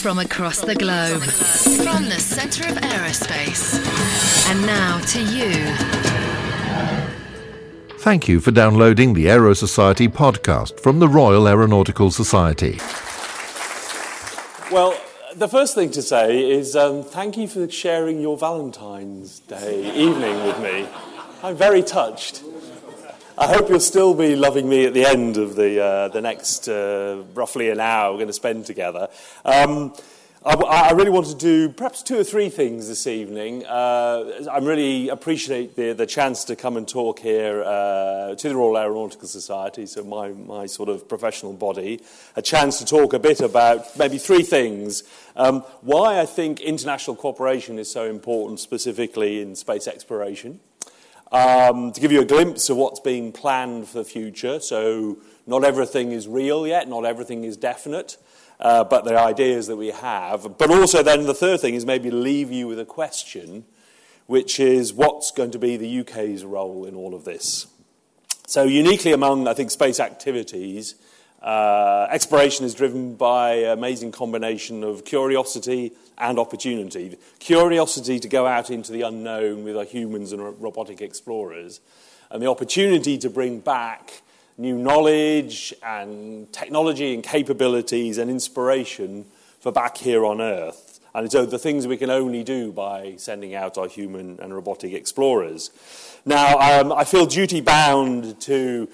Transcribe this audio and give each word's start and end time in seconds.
from 0.00 0.18
across 0.18 0.60
the 0.60 0.74
globe, 0.74 1.22
from 1.22 2.04
the 2.04 2.18
center 2.18 2.68
of 2.68 2.76
aerospace. 2.76 3.80
And 4.50 4.64
now 4.66 4.98
to 5.00 5.22
you. 5.22 5.74
Thank 7.98 8.28
you 8.28 8.40
for 8.40 8.50
downloading 8.50 9.14
the 9.14 9.28
Aero 9.28 9.54
Society 9.54 10.08
podcast 10.08 10.80
from 10.80 10.98
the 10.98 11.08
Royal 11.08 11.48
Aeronautical 11.48 12.10
Society. 12.10 12.78
Well, 14.70 14.96
the 15.34 15.48
first 15.48 15.74
thing 15.74 15.90
to 15.92 16.02
say 16.02 16.50
is 16.50 16.76
um, 16.76 17.02
thank 17.02 17.36
you 17.36 17.48
for 17.48 17.68
sharing 17.68 18.20
your 18.20 18.36
Valentine's 18.36 19.40
Day 19.40 19.92
evening 19.94 20.44
with 20.44 20.60
me. 20.60 20.88
I'm 21.42 21.56
very 21.56 21.82
touched. 21.82 22.42
I 23.38 23.48
hope 23.48 23.68
you'll 23.68 23.80
still 23.80 24.14
be 24.14 24.34
loving 24.34 24.66
me 24.66 24.86
at 24.86 24.94
the 24.94 25.04
end 25.04 25.36
of 25.36 25.56
the, 25.56 25.78
uh, 25.78 26.08
the 26.08 26.22
next 26.22 26.68
uh, 26.68 27.22
roughly 27.34 27.68
an 27.68 27.80
hour 27.80 28.12
we're 28.12 28.16
going 28.16 28.28
to 28.28 28.32
spend 28.32 28.64
together. 28.64 29.08
Um, 29.44 29.94
I, 30.42 30.54
I, 30.54 30.92
really 30.92 31.10
want 31.10 31.26
to 31.26 31.34
do 31.34 31.68
perhaps 31.68 32.02
two 32.02 32.18
or 32.18 32.24
three 32.24 32.48
things 32.48 32.88
this 32.88 33.06
evening. 33.06 33.66
Uh, 33.66 34.46
I 34.50 34.56
really 34.58 35.10
appreciate 35.10 35.76
the, 35.76 35.92
the 35.92 36.06
chance 36.06 36.44
to 36.44 36.56
come 36.56 36.78
and 36.78 36.88
talk 36.88 37.18
here 37.18 37.62
uh, 37.62 38.36
to 38.36 38.48
the 38.48 38.56
Royal 38.56 38.78
Aeronautical 38.78 39.28
Society, 39.28 39.84
so 39.84 40.02
my, 40.02 40.30
my 40.30 40.64
sort 40.64 40.88
of 40.88 41.06
professional 41.06 41.52
body, 41.52 42.00
a 42.36 42.42
chance 42.42 42.78
to 42.78 42.86
talk 42.86 43.12
a 43.12 43.18
bit 43.18 43.40
about 43.40 43.98
maybe 43.98 44.16
three 44.16 44.44
things. 44.44 45.02
Um, 45.36 45.60
why 45.82 46.20
I 46.20 46.24
think 46.24 46.60
international 46.60 47.16
cooperation 47.16 47.78
is 47.78 47.90
so 47.90 48.06
important, 48.06 48.60
specifically 48.60 49.42
in 49.42 49.56
space 49.56 49.86
exploration 49.86 50.60
um, 51.32 51.92
to 51.92 52.00
give 52.00 52.12
you 52.12 52.20
a 52.20 52.24
glimpse 52.24 52.70
of 52.70 52.76
what's 52.76 53.00
being 53.00 53.32
planned 53.32 53.88
for 53.88 53.98
the 53.98 54.04
future. 54.04 54.60
So, 54.60 55.18
not 55.46 55.64
everything 55.64 56.12
is 56.12 56.28
real 56.28 56.66
yet, 56.66 56.88
not 56.88 57.04
everything 57.04 57.44
is 57.44 57.56
definite, 57.56 58.16
uh, 58.60 58.84
but 58.84 59.04
the 59.04 59.18
ideas 59.18 59.66
that 59.66 59.76
we 59.76 59.88
have. 59.88 60.58
But 60.58 60.70
also, 60.70 61.02
then 61.02 61.24
the 61.24 61.34
third 61.34 61.60
thing 61.60 61.74
is 61.74 61.84
maybe 61.84 62.10
leave 62.10 62.50
you 62.50 62.68
with 62.68 62.78
a 62.78 62.84
question, 62.84 63.64
which 64.26 64.58
is 64.60 64.92
what's 64.92 65.30
going 65.30 65.50
to 65.52 65.58
be 65.58 65.76
the 65.76 66.00
UK's 66.00 66.44
role 66.44 66.84
in 66.84 66.94
all 66.94 67.14
of 67.14 67.24
this? 67.24 67.66
So, 68.46 68.64
uniquely 68.64 69.12
among, 69.12 69.48
I 69.48 69.54
think, 69.54 69.70
space 69.70 69.98
activities, 69.98 70.94
uh, 71.42 72.06
exploration 72.10 72.64
is 72.64 72.74
driven 72.74 73.14
by 73.14 73.54
an 73.54 73.78
amazing 73.78 74.12
combination 74.12 74.82
of 74.84 75.04
curiosity 75.04 75.92
and 76.18 76.38
opportunity. 76.38 77.16
Curiosity 77.38 78.18
to 78.20 78.28
go 78.28 78.46
out 78.46 78.70
into 78.70 78.92
the 78.92 79.02
unknown 79.02 79.64
with 79.64 79.76
our 79.76 79.84
humans 79.84 80.32
and 80.32 80.42
robotic 80.62 81.00
explorers, 81.00 81.80
and 82.30 82.42
the 82.42 82.50
opportunity 82.50 83.18
to 83.18 83.30
bring 83.30 83.60
back 83.60 84.22
new 84.58 84.78
knowledge 84.78 85.74
and 85.82 86.52
technology 86.52 87.14
and 87.14 87.22
capabilities 87.22 88.18
and 88.18 88.30
inspiration 88.30 89.26
for 89.60 89.70
back 89.70 89.96
here 89.96 90.24
on 90.24 90.40
Earth. 90.40 91.00
And 91.14 91.30
so 91.32 91.46
the 91.46 91.58
things 91.58 91.86
we 91.86 91.96
can 91.96 92.10
only 92.10 92.44
do 92.44 92.72
by 92.72 93.14
sending 93.16 93.54
out 93.54 93.78
our 93.78 93.88
human 93.88 94.38
and 94.40 94.54
robotic 94.54 94.92
explorers. 94.92 95.70
Now, 96.26 96.58
um, 96.58 96.92
I 96.92 97.04
feel 97.04 97.24
duty 97.24 97.60
bound 97.62 98.40
to 98.42 98.88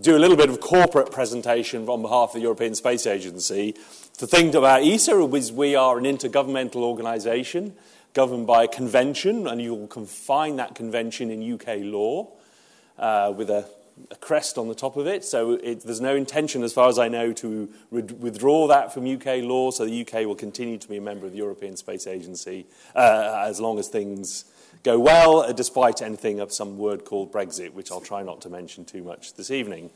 do 0.00 0.16
a 0.16 0.18
little 0.18 0.36
bit 0.36 0.50
of 0.50 0.60
corporate 0.60 1.12
presentation 1.12 1.88
on 1.88 2.02
behalf 2.02 2.30
of 2.30 2.34
the 2.34 2.40
European 2.40 2.74
Space 2.74 3.06
Agency. 3.06 3.74
The 4.18 4.26
thing 4.26 4.52
about 4.56 4.82
ESA 4.82 5.16
is 5.36 5.52
we 5.52 5.76
are 5.76 5.96
an 5.96 6.02
intergovernmental 6.02 6.82
organisation 6.82 7.74
governed 8.14 8.48
by 8.48 8.64
a 8.64 8.68
convention, 8.68 9.46
and 9.46 9.62
you 9.62 9.72
will 9.72 10.06
find 10.06 10.58
that 10.58 10.74
convention 10.74 11.30
in 11.30 11.52
UK 11.52 11.82
law 11.82 12.26
uh, 12.98 13.32
with 13.36 13.48
a, 13.48 13.64
a, 14.10 14.16
crest 14.16 14.58
on 14.58 14.66
the 14.66 14.74
top 14.74 14.96
of 14.96 15.06
it. 15.06 15.24
So 15.24 15.52
it, 15.52 15.82
there's 15.82 16.00
no 16.00 16.16
intention, 16.16 16.64
as 16.64 16.72
far 16.72 16.88
as 16.88 16.98
I 16.98 17.06
know, 17.06 17.32
to 17.34 17.72
re- 17.92 18.02
withdraw 18.02 18.66
that 18.66 18.92
from 18.92 19.06
UK 19.06 19.44
law. 19.44 19.70
So 19.70 19.86
the 19.86 20.00
UK 20.00 20.26
will 20.26 20.34
continue 20.34 20.78
to 20.78 20.88
be 20.88 20.96
a 20.96 21.00
member 21.00 21.24
of 21.24 21.30
the 21.30 21.38
European 21.38 21.76
Space 21.76 22.08
Agency 22.08 22.66
uh, 22.96 23.44
as 23.46 23.60
long 23.60 23.78
as 23.78 23.86
things 23.86 24.46
go 24.82 24.98
well, 24.98 25.52
despite 25.52 26.02
anything 26.02 26.40
of 26.40 26.52
some 26.52 26.76
word 26.76 27.04
called 27.04 27.32
Brexit, 27.32 27.72
which 27.72 27.92
I'll 27.92 28.00
try 28.00 28.24
not 28.24 28.40
to 28.40 28.50
mention 28.50 28.84
too 28.84 29.04
much 29.04 29.34
this 29.34 29.52
evening. 29.52 29.90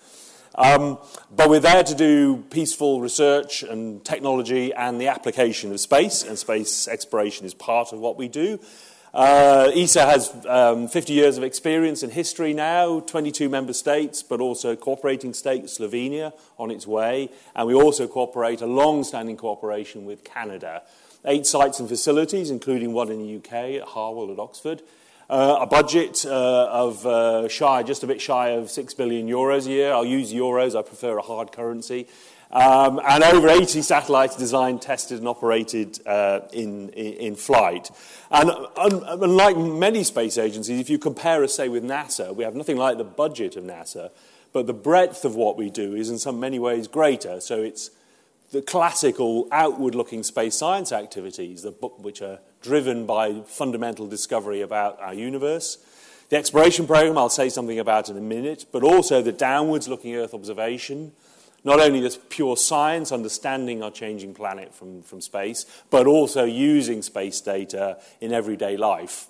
Um, 0.54 0.98
but 1.34 1.48
we're 1.48 1.60
there 1.60 1.82
to 1.82 1.94
do 1.94 2.44
peaceful 2.50 3.00
research 3.00 3.62
and 3.62 4.04
technology 4.04 4.72
and 4.74 5.00
the 5.00 5.08
application 5.08 5.72
of 5.72 5.80
space, 5.80 6.22
and 6.22 6.38
space 6.38 6.88
exploration 6.88 7.46
is 7.46 7.54
part 7.54 7.92
of 7.92 7.98
what 7.98 8.16
we 8.16 8.28
do. 8.28 8.58
Uh, 9.14 9.70
ESA 9.74 10.06
has 10.06 10.46
um, 10.46 10.88
50 10.88 11.12
years 11.12 11.36
of 11.36 11.44
experience 11.44 12.02
and 12.02 12.12
history 12.12 12.54
now, 12.54 13.00
22 13.00 13.48
member 13.48 13.74
states, 13.74 14.22
but 14.22 14.40
also 14.40 14.74
cooperating 14.74 15.34
states, 15.34 15.78
Slovenia, 15.78 16.32
on 16.58 16.70
its 16.70 16.86
way. 16.86 17.30
And 17.54 17.66
we 17.66 17.74
also 17.74 18.06
cooperate, 18.06 18.62
a 18.62 18.66
long 18.66 19.04
standing 19.04 19.36
cooperation 19.36 20.06
with 20.06 20.24
Canada 20.24 20.82
eight 21.24 21.46
sites 21.46 21.80
and 21.80 21.88
facilities, 21.88 22.50
including 22.50 22.92
one 22.92 23.10
in 23.10 23.18
the 23.18 23.36
UK 23.36 23.80
at 23.80 23.88
Harwell 23.88 24.32
at 24.32 24.38
Oxford. 24.38 24.82
Uh, 25.32 25.60
a 25.62 25.66
budget 25.66 26.26
uh, 26.26 26.68
of 26.70 27.06
uh, 27.06 27.48
shy, 27.48 27.82
just 27.82 28.02
a 28.02 28.06
bit 28.06 28.20
shy 28.20 28.48
of 28.48 28.70
6 28.70 28.92
billion 28.92 29.26
euros 29.26 29.66
a 29.66 29.70
year. 29.70 29.90
I'll 29.90 30.04
use 30.04 30.30
euros, 30.30 30.78
I 30.78 30.82
prefer 30.82 31.16
a 31.16 31.22
hard 31.22 31.52
currency. 31.52 32.06
Um, 32.50 33.00
and 33.02 33.24
over 33.24 33.48
80 33.48 33.80
satellites 33.80 34.36
designed, 34.36 34.82
tested, 34.82 35.20
and 35.20 35.26
operated 35.26 36.06
uh, 36.06 36.40
in, 36.52 36.90
in, 36.90 37.12
in, 37.14 37.34
flight. 37.36 37.90
And 38.30 38.50
unlike 38.76 39.56
many 39.56 40.04
space 40.04 40.36
agencies, 40.36 40.78
if 40.78 40.90
you 40.90 40.98
compare 40.98 41.42
us, 41.42 41.54
say, 41.54 41.70
with 41.70 41.82
NASA, 41.82 42.36
we 42.36 42.44
have 42.44 42.54
nothing 42.54 42.76
like 42.76 42.98
the 42.98 43.04
budget 43.04 43.56
of 43.56 43.64
NASA, 43.64 44.10
but 44.52 44.66
the 44.66 44.74
breadth 44.74 45.24
of 45.24 45.34
what 45.34 45.56
we 45.56 45.70
do 45.70 45.94
is 45.94 46.10
in 46.10 46.18
some 46.18 46.40
many 46.40 46.58
ways 46.58 46.88
greater. 46.88 47.40
So 47.40 47.62
it's 47.62 47.90
the 48.50 48.60
classical 48.60 49.48
outward 49.50 49.94
looking 49.94 50.24
space 50.24 50.56
science 50.56 50.92
activities, 50.92 51.64
which 51.80 52.20
are 52.20 52.40
driven 52.62 53.06
by 53.06 53.42
fundamental 53.46 54.06
discovery 54.06 54.60
about 54.60 55.00
our 55.00 55.14
universe. 55.14 55.78
The 56.28 56.36
exploration 56.36 56.86
program, 56.86 57.18
I'll 57.18 57.28
say 57.28 57.50
something 57.50 57.78
about 57.78 58.08
in 58.08 58.16
a 58.16 58.20
minute, 58.20 58.64
but 58.72 58.82
also 58.82 59.20
the 59.20 59.32
downwards 59.32 59.88
looking 59.88 60.14
Earth 60.14 60.32
observation. 60.32 61.12
Not 61.64 61.78
only 61.78 62.00
this 62.00 62.18
pure 62.28 62.56
science, 62.56 63.12
understanding 63.12 63.82
our 63.82 63.90
changing 63.90 64.34
planet 64.34 64.74
from, 64.74 65.02
from 65.02 65.20
space, 65.20 65.66
but 65.90 66.06
also 66.06 66.44
using 66.44 67.02
space 67.02 67.40
data 67.40 67.98
in 68.20 68.32
everyday 68.32 68.76
life. 68.76 69.26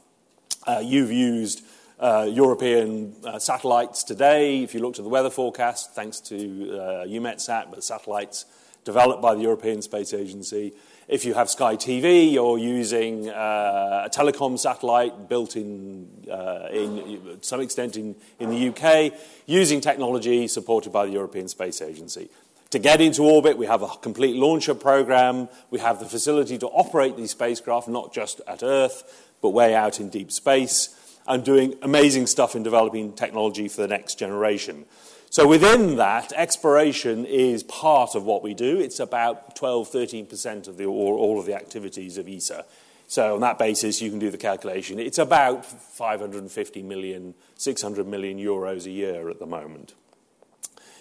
Uh, 0.67 0.81
you've 0.83 1.11
used 1.11 1.65
uh, 1.99 2.29
European 2.31 3.15
uh, 3.25 3.39
satellites 3.39 4.03
today. 4.03 4.63
If 4.63 4.75
you 4.75 4.81
look 4.81 4.95
to 4.95 5.03
the 5.03 5.09
weather 5.09 5.31
forecast, 5.31 5.95
thanks 5.95 6.21
to 6.21 6.37
uh, 6.37 7.07
EUMETSAT, 7.07 7.71
but 7.71 7.85
satellites 7.85 8.47
developed 8.85 9.23
by 9.23 9.35
the 9.35 9.43
European 9.43 9.83
Space 9.83 10.15
Agency. 10.15 10.73
If 11.09 11.25
you 11.25 11.35
have 11.35 11.51
Sky 11.51 11.77
TV, 11.77 12.33
you're 12.33 12.59
using 12.59 13.29
uh, 13.29 14.05
a 14.07 14.11
telecom 14.11 14.59
satellite 14.59 15.29
built 15.29 15.57
in, 15.57 16.09
uh, 16.31 16.69
in 16.71 17.39
some 17.43 17.61
extent 17.61 17.97
in, 17.97 18.15
in 18.39 18.51
the 18.51 18.69
UK, 18.69 19.13
using 19.47 19.81
technology 19.81 20.47
supported 20.47 20.93
by 20.93 21.07
the 21.07 21.13
European 21.13 21.49
Space 21.49 21.83
Agency. 21.83 22.31
To 22.71 22.79
get 22.79 23.01
into 23.01 23.23
orbit, 23.23 23.59
we 23.59 23.67
have 23.67 23.83
a 23.83 23.89
complete 23.89 24.37
launcher 24.37 24.75
program. 24.75 25.49
We 25.71 25.81
have 25.81 25.99
the 25.99 26.07
facility 26.07 26.57
to 26.59 26.69
operate 26.69 27.17
these 27.17 27.33
spacecraft, 27.33 27.89
not 27.89 28.15
just 28.15 28.41
at 28.47 28.63
Earth, 28.63 29.33
but 29.43 29.51
way 29.51 29.75
out 29.75 29.99
in 29.99 30.09
deep 30.09 30.31
space, 30.31 31.19
and 31.27 31.45
doing 31.45 31.75
amazing 31.83 32.29
stuff 32.29 32.55
in 32.55 32.63
developing 32.63 33.13
technology 33.13 33.69
for 33.69 33.83
the 33.83 33.89
next 33.89 34.19
generation. 34.19 34.87
So 35.33 35.49
within 35.49 35.97
that, 35.97 36.35
exploration 36.35 37.25
is 37.25 37.63
part 37.63 38.15
of 38.15 38.25
what 38.25 38.43
we 38.43 38.53
do. 38.53 38.79
It's 38.79 39.01
about 39.01 39.57
12, 39.57 39.91
13% 39.91 40.69
of 40.69 40.77
the, 40.77 40.85
all, 40.85 41.17
all 41.17 41.41
of 41.41 41.47
the 41.47 41.55
activities 41.55 42.19
of 42.19 42.29
ESA. 42.29 42.67
So 43.09 43.37
on 43.37 43.41
that 43.41 43.59
basis, 43.59 44.03
you 44.03 44.11
can 44.11 44.19
do 44.19 44.31
the 44.31 44.37
calculation. 44.37 44.99
It's 44.99 45.17
about 45.17 45.65
550 45.65 46.83
million, 46.83 47.33
600 47.57 48.07
million 48.07 48.39
euros 48.39 48.85
a 48.85 48.91
year 48.91 49.31
at 49.31 49.39
the 49.39 49.47
moment. 49.47 49.95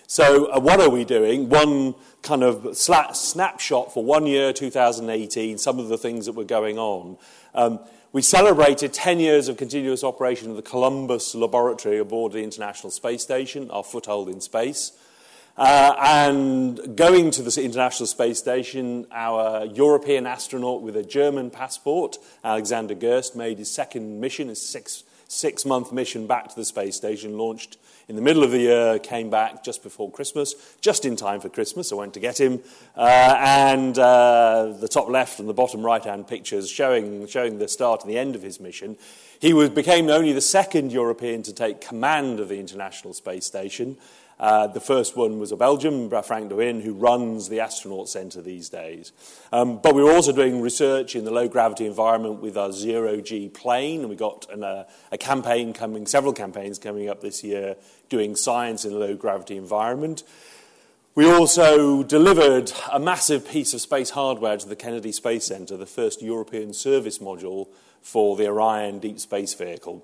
So 0.08 0.46
uh, 0.46 0.62
what 0.62 0.80
are 0.80 0.90
we 0.90 1.04
doing? 1.04 1.50
One 1.50 1.96
kind 2.22 2.44
of 2.44 2.78
snapshot 2.78 3.94
for 3.94 4.02
one 4.02 4.28
year, 4.28 4.54
2018, 4.54 5.58
some 5.58 5.78
of 5.78 5.90
the 5.90 5.98
things 5.98 6.26
that 6.28 6.36
were 6.36 6.46
going 6.46 6.80
on. 6.80 7.18
Um, 7.54 7.80
we 8.14 8.22
celebrated 8.22 8.92
10 8.92 9.22
years 9.22 9.48
of 9.48 9.56
continuous 9.56 10.04
operation 10.04 10.50
of 10.50 10.58
the 10.58 10.62
Columbus 10.62 11.34
Laboratory 11.34 11.98
aboard 11.98 12.34
the 12.34 12.44
International 12.44 12.92
Space 12.92 13.22
Station, 13.22 13.72
our 13.72 13.86
foothold 13.86 14.28
in 14.28 14.42
space. 14.42 14.92
Uh, 15.56 15.96
and 15.98 16.98
going 16.98 17.32
to 17.32 17.42
the 17.42 17.62
International 17.64 18.08
Space 18.08 18.38
Station, 18.38 19.08
our 19.12 19.66
European 19.66 20.28
astronaut 20.28 20.82
with 20.82 20.98
a 20.98 21.04
German 21.04 21.50
passport, 21.50 22.18
Alexander 22.44 22.96
Gerst, 22.96 23.34
made 23.36 23.60
his 23.60 23.72
second 23.72 24.20
mission, 24.20 24.50
his 24.50 24.62
six, 24.62 25.04
six 25.30 25.66
month 25.66 25.94
mission 25.94 26.28
back 26.28 26.50
to 26.50 26.56
the 26.56 26.66
space 26.66 26.98
station, 26.98 27.38
launched 27.38 27.78
in 28.12 28.18
the 28.18 28.22
middle 28.22 28.44
of 28.44 28.52
the 28.52 28.60
year, 28.60 29.00
came 29.00 29.30
back 29.30 29.64
just 29.64 29.84
before 29.84 30.12
Christmas, 30.12 30.54
just 30.82 31.06
in 31.06 31.16
time 31.16 31.40
for 31.40 31.48
Christmas. 31.48 31.94
I 31.94 31.96
went 31.96 32.14
to 32.16 32.20
get 32.20 32.38
him. 32.38 32.60
Uh, 32.94 33.38
and 33.40 33.98
uh, 33.98 34.74
the 34.82 34.90
top 34.90 35.08
left 35.08 35.40
and 35.40 35.48
the 35.48 35.54
bottom 35.54 35.82
right 35.82 36.04
hand 36.04 36.28
pictures 36.28 36.70
showing, 36.70 37.26
showing 37.28 37.58
the 37.58 37.70
start 37.70 38.02
and 38.02 38.12
the 38.12 38.18
end 38.18 38.36
of 38.36 38.42
his 38.42 38.60
mission. 38.60 38.98
He 39.40 39.54
was, 39.54 39.70
became 39.70 40.10
only 40.10 40.34
the 40.34 40.42
second 40.42 40.92
European 40.92 41.42
to 41.44 41.54
take 41.54 41.80
command 41.80 42.42
of 42.42 42.50
the 42.50 42.60
International 42.60 43.14
Space 43.14 43.46
Station. 43.46 43.96
Uh, 44.42 44.66
the 44.66 44.80
first 44.80 45.16
one 45.16 45.38
was 45.38 45.52
a 45.52 45.56
Belgian, 45.56 46.10
Frank 46.24 46.50
de 46.50 46.82
who 46.82 46.94
runs 46.94 47.48
the 47.48 47.60
astronaut 47.60 48.10
centre 48.10 48.42
these 48.42 48.70
days. 48.70 49.12
Um, 49.54 49.78
but 49.78 49.94
we 49.94 50.04
we're 50.04 50.16
also 50.16 50.32
doing 50.32 50.62
research 50.62 51.16
in 51.16 51.26
the 51.26 51.32
low 51.32 51.48
gravity 51.48 51.86
environment 51.86 52.42
with 52.42 52.58
our 52.58 52.72
zero 52.72 53.22
G 53.22 53.50
plane, 53.50 54.00
and 54.00 54.10
we 54.10 54.16
got 54.16 54.48
an, 54.52 54.64
uh, 54.64 54.86
a 55.12 55.18
campaign 55.20 55.74
coming, 55.74 56.08
several 56.08 56.34
campaigns 56.34 56.80
coming 56.80 57.08
up 57.08 57.22
this 57.22 57.44
year, 57.44 57.76
doing 58.10 58.36
science 58.36 58.84
in 58.84 58.94
a 58.94 58.98
low 58.98 59.16
gravity 59.16 59.58
environment. 59.58 60.24
We 61.14 61.30
also 61.30 62.02
delivered 62.02 62.72
a 62.92 63.00
massive 63.00 63.48
piece 63.48 63.76
of 63.76 63.82
space 63.82 64.10
hardware 64.12 64.58
to 64.58 64.68
the 64.68 64.76
Kennedy 64.76 65.12
Space 65.12 65.46
Center, 65.46 65.78
the 65.78 65.86
first 65.86 66.24
European 66.24 66.74
service 66.74 67.20
module 67.20 67.68
for 68.02 68.36
the 68.36 68.48
Orion 68.48 68.98
deep 68.98 69.20
space 69.20 69.54
vehicle. 69.54 70.04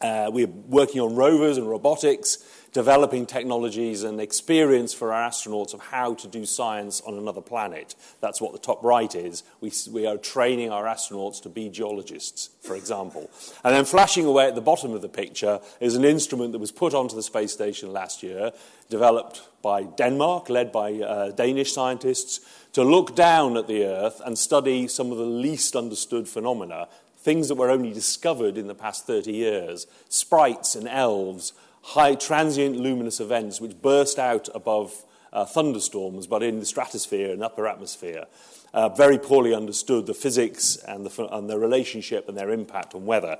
Uh, 0.00 0.30
we're 0.32 0.46
working 0.46 1.00
on 1.00 1.14
rovers 1.14 1.56
and 1.56 1.68
robotics, 1.68 2.38
developing 2.72 3.24
technologies 3.24 4.02
and 4.02 4.20
experience 4.20 4.92
for 4.92 5.10
our 5.10 5.30
astronauts 5.30 5.72
of 5.72 5.80
how 5.80 6.12
to 6.12 6.28
do 6.28 6.44
science 6.44 7.00
on 7.06 7.16
another 7.16 7.40
planet. 7.40 7.94
That's 8.20 8.38
what 8.38 8.52
the 8.52 8.58
top 8.58 8.84
right 8.84 9.14
is. 9.14 9.42
We, 9.62 9.72
we 9.90 10.06
are 10.06 10.18
training 10.18 10.70
our 10.70 10.84
astronauts 10.84 11.42
to 11.44 11.48
be 11.48 11.70
geologists, 11.70 12.50
for 12.60 12.76
example. 12.76 13.30
And 13.64 13.74
then 13.74 13.86
flashing 13.86 14.26
away 14.26 14.46
at 14.46 14.54
the 14.54 14.60
bottom 14.60 14.92
of 14.92 15.00
the 15.00 15.08
picture 15.08 15.60
is 15.80 15.94
an 15.94 16.04
instrument 16.04 16.52
that 16.52 16.58
was 16.58 16.72
put 16.72 16.92
onto 16.92 17.16
the 17.16 17.22
space 17.22 17.52
station 17.52 17.94
last 17.94 18.22
year, 18.22 18.52
developed 18.90 19.48
by 19.62 19.84
Denmark, 19.84 20.50
led 20.50 20.70
by 20.72 20.92
uh, 20.92 21.30
Danish 21.30 21.72
scientists, 21.72 22.40
to 22.74 22.84
look 22.84 23.16
down 23.16 23.56
at 23.56 23.68
the 23.68 23.84
Earth 23.86 24.20
and 24.26 24.36
study 24.36 24.86
some 24.86 25.10
of 25.10 25.16
the 25.16 25.24
least 25.24 25.74
understood 25.74 26.28
phenomena 26.28 26.88
things 27.26 27.48
that 27.48 27.56
were 27.56 27.70
only 27.70 27.92
discovered 27.92 28.56
in 28.56 28.68
the 28.68 28.74
past 28.74 29.04
30 29.04 29.32
years, 29.32 29.88
sprites 30.08 30.76
and 30.76 30.86
elves, 30.86 31.52
high 31.82 32.14
transient 32.14 32.76
luminous 32.76 33.18
events 33.18 33.60
which 33.60 33.82
burst 33.82 34.16
out 34.16 34.48
above 34.54 35.04
uh, 35.32 35.44
thunderstorms, 35.44 36.28
but 36.28 36.40
in 36.40 36.60
the 36.60 36.64
stratosphere 36.64 37.32
and 37.32 37.42
upper 37.42 37.66
atmosphere. 37.66 38.26
Uh, 38.72 38.88
very 38.90 39.18
poorly 39.18 39.52
understood 39.52 40.06
the 40.06 40.14
physics 40.14 40.76
and 40.86 41.04
the, 41.04 41.34
and 41.34 41.48
relationship 41.60 42.28
and 42.28 42.38
their 42.38 42.50
impact 42.50 42.94
on 42.94 43.04
weather. 43.04 43.36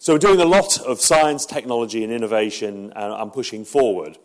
So 0.00 0.14
we're 0.14 0.18
doing 0.18 0.40
a 0.40 0.44
lot 0.44 0.80
of 0.80 1.00
science, 1.00 1.46
technology, 1.46 2.02
and 2.02 2.12
innovation, 2.12 2.92
and 2.96 3.12
I'm 3.12 3.30
pushing 3.30 3.64
forward. 3.64 4.18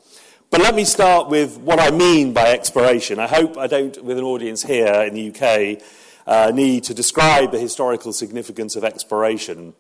But 0.50 0.62
let 0.62 0.74
me 0.74 0.84
start 0.84 1.30
with 1.30 1.60
what 1.60 1.80
I 1.80 1.92
mean 1.92 2.34
by 2.34 2.54
exploration. 2.54 3.20
I 3.20 3.28
hope 3.28 3.56
I 3.56 3.68
don't, 3.68 4.04
with 4.04 4.18
an 4.18 4.24
audience 4.24 4.64
here 4.64 5.04
in 5.04 5.14
the 5.14 5.30
UK, 5.30 5.84
uh, 6.26 6.52
need 6.54 6.84
to 6.86 6.94
describe 6.94 7.52
the 7.52 7.60
historical 7.60 8.12
significance 8.14 8.76
of 8.76 8.84
exploration, 8.84 9.74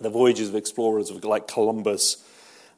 the 0.00 0.10
voyages 0.10 0.48
of 0.48 0.54
explorers 0.54 1.10
like 1.24 1.46
Columbus, 1.46 2.24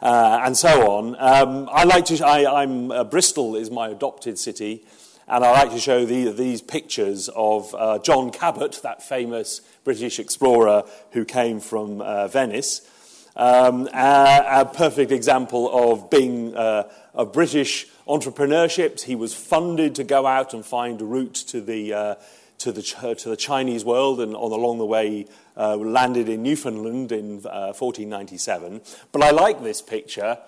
uh, 0.00 0.40
and 0.44 0.56
so 0.56 0.90
on. 0.90 1.16
Um, 1.18 1.68
I 1.72 1.84
like 1.84 2.06
to. 2.06 2.26
I, 2.26 2.62
am 2.62 2.90
uh, 2.90 3.04
Bristol 3.04 3.56
is 3.56 3.70
my 3.70 3.88
adopted 3.88 4.38
city, 4.38 4.84
and 5.28 5.44
I 5.44 5.52
like 5.52 5.70
to 5.70 5.78
show 5.78 6.04
the, 6.04 6.30
these 6.32 6.60
pictures 6.60 7.30
of 7.34 7.74
uh, 7.74 7.98
John 8.00 8.30
Cabot, 8.30 8.80
that 8.82 9.02
famous 9.02 9.60
British 9.84 10.18
explorer 10.18 10.82
who 11.12 11.24
came 11.24 11.60
from 11.60 12.00
uh, 12.00 12.28
Venice. 12.28 12.90
Um, 13.36 13.88
a, 13.92 14.44
a, 14.60 14.64
perfect 14.64 15.10
example 15.10 15.68
of 15.72 16.08
being 16.08 16.56
uh, 16.56 16.88
a 17.14 17.24
British 17.24 17.88
entrepreneurship. 18.06 19.02
He 19.02 19.16
was 19.16 19.34
funded 19.34 19.96
to 19.96 20.04
go 20.04 20.24
out 20.24 20.54
and 20.54 20.64
find 20.64 21.00
a 21.00 21.04
route 21.04 21.34
to 21.48 21.60
the 21.60 22.16
to 22.64 22.72
the, 22.72 22.82
to 23.14 23.28
the 23.28 23.36
Chinese 23.36 23.84
world 23.84 24.20
and 24.20 24.34
on, 24.34 24.50
along 24.50 24.78
the 24.78 24.86
way 24.86 25.26
uh, 25.54 25.76
landed 25.76 26.30
in 26.30 26.42
Newfoundland 26.42 27.12
in 27.12 27.36
uh, 27.46 27.76
1497. 27.76 28.80
But 29.12 29.22
I 29.22 29.30
like 29.30 29.62
this 29.62 29.82
picture 29.82 30.38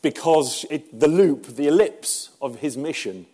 because 0.00 0.64
it, 0.70 0.98
the 0.98 1.08
loop, 1.08 1.46
the 1.56 1.66
ellipse 1.66 2.30
of 2.40 2.60
his 2.60 2.76
mission, 2.76 3.26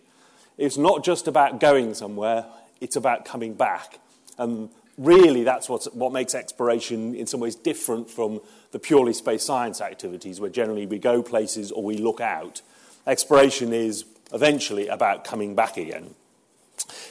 is 0.57 0.79
not 0.79 1.03
just 1.03 1.27
about 1.27 1.59
going 1.59 1.93
somewhere, 1.93 2.45
it's 2.81 2.95
about 2.95 3.23
coming 3.23 3.53
back. 3.53 3.99
And 4.39 4.69
really, 4.97 5.43
that's 5.43 5.69
what's, 5.69 5.85
what 5.93 6.11
makes 6.11 6.33
exploration 6.33 7.13
in 7.13 7.27
some 7.27 7.39
ways 7.39 7.55
different 7.55 8.09
from 8.09 8.41
the 8.71 8.79
purely 8.79 9.13
space 9.13 9.43
science 9.43 9.79
activities, 9.79 10.39
where 10.39 10.49
generally 10.49 10.87
we 10.87 10.97
go 10.97 11.21
places 11.21 11.71
or 11.71 11.83
we 11.83 11.97
look 11.97 12.19
out. 12.19 12.63
Exploration 13.05 13.73
is 13.73 14.05
eventually 14.33 14.87
about 14.87 15.23
coming 15.23 15.53
back 15.53 15.77
again. 15.77 16.15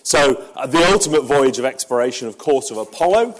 So, 0.02 0.44
uh, 0.56 0.66
the 0.66 0.84
ultimate 0.90 1.22
voyage 1.22 1.58
of 1.58 1.64
exploration, 1.64 2.28
of 2.28 2.38
course, 2.38 2.70
of 2.70 2.76
Apollo, 2.76 3.38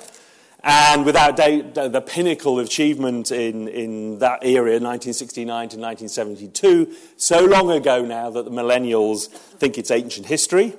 and 0.65 1.05
without 1.05 1.37
doubt, 1.37 1.75
the 1.75 2.01
pinnacle 2.01 2.61
of 2.61 2.67
achievement 2.67 3.33
in, 3.33 3.67
in 3.67 4.21
that 4.21 4.45
era, 4.45 4.71
1969 4.71 5.47
to 5.47 5.77
1972, 5.77 6.95
so 7.17 7.45
long 7.45 7.73
ago 7.73 8.05
now 8.05 8.31
that 8.31 8.45
the 8.45 8.51
millennials 8.51 9.29
think 9.29 9.77
it's 9.77 9.91
ancient 9.91 10.27
history. 10.27 10.75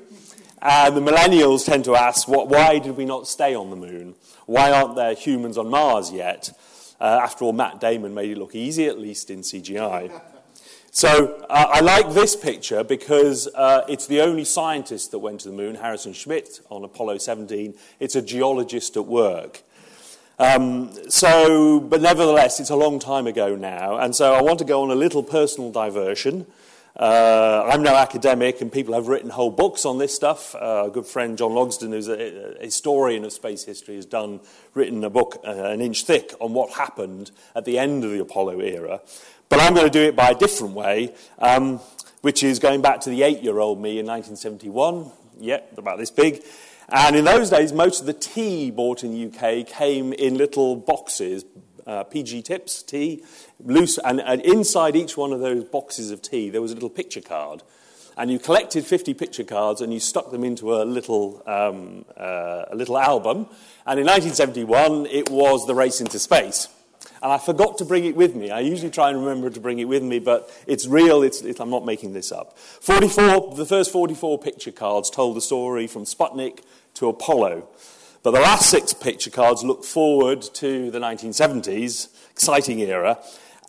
And 0.62 0.96
the 0.96 1.02
millennials 1.02 1.66
tend 1.66 1.84
to 1.86 1.96
ask, 1.98 2.30
what, 2.30 2.48
why 2.48 2.80
did 2.80 2.96
we 2.96 3.04
not 3.04 3.28
stay 3.28 3.54
on 3.54 3.70
the 3.70 3.76
moon? 3.76 4.16
Why 4.46 4.72
aren't 4.72 4.96
there 4.96 5.14
humans 5.14 5.58
on 5.58 5.70
Mars 5.70 6.14
yet? 6.14 6.58
Uh, 7.02 7.20
after 7.22 7.44
all, 7.44 7.52
Matt 7.52 7.82
Damon 7.82 8.14
made 8.14 8.32
it 8.32 8.38
look 8.38 8.56
easy, 8.56 8.88
at 8.88 8.98
least 8.98 9.30
in 9.30 9.40
CGI. 9.42 10.22
So 10.96 11.44
uh, 11.50 11.70
I 11.72 11.80
like 11.80 12.14
this 12.14 12.36
picture 12.36 12.84
because 12.84 13.48
uh, 13.56 13.84
it's 13.90 14.06
the 14.06 14.22
only 14.22 14.46
scientist 14.46 15.10
that 15.10 15.18
went 15.18 15.40
to 15.40 15.50
the 15.50 15.56
moon, 15.56 15.74
Harrison 15.74 16.14
Schmitt, 16.14 16.60
on 16.70 16.84
Apollo 16.84 17.18
17. 17.18 17.74
It's 18.00 18.16
a 18.16 18.22
geologist 18.22 18.96
at 18.96 19.08
work. 19.08 19.64
Um, 20.38 20.92
so, 21.10 21.80
but 21.80 22.00
nevertheless, 22.00 22.60
it's 22.60 22.70
a 22.70 22.76
long 22.76 23.00
time 23.00 23.26
ago 23.26 23.56
now, 23.56 23.98
and 23.98 24.16
so 24.16 24.36
I 24.36 24.44
want 24.44 24.60
to 24.60 24.66
go 24.66 24.84
on 24.84 24.92
a 24.92 24.96
little 24.96 25.24
personal 25.24 25.72
diversion. 25.72 26.46
Uh, 26.96 27.68
I'm 27.74 27.82
no 27.82 27.96
academic, 27.96 28.62
and 28.62 28.72
people 28.72 28.94
have 28.94 29.08
written 29.08 29.32
whole 29.32 29.50
books 29.50 29.86
on 29.86 29.98
this 29.98 30.14
stuff. 30.14 30.54
Uh, 30.54 30.84
a 30.86 30.92
good 30.92 31.08
friend, 31.08 31.40
John 31.40 31.52
Logsdon, 31.52 31.90
who's 31.90 32.08
a, 32.08 32.60
a, 32.60 32.66
historian 32.66 33.26
of 33.26 33.34
space 33.34 33.64
history, 33.64 33.96
has 33.96 34.06
done 34.06 34.42
written 34.76 35.04
a 35.04 35.10
book 35.10 35.42
uh, 35.44 35.50
an 35.50 35.82
inch 35.82 36.06
thick 36.06 36.34
on 36.40 36.54
what 36.54 36.74
happened 36.74 37.32
at 37.56 37.66
the 37.66 37.80
end 37.80 38.04
of 38.04 38.12
the 38.12 38.22
Apollo 38.22 38.60
era. 38.60 39.02
But 39.54 39.62
I'm 39.62 39.76
going 39.76 39.86
to 39.86 39.92
do 39.92 40.02
it 40.02 40.16
by 40.16 40.32
a 40.32 40.34
different 40.34 40.74
way, 40.74 41.14
um, 41.38 41.80
which 42.22 42.42
is 42.42 42.58
going 42.58 42.82
back 42.82 43.02
to 43.02 43.12
the 43.12 43.22
eight 43.22 43.44
year 43.44 43.60
old 43.60 43.80
me 43.80 44.00
in 44.00 44.06
1971. 44.08 45.12
Yep, 45.40 45.78
about 45.78 46.00
this 46.00 46.10
big. 46.10 46.44
And 46.90 47.16
in 47.16 47.24
those 47.24 47.52
days, 47.52 47.72
most 47.72 48.00
of 48.00 48.08
the 48.08 48.14
tea 48.14 48.72
bought 48.72 49.04
in 49.04 49.12
the 49.12 49.28
UK 49.28 49.68
came 49.68 50.12
in 50.12 50.40
little 50.40 50.76
boxes, 50.76 51.46
uh, 51.86 52.04
PG 52.04 52.42
tips, 52.42 52.82
tea, 52.82 53.24
loose, 53.60 54.00
and, 54.00 54.22
and 54.22 54.42
inside 54.42 54.96
each 54.96 55.18
one 55.18 55.32
of 55.32 55.40
those 55.40 55.64
boxes 55.66 56.10
of 56.10 56.24
tea, 56.24 56.50
there 56.50 56.60
was 56.60 56.72
a 56.72 56.74
little 56.74 56.90
picture 56.90 57.22
card 57.22 57.62
and 58.18 58.32
you 58.32 58.40
collected 58.40 58.88
50 58.88 59.14
picture 59.14 59.44
cards 59.44 59.82
and 59.82 59.94
you 59.94 60.00
stuck 60.00 60.32
them 60.32 60.44
into 60.44 60.74
a 60.74 60.82
little, 60.84 61.44
um, 61.46 62.06
uh, 62.18 62.66
a 62.72 62.76
little 62.76 62.98
album. 62.98 63.46
And 63.86 64.00
in 64.00 64.08
1971, 64.08 65.06
it 65.06 65.30
was 65.30 65.68
the 65.68 65.76
race 65.76 66.02
into 66.02 66.18
space 66.18 66.70
and 67.24 67.32
I 67.32 67.38
forgot 67.38 67.78
to 67.78 67.86
bring 67.86 68.04
it 68.04 68.18
with 68.18 68.36
me. 68.36 68.52
I 68.52 68.60
usually 68.60 68.92
try 68.92 69.10
and 69.10 69.18
remember 69.18 69.50
to 69.50 69.60
bring 69.62 69.80
it 69.80 69.86
with 69.86 70.04
me, 70.04 70.20
but 70.20 70.52
it's 70.68 70.86
real. 70.86 71.24
It's, 71.24 71.42
it, 71.42 71.62
I'm 71.62 71.70
not 71.70 71.86
making 71.86 72.12
this 72.12 72.34
up. 72.34 72.60
44, 72.60 73.56
the 73.56 73.66
first 73.66 73.94
44 73.94 74.38
picture 74.40 74.74
cards 74.74 75.10
told 75.10 75.38
the 75.38 75.42
story 75.42 75.88
from 75.88 76.04
Sputnik 76.04 76.60
to 76.96 77.08
Apollo. 77.08 77.70
But 78.24 78.32
the 78.32 78.42
last 78.42 78.70
six 78.70 78.94
picture 78.94 79.30
cards 79.30 79.64
look 79.64 79.86
forward 79.86 80.42
to 80.56 80.92
the 80.92 81.00
1970s, 81.00 82.10
exciting 82.30 82.80
era. 82.80 83.20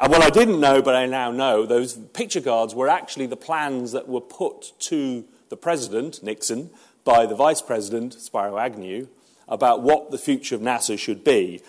And 0.01 0.11
what 0.11 0.23
I 0.23 0.31
didn't 0.31 0.59
know, 0.59 0.83
but 0.83 0.97
I 0.97 1.07
now 1.07 1.31
know, 1.31 1.65
those 1.65 1.95
picture 1.95 2.41
cards 2.41 2.75
were 2.75 2.89
actually 2.89 3.27
the 3.27 3.37
plans 3.37 3.93
that 3.93 4.09
were 4.09 4.21
put 4.21 4.73
to 4.81 5.25
the 5.49 5.57
president, 5.57 6.25
Nixon, 6.25 6.71
by 7.05 7.25
the 7.25 7.37
vice 7.37 7.63
president, 7.63 8.15
Spiro 8.15 8.59
Agnew, 8.59 9.07
about 9.47 9.83
what 9.83 10.11
the 10.11 10.19
future 10.19 10.57
of 10.57 10.61
NASA 10.61 10.99
should 10.99 11.23
be. 11.23 11.63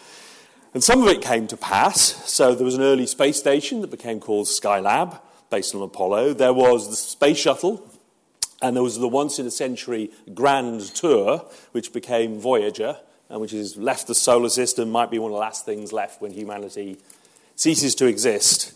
And 0.75 0.84
some 0.84 1.01
of 1.01 1.08
it 1.08 1.22
came 1.22 1.48
to 1.48 1.55
pass. 1.55 2.01
So 2.29 2.53
there 2.53 2.65
was 2.65 2.75
an 2.75 2.82
early 2.82 3.08
space 3.08 3.38
station 3.38 3.79
that 3.79 3.89
became 3.89 4.20
called 4.20 4.48
Skylab, 4.48 5.22
based 5.50 5.74
on 5.74 5.82
Apollo. 5.82 6.34
There 6.34 6.51
was 6.51 6.89
the 6.89 6.98
space 6.98 7.38
shuttle, 7.38 7.89
and 8.62 8.75
there 8.75 8.84
was 8.84 9.00
the 9.00 9.08
once 9.08 9.39
in 9.39 9.48
a 9.48 9.51
century 9.51 10.12
grand 10.34 10.82
tour, 10.82 11.46
which 11.72 11.94
became 11.94 12.41
Voyager, 12.41 12.98
and 13.29 13.39
which 13.39 13.51
has 13.51 13.77
left 13.77 14.08
the 14.08 14.15
solar 14.15 14.50
system, 14.50 14.89
might 14.89 15.10
be 15.10 15.17
one 15.17 15.32
of 15.32 15.36
the 15.36 15.39
last 15.39 15.63
things 15.63 15.94
left 15.94 16.22
when 16.22 16.32
humanity 16.32 16.98
ceases 17.55 17.96
to 17.96 18.05
exist. 18.05 18.74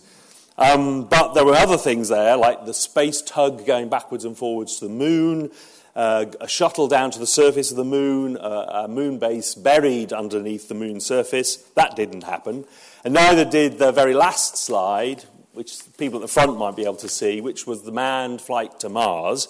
Um, 0.58 1.04
but 1.04 1.34
there 1.34 1.44
were 1.44 1.56
other 1.56 1.78
things 1.78 2.08
there, 2.08 2.38
like 2.38 2.66
the 2.66 2.74
space 2.74 3.22
tug 3.22 3.66
going 3.66 3.90
backwards 3.90 4.24
and 4.24 4.38
forwards 4.38 4.80
to 4.80 4.86
the 4.88 4.94
moon, 4.94 5.52
uh, 6.00 6.32
a 6.40 6.48
shuttle 6.48 6.88
down 6.88 7.12
to 7.12 7.20
the 7.20 7.28
surface 7.28 7.72
of 7.72 7.76
the 7.76 7.84
moon, 7.84 8.38
uh, 8.38 8.86
a 8.86 8.88
moon 8.88 9.20
base 9.20 9.54
buried 9.54 10.14
underneath 10.14 10.70
the 10.70 10.74
moon 10.74 11.02
surface. 11.02 11.58
That 11.76 11.98
didn't 11.98 12.24
happen. 12.24 12.64
And 13.04 13.14
neither 13.14 13.44
did 13.44 13.80
the 13.80 13.92
very 13.92 14.14
last 14.14 14.56
slide, 14.56 15.26
which 15.52 15.78
people 15.98 16.20
at 16.20 16.22
the 16.22 16.30
front 16.30 16.58
might 16.58 16.78
be 16.78 16.84
able 16.84 16.96
to 16.96 17.10
see, 17.10 17.42
which 17.42 17.68
was 17.68 17.84
the 17.84 17.92
manned 17.92 18.40
flight 18.40 18.80
to 18.80 18.88
Mars, 18.88 19.50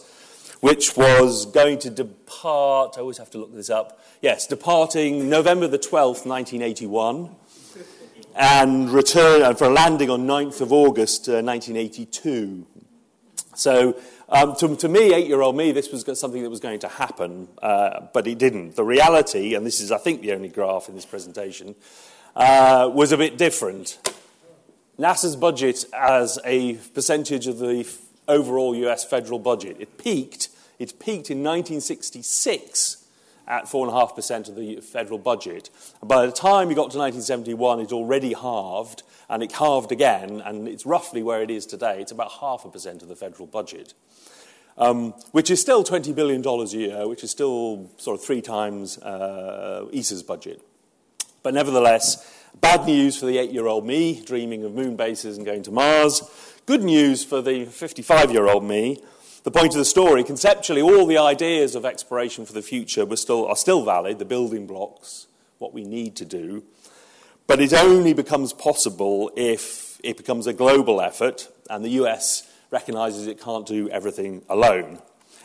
which 0.60 0.98
was 0.98 1.46
going 1.46 1.78
to 1.80 1.92
depart, 1.92 2.96
I 2.98 3.02
always 3.02 3.20
have 3.20 3.30
to 3.30 3.38
look 3.38 3.54
this 3.54 3.70
up, 3.70 4.04
yes, 4.20 4.48
departing 4.48 5.30
November 5.30 5.68
the 5.68 5.78
12th, 5.78 6.26
1981, 6.26 7.30
and 8.36 8.90
return 8.90 9.44
uh, 9.44 9.54
for 9.54 9.66
a 9.66 9.70
landing 9.70 10.10
on 10.10 10.26
9th 10.26 10.62
of 10.62 10.74
August, 10.74 11.30
uh, 11.30 11.44
1982. 11.44 12.66
So, 13.54 14.00
um, 14.30 14.56
to, 14.58 14.76
to, 14.76 14.88
me, 14.88 15.14
eight 15.14 15.28
year 15.28 15.42
old 15.42 15.56
me, 15.56 15.72
this 15.72 15.92
was 15.92 16.06
something 16.20 16.44
that 16.44 16.50
was 16.50 16.60
going 16.60 16.80
to 16.80 16.88
happen, 16.88 17.48
uh, 17.62 18.02
but 18.14 18.28
it 18.28 18.38
didn't. 18.38 18.76
The 18.76 18.84
reality, 18.84 19.56
and 19.56 19.66
this 19.66 19.80
is, 19.80 19.92
I 19.92 19.98
think, 19.98 20.22
the 20.22 20.34
only 20.34 20.50
graph 20.50 20.88
in 20.88 20.96
this 20.96 21.06
presentation, 21.06 21.76
uh, 22.36 22.90
was 22.94 23.12
a 23.12 23.18
bit 23.18 23.38
different. 23.38 23.98
NASA's 25.00 25.36
budget 25.36 25.86
as 25.94 26.38
a 26.46 26.76
percentage 26.94 27.48
of 27.48 27.58
the 27.58 27.90
overall 28.28 28.76
US 28.76 29.04
federal 29.04 29.40
budget, 29.40 29.78
it 29.80 29.98
peaked, 29.98 30.50
it 30.78 31.00
peaked 31.00 31.32
in 31.32 31.44
1966 31.44 32.99
at 33.50 33.66
4.5% 33.66 34.48
of 34.48 34.56
the 34.56 34.80
federal 34.80 35.18
budget. 35.18 35.70
by 36.04 36.26
the 36.26 36.32
time 36.32 36.68
we 36.68 36.76
got 36.76 36.92
to 36.92 37.00
1971, 37.00 37.80
it 37.80 37.92
already 37.92 38.34
halved, 38.34 39.02
and 39.28 39.42
it 39.42 39.52
halved 39.54 39.92
again, 39.92 40.42
and 40.46 40.68
it's 40.68 40.86
roughly 40.86 41.24
where 41.24 41.42
it 41.42 41.50
is 41.50 41.66
today. 41.66 42.00
It's 42.00 42.12
about 42.12 42.32
half 42.40 42.64
a 42.64 42.70
percent 42.70 43.02
of 43.02 43.08
the 43.08 43.16
federal 43.16 43.48
budget, 43.48 43.96
um, 44.78 45.14
which 45.32 45.50
is 45.50 45.60
still 45.60 45.84
$20 45.84 46.14
billion 46.14 46.46
a 46.46 46.66
year, 46.66 47.08
which 47.08 47.24
is 47.24 47.32
still 47.32 47.90
sort 47.98 48.20
of 48.20 48.26
three 48.26 48.42
times 48.42 49.00
uh, 49.00 49.88
ESA's 49.92 50.24
budget. 50.24 50.62
But 51.42 51.56
nevertheless, 51.56 52.26
bad 52.62 52.86
news 52.86 53.18
for 53.18 53.26
the 53.26 53.38
eight 53.40 53.52
year 53.52 53.68
old 53.68 53.86
me, 53.86 54.22
dreaming 54.24 54.64
of 54.64 54.74
moon 54.74 54.96
bases 54.96 55.38
and 55.38 55.46
going 55.46 55.64
to 55.64 55.72
Mars. 55.72 56.22
Good 56.66 56.84
news 56.84 57.24
for 57.24 57.42
the 57.42 57.66
55 57.66 58.32
year 58.32 58.48
old 58.48 58.64
me, 58.64 59.02
the 59.50 59.60
point 59.60 59.74
of 59.74 59.80
the 59.80 59.86
story, 59.86 60.24
conceptually, 60.24 60.80
all 60.80 61.08
the 61.08 61.18
ideas 61.18 61.74
of 61.74 61.84
exploration 61.84 62.46
for 62.46 62.54
the 62.54 62.62
future 62.62 63.04
were 63.04 63.18
still, 63.18 63.48
are 63.48 63.56
still 63.56 63.84
valid, 63.84 64.20
the 64.20 64.26
building 64.26 64.68
blocks, 64.68 65.26
what 65.58 65.74
we 65.74 65.84
need 65.84 66.16
to 66.18 66.24
do. 66.24 66.64
But 67.48 67.60
it 67.60 67.74
only 67.74 68.14
becomes 68.14 68.54
possible 68.54 69.32
if 69.36 70.00
it 70.04 70.18
becomes 70.18 70.46
a 70.46 70.54
global 70.54 71.02
effort 71.02 71.52
and 71.68 71.84
the 71.84 71.90
US 72.02 72.48
recognizes 72.70 73.26
it 73.26 73.42
can't 73.42 73.66
do 73.66 73.90
everything 73.90 74.44
alone. 74.50 75.00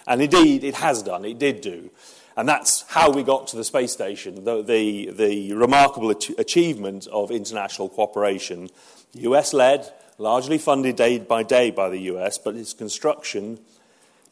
And 0.07 0.21
indeed, 0.21 0.65
it 0.65 0.75
has 0.75 1.03
done, 1.03 1.25
it 1.25 1.39
did 1.39 1.63
do. 1.63 1.91
And 2.37 2.47
that's 2.47 2.83
how 2.89 3.11
we 3.11 3.23
got 3.23 3.47
to 3.49 3.57
the 3.57 3.65
space 3.65 3.93
station, 3.93 4.45
the, 4.45 4.61
the, 4.61 5.13
the 5.13 5.55
remarkable 5.55 6.11
ach- 6.11 6.31
achievement 6.37 7.07
of 7.07 7.31
international 7.31 7.89
cooperation. 7.89 8.69
US 9.15 9.55
led, 9.55 9.91
largely 10.19 10.59
funded 10.59 10.97
day 10.97 11.21
by 11.21 11.43
day 11.43 11.71
by 11.71 11.89
the 11.89 12.01
US, 12.01 12.37
but 12.37 12.55
its 12.55 12.75
construction 12.75 13.61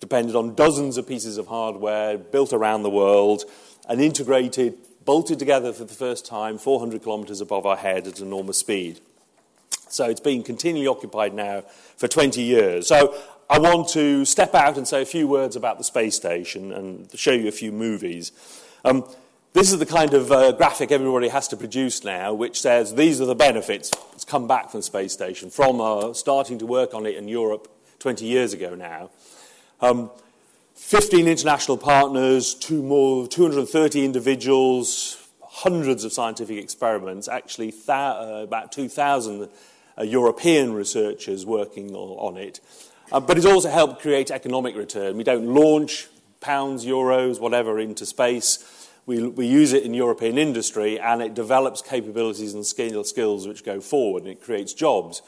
depended 0.03 0.35
on 0.35 0.53
dozens 0.57 0.97
of 0.97 1.07
pieces 1.07 1.39
of 1.39 1.47
hardware 1.47 2.19
built 2.19 2.53
around 2.53 2.83
the 2.83 2.91
world 2.91 3.45
and 3.89 4.01
integrated, 4.01 4.77
bolted 5.05 5.39
together 5.39 5.73
for 5.73 5.85
the 5.85 5.95
first 5.95 6.27
time 6.27 6.59
400 6.59 7.05
kilometers 7.05 7.41
above 7.41 7.65
our 7.67 7.77
head 7.77 8.09
at 8.09 8.19
enormous 8.19 8.59
speed. 8.59 9.01
So 9.89 10.07
it's 10.07 10.19
been 10.19 10.43
continually 10.43 10.89
occupied 10.89 11.35
now 11.35 11.63
for 11.97 12.09
20 12.09 12.43
years. 12.43 12.89
So 12.89 13.17
I 13.49 13.61
want 13.61 13.91
to 13.91 14.25
step 14.25 14.57
out 14.57 14.77
and 14.77 14.89
say 14.89 15.03
a 15.03 15.07
few 15.07 15.29
words 15.29 15.55
about 15.55 15.79
the 15.79 15.85
space 15.85 16.17
station 16.17 16.73
and 16.73 17.09
show 17.17 17.31
you 17.31 17.47
a 17.47 17.53
few 17.53 17.71
movies. 17.71 18.33
Um, 18.85 19.05
this 19.53 19.71
is 19.73 19.79
the 19.79 19.87
kind 19.87 20.15
of 20.15 20.33
uh, 20.33 20.51
graphic 20.51 20.91
everybody 20.91 21.29
has 21.29 21.47
to 21.49 21.57
produce 21.57 22.03
now, 22.03 22.35
which 22.35 22.61
says 22.61 22.97
these 22.97 23.21
are 23.21 23.27
the 23.27 23.37
benefits 23.37 23.91
that's 24.11 24.25
come 24.25 24.49
back 24.49 24.71
from 24.71 24.81
the 24.81 24.85
space 24.85 25.13
station 25.13 25.49
from 25.49 25.81
uh, 25.81 26.13
starting 26.13 26.59
to 26.59 26.67
work 26.67 26.93
on 26.93 27.07
it 27.07 27.15
in 27.15 27.29
Europe 27.29 27.69
20 28.01 28.25
years 28.25 28.53
ago 28.53 28.75
now. 28.75 29.11
Um, 29.83 30.13
15 30.77 31.27
international 31.27 31.77
partners, 31.77 32.55
two 32.55 32.85
more, 32.85 33.27
230 33.27 34.05
individuals, 34.05 35.29
hundreds 35.43 36.05
of 36.05 36.13
scientific 36.13 36.57
experiments, 36.57 37.27
actually 37.27 37.75
uh, 37.89 38.43
about 38.45 38.71
2,000 38.71 39.49
uh, 39.99 40.03
European 40.05 40.73
researchers 40.73 41.45
working 41.45 41.97
on, 41.97 42.37
on 42.37 42.37
it. 42.37 42.61
Uh, 43.11 43.19
but 43.19 43.37
it's 43.37 43.45
also 43.45 43.69
helped 43.69 44.01
create 44.01 44.31
economic 44.31 44.77
return. 44.77 45.17
We 45.17 45.25
don't 45.25 45.47
launch 45.47 46.07
pounds, 46.41 46.87
euros, 46.87 47.41
whatever 47.41 47.81
into 47.81 48.07
space. 48.07 48.89
We, 49.05 49.27
we 49.27 49.47
use 49.47 49.73
it 49.73 49.83
in 49.83 49.95
European 49.95 50.39
industry 50.39 51.01
and 51.01 51.21
it 51.21 51.35
develops 51.35 51.83
capabilities 51.83 52.55
and 52.55 52.65
skill, 52.65 53.03
skills 53.03 53.49
which 53.49 53.65
go 53.65 53.81
forward 53.81 54.23
and 54.23 54.31
it 54.31 54.41
creates 54.41 54.75
jobs. 54.75 55.23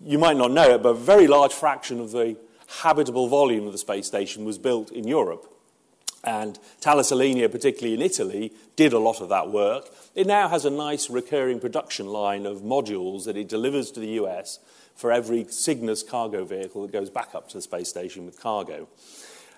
You 0.00 0.18
might 0.18 0.36
not 0.36 0.52
know 0.52 0.76
it, 0.76 0.82
but 0.84 0.90
a 0.90 0.94
very 0.94 1.26
large 1.26 1.52
fraction 1.52 1.98
of 1.98 2.12
the 2.12 2.36
habitable 2.82 3.28
volume 3.28 3.66
of 3.66 3.72
the 3.72 3.78
space 3.78 4.06
station 4.06 4.44
was 4.44 4.58
built 4.58 4.90
in 4.90 5.06
Europe. 5.06 5.52
And 6.24 6.58
Thales 6.80 7.12
Alenia, 7.12 7.50
particularly 7.50 7.94
in 7.94 8.02
Italy, 8.02 8.52
did 8.74 8.92
a 8.92 8.98
lot 8.98 9.20
of 9.20 9.28
that 9.28 9.50
work. 9.50 9.88
It 10.14 10.26
now 10.26 10.48
has 10.48 10.64
a 10.64 10.70
nice 10.70 11.08
recurring 11.08 11.60
production 11.60 12.06
line 12.06 12.46
of 12.46 12.62
modules 12.62 13.24
that 13.26 13.36
it 13.36 13.48
delivers 13.48 13.92
to 13.92 14.00
the 14.00 14.08
US 14.20 14.58
for 14.96 15.12
every 15.12 15.44
Cygnus 15.44 16.02
cargo 16.02 16.44
vehicle 16.44 16.82
that 16.82 16.92
goes 16.92 17.10
back 17.10 17.34
up 17.34 17.48
to 17.48 17.58
the 17.58 17.62
space 17.62 17.88
station 17.88 18.26
with 18.26 18.40
cargo. 18.40 18.88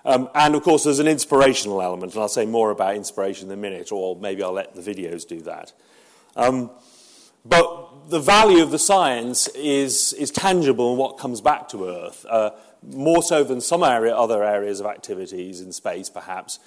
Um, 0.05 0.29
and 0.35 0.53
of 0.55 0.63
course, 0.63 0.83
there's 0.83 0.99
an 0.99 1.07
inspirational 1.07 1.81
element, 1.81 2.13
and 2.13 2.21
I'll 2.21 2.29
say 2.29 2.45
more 2.45 2.71
about 2.71 2.95
inspiration 2.95 3.47
in 3.47 3.53
a 3.53 3.61
minute, 3.61 3.91
or 3.91 4.15
maybe 4.15 4.43
I'll 4.43 4.53
let 4.53 4.75
the 4.75 4.81
videos 4.81 5.27
do 5.27 5.41
that. 5.41 5.73
Um, 6.35 6.69
but 7.45 8.09
the 8.09 8.19
value 8.19 8.61
of 8.61 8.71
the 8.71 8.79
science 8.79 9.47
is, 9.49 10.13
is 10.13 10.31
tangible 10.31 10.93
in 10.93 10.97
what 10.97 11.17
comes 11.17 11.41
back 11.41 11.69
to 11.69 11.87
Earth. 11.87 12.25
Uh, 12.29 12.51
more 12.83 13.21
so 13.21 13.43
than 13.43 13.61
some 13.61 13.83
area, 13.83 14.15
other 14.15 14.43
areas 14.43 14.79
of 14.79 14.85
activities 14.85 15.61
in 15.61 15.71
space, 15.71 16.09
perhaps, 16.09 16.59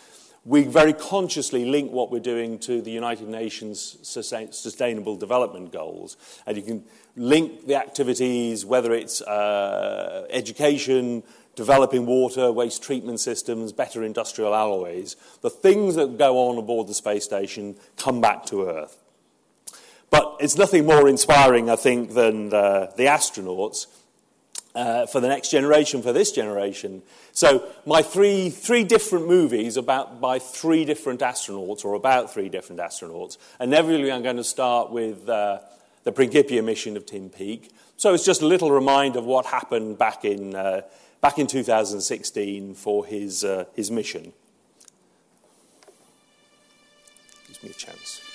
we 0.44 0.64
very 0.64 0.92
consciously 0.92 1.64
link 1.64 1.92
what 1.92 2.10
we're 2.10 2.18
doing 2.18 2.58
to 2.60 2.82
the 2.82 2.90
United 2.90 3.28
Nations 3.28 3.96
Sustainable 4.02 5.16
Development 5.16 5.70
Goals. 5.72 6.16
And 6.46 6.56
you 6.56 6.62
can 6.64 6.84
link 7.16 7.66
the 7.66 7.76
activities, 7.76 8.64
whether 8.64 8.92
it's 8.92 9.22
uh, 9.22 10.26
education, 10.30 11.22
developing 11.54 12.06
water, 12.06 12.50
waste 12.50 12.82
treatment 12.82 13.20
systems, 13.20 13.72
better 13.72 14.02
industrial 14.02 14.54
alloys. 14.54 15.16
The 15.42 15.50
things 15.50 15.94
that 15.94 16.18
go 16.18 16.48
on 16.48 16.58
aboard 16.58 16.88
the 16.88 16.94
space 16.94 17.24
station 17.24 17.76
come 17.96 18.20
back 18.20 18.44
to 18.46 18.68
Earth. 18.68 18.98
But 20.10 20.36
it's 20.40 20.56
nothing 20.56 20.84
more 20.84 21.08
inspiring, 21.08 21.70
I 21.70 21.76
think, 21.76 22.14
than 22.14 22.52
uh, 22.52 22.92
the 22.96 23.04
astronauts 23.04 23.86
uh, 24.74 25.06
for 25.06 25.20
the 25.20 25.28
next 25.28 25.50
generation, 25.50 26.02
for 26.02 26.12
this 26.12 26.32
generation. 26.32 27.02
So 27.32 27.68
my 27.86 28.02
three, 28.02 28.50
three 28.50 28.84
different 28.84 29.26
movies 29.26 29.76
about 29.76 30.20
by 30.20 30.38
three 30.38 30.84
different 30.84 31.20
astronauts, 31.20 31.84
or 31.84 31.94
about 31.94 32.32
three 32.32 32.48
different 32.48 32.80
astronauts. 32.80 33.36
And 33.58 33.72
inevitably 33.72 34.10
I'm 34.10 34.22
going 34.22 34.36
to 34.36 34.44
start 34.44 34.90
with 34.90 35.28
uh, 35.28 35.60
the 36.04 36.12
Principia 36.12 36.62
mission 36.62 36.96
of 36.96 37.06
Tim 37.06 37.28
Peake. 37.28 37.70
So 37.96 38.14
it's 38.14 38.24
just 38.24 38.42
a 38.42 38.46
little 38.46 38.70
reminder 38.70 39.18
of 39.18 39.26
what 39.26 39.46
happened 39.46 39.98
back 39.98 40.24
in, 40.24 40.56
uh, 40.56 40.82
back 41.20 41.38
in 41.38 41.46
2016 41.46 42.74
for 42.74 43.06
his, 43.06 43.44
uh, 43.44 43.66
his 43.74 43.90
mission. 43.90 44.32
Gives 47.46 47.62
me 47.62 47.70
a 47.70 47.74
chance. 47.74 48.31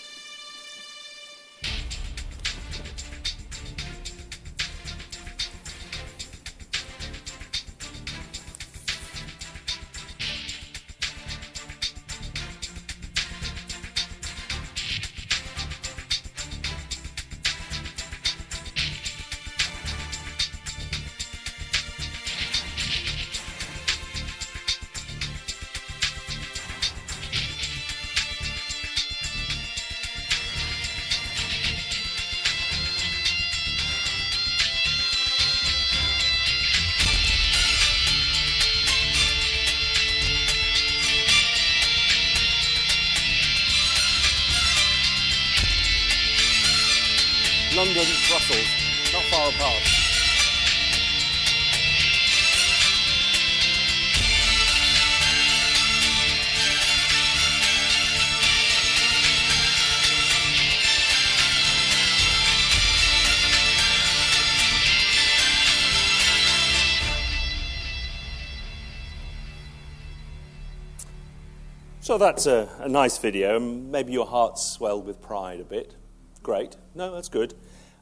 So 72.08 72.18
that's 72.18 72.46
a, 72.46 72.70
a, 72.80 72.88
nice 72.88 73.18
video. 73.18 73.60
Maybe 73.60 74.14
your 74.14 74.28
heart 74.28 74.58
swelled 74.58 75.06
with 75.06 75.22
pride 75.22 75.60
a 75.60 75.66
bit. 75.66 75.94
Great. 76.42 76.78
No, 76.96 77.14
that's 77.14 77.28
good. 77.28 77.54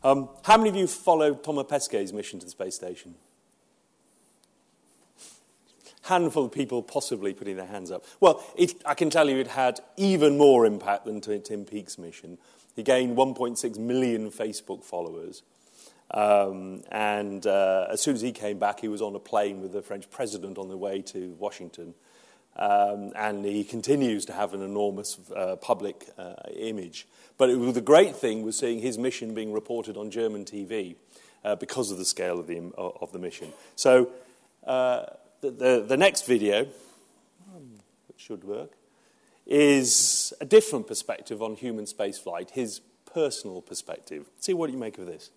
Um, 0.04 0.30
how 0.44 0.58
many 0.58 0.70
of 0.70 0.76
you 0.76 0.86
followed 0.86 1.44
Thomas 1.44 1.66
Pesquet's 1.68 2.14
mission 2.14 2.38
to 2.38 2.46
the 2.46 2.52
space 2.52 2.76
station? 2.76 3.16
handful 6.04 6.46
of 6.46 6.52
people 6.52 6.84
possibly 6.84 7.34
putting 7.34 7.56
their 7.56 7.66
hands 7.66 7.90
up. 7.90 8.06
Well, 8.20 8.44
it, 8.56 8.76
I 8.86 8.94
can 8.94 9.10
tell 9.10 9.28
you 9.28 9.38
it 9.38 9.48
had 9.48 9.80
even 9.98 10.38
more 10.38 10.68
impact 10.68 11.06
than 11.06 11.20
Tim 11.20 11.66
Peake's 11.66 11.98
mission. 11.98 12.38
He 12.76 12.84
gained 12.84 13.18
1.6 13.18 13.80
million 13.80 14.30
Facebook 14.30 14.84
followers. 14.84 15.42
Um, 16.12 16.84
and 16.92 17.48
uh, 17.48 17.88
as 17.90 18.02
soon 18.02 18.14
as 18.14 18.22
he 18.22 18.32
came 18.32 18.60
back, 18.60 18.82
he 18.82 18.88
was 18.88 19.02
on 19.02 19.16
a 19.16 19.20
plane 19.20 19.62
with 19.62 19.74
the 19.74 19.82
French 19.82 20.12
president 20.12 20.60
on 20.60 20.70
the 20.70 20.78
way 20.78 21.02
to 21.02 21.36
Washington. 21.40 21.96
Um, 22.58 23.12
and 23.16 23.44
he 23.44 23.64
continues 23.64 24.26
to 24.26 24.34
have 24.34 24.54
an 24.54 24.62
enormous 24.62 25.18
uh, 25.36 25.58
public 25.58 26.08
uh, 26.18 26.36
image. 26.56 27.06
But 27.38 27.50
it, 27.50 27.74
the 27.74 27.82
great 27.82 28.16
thing 28.16 28.44
was 28.44 28.58
seeing 28.58 28.80
his 28.80 28.98
mission 28.98 29.34
being 29.34 29.52
reported 29.52 29.98
on 29.98 30.10
German 30.10 30.46
TV 30.46 30.96
uh, 31.44 31.56
because 31.56 31.92
of 31.92 31.98
the 31.98 32.06
scale 32.06 32.40
of 32.40 32.48
the, 32.48 32.72
of 32.78 33.12
the 33.12 33.20
mission. 33.20 33.52
So 33.76 34.10
uh, 34.66 35.06
the, 35.42 35.52
the, 35.52 35.86
the, 35.88 35.98
next 35.98 36.26
video, 36.26 36.62
um, 37.54 37.80
which 38.08 38.20
should 38.20 38.44
work, 38.44 38.72
is 39.46 40.34
a 40.42 40.46
different 40.46 40.88
perspective 40.88 41.42
on 41.42 41.56
human 41.56 41.86
spaceflight, 41.86 42.52
his 42.52 42.80
personal 43.14 43.62
perspective. 43.62 44.26
See 44.40 44.54
what 44.54 44.68
do 44.68 44.74
you 44.74 44.80
make 44.80 44.98
of 44.98 45.06
this. 45.06 45.30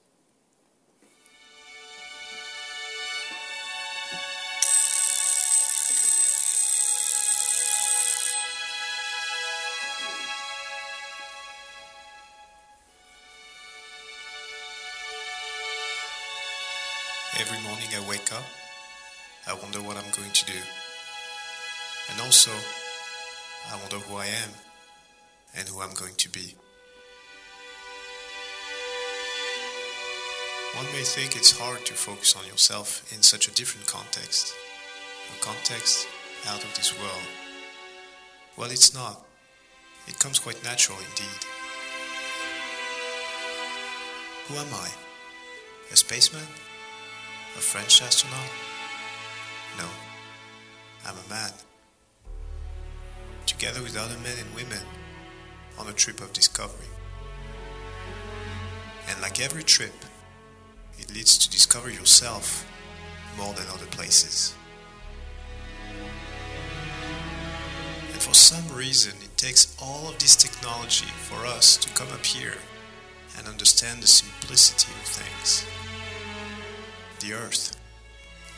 I 19.59 19.63
wonder 19.63 19.81
what 19.81 19.97
I'm 19.97 20.11
going 20.13 20.31
to 20.31 20.45
do. 20.45 20.59
And 22.11 22.21
also, 22.21 22.53
I 23.73 23.77
wonder 23.81 23.97
who 23.97 24.17
I 24.17 24.27
am 24.27 24.51
and 25.57 25.69
who 25.69 25.81
I'm 25.81 25.95
going 25.95 26.15
to 26.15 26.29
be. 26.29 26.55
One 30.77 30.87
may 30.93 31.03
think 31.03 31.35
it's 31.35 31.59
hard 31.59 31.85
to 31.87 31.95
focus 31.95 32.37
on 32.37 32.47
yourself 32.47 33.13
in 33.13 33.23
such 33.23 33.49
a 33.49 33.55
different 33.55 33.87
context, 33.89 34.55
a 35.37 35.45
context 35.45 36.07
out 36.47 36.63
of 36.63 36.73
this 36.77 36.97
world. 36.97 37.27
Well, 38.57 38.71
it's 38.71 38.95
not. 38.95 39.25
It 40.07 40.19
comes 40.21 40.39
quite 40.39 40.63
natural 40.63 40.99
indeed. 40.99 41.43
Who 44.47 44.55
am 44.55 44.73
I? 44.73 44.89
A 45.93 45.97
spaceman? 45.97 46.47
A 47.57 47.61
French 47.61 48.03
astronaut? 48.03 48.78
No, 49.79 49.89
I'm 51.07 51.15
a 51.15 51.31
man. 51.31 51.53
Together 53.47 53.83
with 53.83 53.97
other 53.97 54.17
men 54.19 54.37
and 54.39 54.55
women 54.55 54.85
on 55.79 55.89
a 55.89 55.93
trip 55.93 56.21
of 56.21 56.33
discovery. 56.33 56.89
And 59.09 59.23
like 59.23 59.41
every 59.41 59.63
trip, 59.63 59.95
it 60.99 61.15
leads 61.15 61.39
to 61.39 61.51
discover 61.51 61.89
yourself 61.89 62.67
more 63.37 63.55
than 63.55 63.67
other 63.69 63.87
places. 63.87 64.55
And 68.13 68.21
for 68.21 68.35
some 68.35 68.77
reason, 68.77 69.15
it 69.23 69.37
takes 69.37 69.77
all 69.81 70.09
of 70.09 70.19
this 70.19 70.37
technology 70.37 71.07
for 71.07 71.47
us 71.47 71.77
to 71.79 71.89
come 71.95 72.09
up 72.13 72.27
here 72.27 72.59
and 73.39 73.47
understand 73.47 74.03
the 74.03 74.09
simplicity 74.09 74.93
of 74.93 75.07
things 75.07 75.65
the 77.21 77.33
earth, 77.33 77.78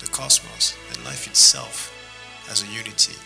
the 0.00 0.06
cosmos, 0.08 0.74
and 0.88 1.04
life 1.04 1.26
itself 1.26 1.92
as 2.50 2.62
a 2.62 2.66
unity. 2.66 3.16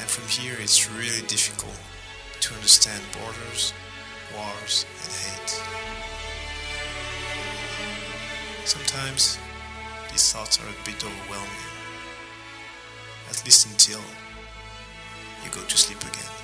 And 0.00 0.08
from 0.08 0.26
here, 0.28 0.56
it's 0.58 0.90
really 0.90 1.26
difficult 1.26 1.78
to 2.40 2.54
understand 2.54 3.02
borders, 3.12 3.74
wars, 4.34 4.86
and 5.04 5.12
hate. 5.12 5.60
Sometimes 8.64 9.38
these 10.10 10.32
thoughts 10.32 10.58
are 10.58 10.68
a 10.68 10.84
bit 10.86 11.04
overwhelming, 11.04 11.68
at 13.28 13.44
least 13.44 13.66
until 13.66 14.00
you 15.44 15.50
go 15.50 15.60
to 15.66 15.76
sleep 15.76 16.00
again. 16.00 16.41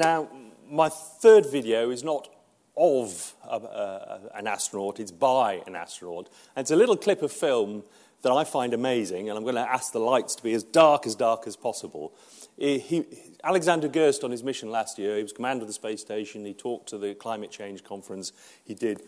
Now, 0.00 0.28
my 0.66 0.88
third 0.88 1.44
video 1.44 1.90
is 1.90 2.02
not 2.02 2.30
of 2.74 3.34
a, 3.46 3.56
a, 3.56 4.20
an 4.34 4.46
astronaut, 4.46 4.98
it's 4.98 5.10
by 5.10 5.62
an 5.66 5.76
astronaut. 5.76 6.30
And 6.56 6.64
it's 6.64 6.70
a 6.70 6.76
little 6.76 6.96
clip 6.96 7.20
of 7.20 7.30
film 7.30 7.82
that 8.22 8.32
I 8.32 8.44
find 8.44 8.72
amazing, 8.72 9.28
and 9.28 9.36
I'm 9.36 9.44
going 9.44 9.56
to 9.56 9.60
ask 9.60 9.92
the 9.92 9.98
lights 9.98 10.34
to 10.36 10.42
be 10.42 10.54
as 10.54 10.64
dark, 10.64 11.06
as 11.06 11.14
dark 11.14 11.46
as 11.46 11.54
possible. 11.54 12.14
He, 12.56 13.04
Alexander 13.44 13.88
Gerst, 13.88 14.24
on 14.24 14.30
his 14.30 14.42
mission 14.42 14.70
last 14.70 14.98
year, 14.98 15.18
he 15.18 15.22
was 15.22 15.34
commander 15.34 15.64
of 15.64 15.68
the 15.68 15.74
space 15.74 16.00
station, 16.00 16.46
he 16.46 16.54
talked 16.54 16.88
to 16.88 16.96
the 16.96 17.14
climate 17.14 17.50
change 17.50 17.84
conference, 17.84 18.32
he 18.64 18.72
did 18.74 19.02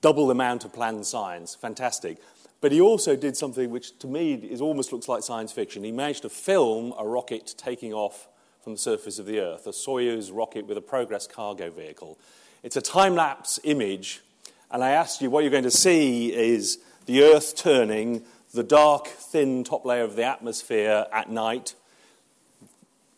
double 0.00 0.28
the 0.28 0.32
amount 0.32 0.64
of 0.64 0.72
planned 0.72 1.06
science, 1.06 1.56
fantastic. 1.56 2.18
But 2.60 2.70
he 2.70 2.80
also 2.80 3.16
did 3.16 3.36
something 3.36 3.68
which 3.70 3.98
to 3.98 4.06
me 4.06 4.34
is 4.34 4.60
almost 4.60 4.92
looks 4.92 5.08
like 5.08 5.24
science 5.24 5.50
fiction. 5.50 5.82
He 5.82 5.90
managed 5.90 6.22
to 6.22 6.28
film 6.28 6.94
a 6.96 7.04
rocket 7.04 7.52
taking 7.58 7.92
off 7.92 8.28
from 8.62 8.74
the 8.74 8.78
surface 8.78 9.18
of 9.18 9.26
the 9.26 9.40
Earth, 9.40 9.66
a 9.66 9.70
Soyuz 9.70 10.30
rocket 10.32 10.66
with 10.66 10.76
a 10.76 10.82
Progress 10.82 11.26
cargo 11.26 11.70
vehicle. 11.70 12.18
It's 12.62 12.76
a 12.76 12.82
time 12.82 13.14
lapse 13.14 13.58
image, 13.64 14.20
and 14.70 14.84
I 14.84 14.90
asked 14.90 15.22
you 15.22 15.30
what 15.30 15.44
you're 15.44 15.50
going 15.50 15.64
to 15.64 15.70
see 15.70 16.32
is 16.34 16.78
the 17.06 17.22
Earth 17.22 17.56
turning, 17.56 18.22
the 18.52 18.62
dark, 18.62 19.06
thin 19.06 19.64
top 19.64 19.86
layer 19.86 20.04
of 20.04 20.14
the 20.14 20.24
atmosphere 20.24 21.06
at 21.12 21.30
night, 21.30 21.74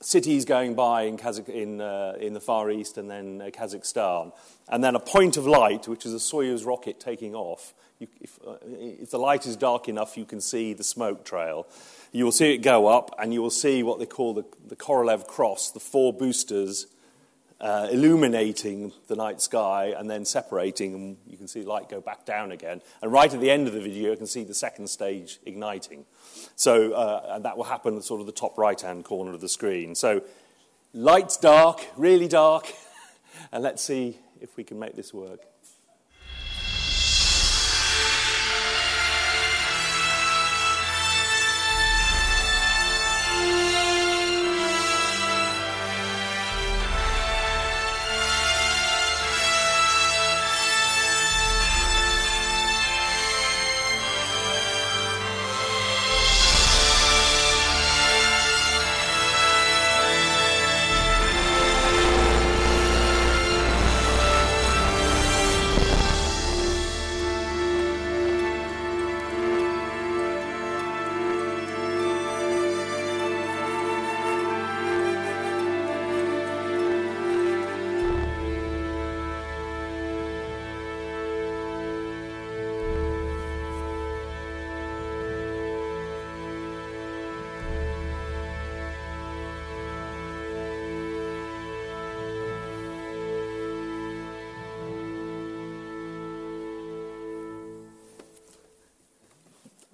cities 0.00 0.44
going 0.44 0.74
by 0.74 1.02
in, 1.02 1.16
Kazakh- 1.16 1.48
in, 1.48 1.80
uh, 1.80 2.14
in 2.20 2.34
the 2.34 2.40
Far 2.40 2.70
East 2.70 2.96
and 2.96 3.10
then 3.10 3.42
uh, 3.42 3.46
Kazakhstan, 3.46 4.32
and 4.68 4.82
then 4.82 4.94
a 4.94 5.00
point 5.00 5.36
of 5.36 5.46
light, 5.46 5.88
which 5.88 6.06
is 6.06 6.12
a 6.14 6.18
Soyuz 6.18 6.64
rocket 6.64 7.00
taking 7.00 7.34
off. 7.34 7.74
You, 7.98 8.06
if, 8.20 8.38
uh, 8.46 8.56
if 8.64 9.10
the 9.10 9.18
light 9.18 9.46
is 9.46 9.56
dark 9.56 9.88
enough, 9.88 10.16
you 10.16 10.24
can 10.24 10.40
see 10.40 10.72
the 10.72 10.84
smoke 10.84 11.24
trail 11.24 11.66
you 12.12 12.24
will 12.24 12.32
see 12.32 12.54
it 12.54 12.58
go 12.58 12.86
up, 12.86 13.14
and 13.18 13.32
you 13.32 13.42
will 13.42 13.50
see 13.50 13.82
what 13.82 13.98
they 13.98 14.06
call 14.06 14.34
the, 14.34 14.44
the 14.66 14.76
Korolev 14.76 15.26
cross, 15.26 15.70
the 15.70 15.80
four 15.80 16.12
boosters 16.12 16.86
uh, 17.62 17.88
illuminating 17.92 18.92
the 19.06 19.14
night 19.14 19.40
sky 19.40 19.94
and 19.96 20.10
then 20.10 20.24
separating, 20.24 20.94
and 20.94 21.16
you 21.28 21.36
can 21.36 21.46
see 21.46 21.62
light 21.62 21.88
go 21.88 22.00
back 22.00 22.26
down 22.26 22.50
again. 22.50 22.82
And 23.00 23.12
right 23.12 23.32
at 23.32 23.40
the 23.40 23.50
end 23.50 23.68
of 23.68 23.72
the 23.72 23.80
video, 23.80 24.10
you 24.10 24.16
can 24.16 24.26
see 24.26 24.42
the 24.42 24.54
second 24.54 24.88
stage 24.88 25.38
igniting. 25.46 26.04
So, 26.56 26.92
uh, 26.92 27.30
and 27.30 27.44
that 27.44 27.56
will 27.56 27.64
happen 27.64 27.96
at 27.96 28.02
sort 28.02 28.20
of 28.20 28.26
the 28.26 28.32
top 28.32 28.58
right 28.58 28.78
hand 28.78 29.04
corner 29.04 29.32
of 29.32 29.40
the 29.40 29.48
screen. 29.48 29.94
So, 29.94 30.22
lights 30.92 31.36
dark, 31.36 31.86
really 31.96 32.28
dark, 32.28 32.66
and 33.52 33.62
let's 33.62 33.82
see 33.82 34.18
if 34.40 34.56
we 34.56 34.64
can 34.64 34.78
make 34.80 34.96
this 34.96 35.14
work. 35.14 35.51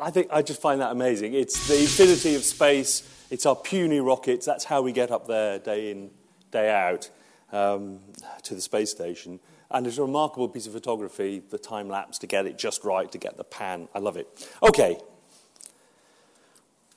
I 0.09 0.11
think 0.11 0.29
I 0.31 0.41
just 0.41 0.63
find 0.63 0.81
that 0.81 0.91
amazing. 0.91 1.35
It's 1.35 1.69
the 1.69 1.79
infinity 1.79 2.35
of 2.35 2.43
space. 2.43 3.07
It's 3.29 3.45
our 3.45 3.55
puny 3.55 4.01
rockets. 4.01 4.47
That's 4.47 4.65
how 4.65 4.81
we 4.81 4.91
get 4.91 5.11
up 5.11 5.27
there 5.27 5.59
day 5.59 5.91
in, 5.91 6.11
day 6.51 6.71
out 6.71 7.11
um, 7.53 8.01
to 8.45 8.55
the 8.55 8.63
space 8.63 8.91
station. 8.91 9.39
And 9.71 9.87
it's 9.87 9.99
a 9.99 10.03
remarkable 10.03 10.49
piece 10.49 10.67
of 10.67 10.73
photography, 10.73 11.43
the 11.51 11.59
time 11.59 11.91
lapse 11.91 12.17
to 12.21 12.27
get 12.27 12.47
it 12.47 12.57
just 12.57 12.85
right, 12.85 13.13
to 13.13 13.19
get 13.19 13.37
the 13.37 13.45
pan. 13.45 13.89
I 13.95 13.99
love 13.99 14.17
it. 14.17 14.49
Okay. 14.63 14.97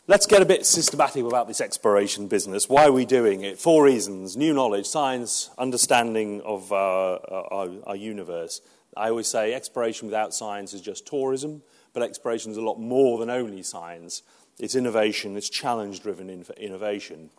Let's 0.08 0.26
get 0.26 0.42
a 0.42 0.46
bit 0.46 0.66
systematic 0.66 1.26
about 1.26 1.50
this 1.50 1.60
exploration 1.60 2.30
business. 2.30 2.70
Why 2.70 2.86
are 2.86 2.94
we 2.94 3.04
doing 3.04 3.42
it? 3.42 3.60
Four 3.60 3.84
reasons 3.84 4.38
new 4.38 4.54
knowledge, 4.54 4.86
science, 4.86 5.50
understanding 5.58 6.40
of 6.44 6.72
uh, 6.72 6.76
our, 6.76 7.70
our 7.88 7.96
universe. 7.98 8.62
I 8.96 9.10
always 9.10 9.28
say 9.28 9.54
exploration 9.54 10.08
without 10.08 10.34
science 10.34 10.74
is 10.74 10.80
just 10.80 11.06
tourism, 11.06 11.62
but 11.94 12.04
exploration 12.04 12.52
is 12.52 12.58
a 12.58 12.62
lot 12.62 12.80
more 12.80 13.20
than 13.20 13.30
only 13.30 13.64
science. 13.64 14.24
It's 14.60 14.76
innovation, 14.76 15.36
it's 15.38 15.50
challenge 15.50 16.02
driven 16.02 16.30
innovation. 16.58 17.30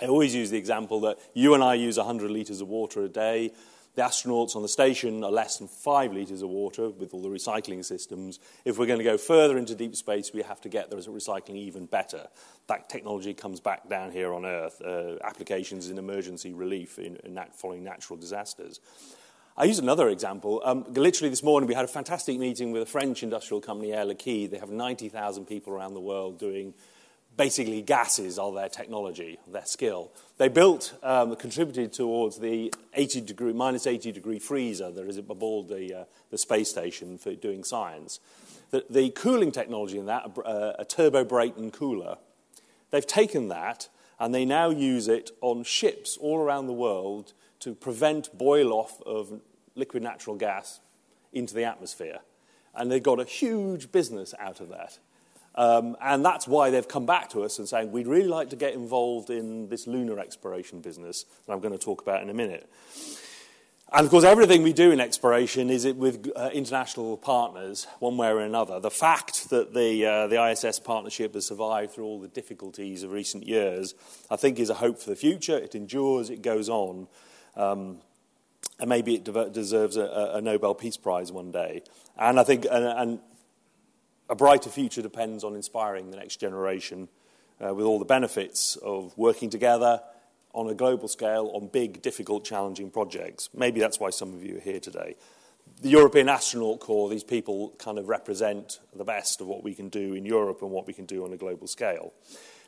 I 0.00 0.06
always 0.06 0.34
use 0.34 0.50
the 0.50 0.58
example 0.58 1.00
that 1.00 1.18
you 1.34 1.54
and 1.54 1.62
I 1.62 1.74
use 1.74 1.98
100 1.98 2.30
litres 2.30 2.60
of 2.60 2.68
water 2.68 3.04
a 3.04 3.08
day. 3.08 3.52
The 3.94 4.02
astronauts 4.02 4.56
on 4.56 4.62
the 4.62 4.68
station 4.68 5.22
are 5.22 5.30
less 5.30 5.58
than 5.58 5.68
five 5.68 6.12
litres 6.12 6.42
of 6.42 6.48
water 6.48 6.88
with 6.88 7.14
all 7.14 7.22
the 7.22 7.28
recycling 7.28 7.84
systems. 7.84 8.40
If 8.64 8.76
we're 8.76 8.86
going 8.86 8.98
to 8.98 9.04
go 9.04 9.16
further 9.16 9.56
into 9.56 9.76
deep 9.76 9.94
space, 9.94 10.32
we 10.32 10.42
have 10.42 10.60
to 10.62 10.68
get 10.68 10.90
the 10.90 10.96
recycling 10.96 11.54
even 11.54 11.86
better. 11.86 12.26
That 12.66 12.88
technology 12.88 13.34
comes 13.34 13.60
back 13.60 13.88
down 13.88 14.10
here 14.10 14.34
on 14.34 14.44
Earth, 14.44 14.82
uh, 14.82 15.18
applications 15.22 15.90
in 15.90 15.98
emergency 15.98 16.52
relief 16.52 16.98
in, 16.98 17.18
in 17.22 17.38
following 17.54 17.84
natural 17.84 18.18
disasters. 18.18 18.80
I 19.56 19.64
use 19.64 19.78
another 19.78 20.08
example. 20.08 20.60
Um, 20.64 20.84
literally 20.88 21.30
this 21.30 21.44
morning, 21.44 21.68
we 21.68 21.74
had 21.74 21.84
a 21.84 21.88
fantastic 21.88 22.40
meeting 22.40 22.72
with 22.72 22.82
a 22.82 22.86
French 22.86 23.22
industrial 23.22 23.60
company, 23.60 23.92
Air 23.92 24.04
Liquide. 24.04 24.50
They 24.50 24.58
have 24.58 24.70
90,000 24.70 25.46
people 25.46 25.72
around 25.72 25.94
the 25.94 26.00
world 26.00 26.40
doing 26.40 26.74
basically 27.36 27.80
gases 27.80 28.36
are 28.36 28.52
their 28.52 28.68
technology, 28.68 29.38
their 29.46 29.64
skill. 29.64 30.10
They 30.38 30.48
built, 30.48 30.94
um, 31.04 31.36
contributed 31.36 31.92
towards 31.92 32.38
the 32.38 32.74
80 32.94 33.20
degree, 33.20 33.52
minus 33.52 33.86
80 33.86 34.10
degree 34.10 34.40
freezer 34.40 34.90
that 34.90 35.06
is 35.06 35.18
aboard 35.18 35.68
the, 35.68 36.00
uh, 36.00 36.04
the 36.30 36.38
space 36.38 36.70
station 36.70 37.16
for 37.16 37.34
doing 37.34 37.62
science. 37.62 38.18
The, 38.70 38.84
the 38.90 39.10
cooling 39.10 39.52
technology 39.52 39.98
in 39.98 40.06
that, 40.06 40.36
uh, 40.44 40.72
a 40.80 40.84
turbo 40.84 41.24
Brayton 41.24 41.70
cooler, 41.70 42.18
they've 42.90 43.06
taken 43.06 43.48
that 43.48 43.88
and 44.18 44.34
they 44.34 44.44
now 44.44 44.70
use 44.70 45.06
it 45.06 45.30
on 45.40 45.62
ships 45.62 46.16
all 46.16 46.38
around 46.38 46.66
the 46.66 46.72
world 46.72 47.34
to 47.64 47.74
prevent 47.74 48.36
boil 48.36 48.72
off 48.72 49.00
of 49.02 49.40
liquid 49.74 50.02
natural 50.02 50.36
gas 50.36 50.80
into 51.32 51.54
the 51.54 51.64
atmosphere. 51.64 52.20
And 52.74 52.90
they've 52.90 53.02
got 53.02 53.20
a 53.20 53.24
huge 53.24 53.90
business 53.90 54.34
out 54.38 54.60
of 54.60 54.68
that. 54.68 54.98
Um, 55.54 55.96
and 56.00 56.24
that's 56.24 56.48
why 56.48 56.70
they've 56.70 56.86
come 56.86 57.06
back 57.06 57.30
to 57.30 57.42
us 57.42 57.58
and 57.58 57.68
saying, 57.68 57.92
we'd 57.92 58.06
really 58.06 58.28
like 58.28 58.50
to 58.50 58.56
get 58.56 58.74
involved 58.74 59.30
in 59.30 59.68
this 59.68 59.86
lunar 59.86 60.18
exploration 60.18 60.80
business 60.80 61.24
that 61.46 61.52
I'm 61.52 61.60
going 61.60 61.72
to 61.72 61.78
talk 61.78 62.02
about 62.02 62.22
in 62.22 62.28
a 62.28 62.34
minute. 62.34 62.68
And 63.92 64.04
of 64.04 64.10
course, 64.10 64.24
everything 64.24 64.64
we 64.64 64.72
do 64.72 64.90
in 64.90 64.98
exploration 64.98 65.70
is 65.70 65.86
with 65.86 66.28
uh, 66.34 66.50
international 66.52 67.16
partners, 67.16 67.86
one 68.00 68.16
way 68.16 68.28
or 68.28 68.40
another. 68.40 68.80
The 68.80 68.90
fact 68.90 69.50
that 69.50 69.72
the, 69.72 70.04
uh, 70.04 70.26
the 70.26 70.44
ISS 70.50 70.80
partnership 70.80 71.34
has 71.34 71.46
survived 71.46 71.92
through 71.92 72.04
all 72.04 72.20
the 72.20 72.26
difficulties 72.26 73.04
of 73.04 73.12
recent 73.12 73.46
years, 73.46 73.94
I 74.30 74.36
think, 74.36 74.58
is 74.58 74.68
a 74.68 74.74
hope 74.74 74.98
for 74.98 75.10
the 75.10 75.16
future. 75.16 75.56
It 75.56 75.76
endures, 75.76 76.28
it 76.28 76.42
goes 76.42 76.68
on. 76.68 77.06
Um, 77.56 77.98
and 78.80 78.88
maybe 78.88 79.14
it 79.14 79.24
deserves 79.52 79.96
a, 79.96 80.32
a, 80.34 80.40
Nobel 80.40 80.74
Peace 80.74 80.96
Prize 80.96 81.30
one 81.30 81.52
day. 81.52 81.82
And 82.18 82.40
I 82.40 82.44
think, 82.44 82.66
and, 82.70 82.84
and 82.84 83.18
a 84.28 84.34
brighter 84.34 84.70
future 84.70 85.02
depends 85.02 85.44
on 85.44 85.54
inspiring 85.54 86.10
the 86.10 86.16
next 86.16 86.36
generation 86.36 87.08
uh, 87.64 87.72
with 87.72 87.86
all 87.86 87.98
the 87.98 88.04
benefits 88.04 88.76
of 88.76 89.16
working 89.16 89.50
together 89.50 90.00
on 90.52 90.68
a 90.68 90.74
global 90.74 91.08
scale 91.08 91.50
on 91.54 91.68
big, 91.68 92.02
difficult, 92.02 92.44
challenging 92.44 92.90
projects. 92.90 93.48
Maybe 93.54 93.80
that's 93.80 94.00
why 94.00 94.10
some 94.10 94.34
of 94.34 94.44
you 94.44 94.56
are 94.56 94.60
here 94.60 94.80
today. 94.80 95.16
The 95.82 95.88
European 95.88 96.28
Astronaut 96.28 96.80
Corps, 96.80 97.08
these 97.08 97.24
people 97.24 97.74
kind 97.78 97.98
of 97.98 98.08
represent 98.08 98.78
the 98.94 99.04
best 99.04 99.40
of 99.40 99.46
what 99.46 99.64
we 99.64 99.74
can 99.74 99.88
do 99.88 100.14
in 100.14 100.24
Europe 100.24 100.62
and 100.62 100.70
what 100.70 100.86
we 100.86 100.92
can 100.92 101.06
do 101.06 101.24
on 101.24 101.32
a 101.32 101.36
global 101.36 101.66
scale. 101.66 102.12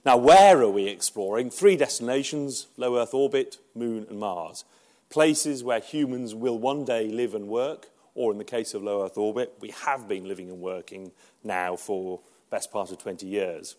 Now, 0.04 0.16
where 0.16 0.60
are 0.60 0.70
we 0.70 0.88
exploring? 0.88 1.50
Three 1.50 1.76
destinations 1.76 2.66
low 2.76 2.96
Earth 2.98 3.14
orbit, 3.14 3.58
Moon, 3.74 4.06
and 4.08 4.18
Mars. 4.18 4.64
Places 5.08 5.62
where 5.62 5.80
humans 5.80 6.34
will 6.34 6.58
one 6.58 6.84
day 6.84 7.08
live 7.08 7.34
and 7.34 7.48
work 7.48 7.88
or 8.16 8.32
in 8.32 8.38
the 8.38 8.44
case 8.44 8.74
of 8.74 8.82
low 8.82 9.04
Earth 9.04 9.18
orbit, 9.18 9.54
we 9.60 9.68
have 9.84 10.08
been 10.08 10.26
living 10.26 10.48
and 10.48 10.60
working 10.60 11.12
now 11.44 11.76
for 11.76 12.20
best 12.50 12.72
part 12.72 12.90
of 12.90 12.98
20 12.98 13.26
years. 13.26 13.76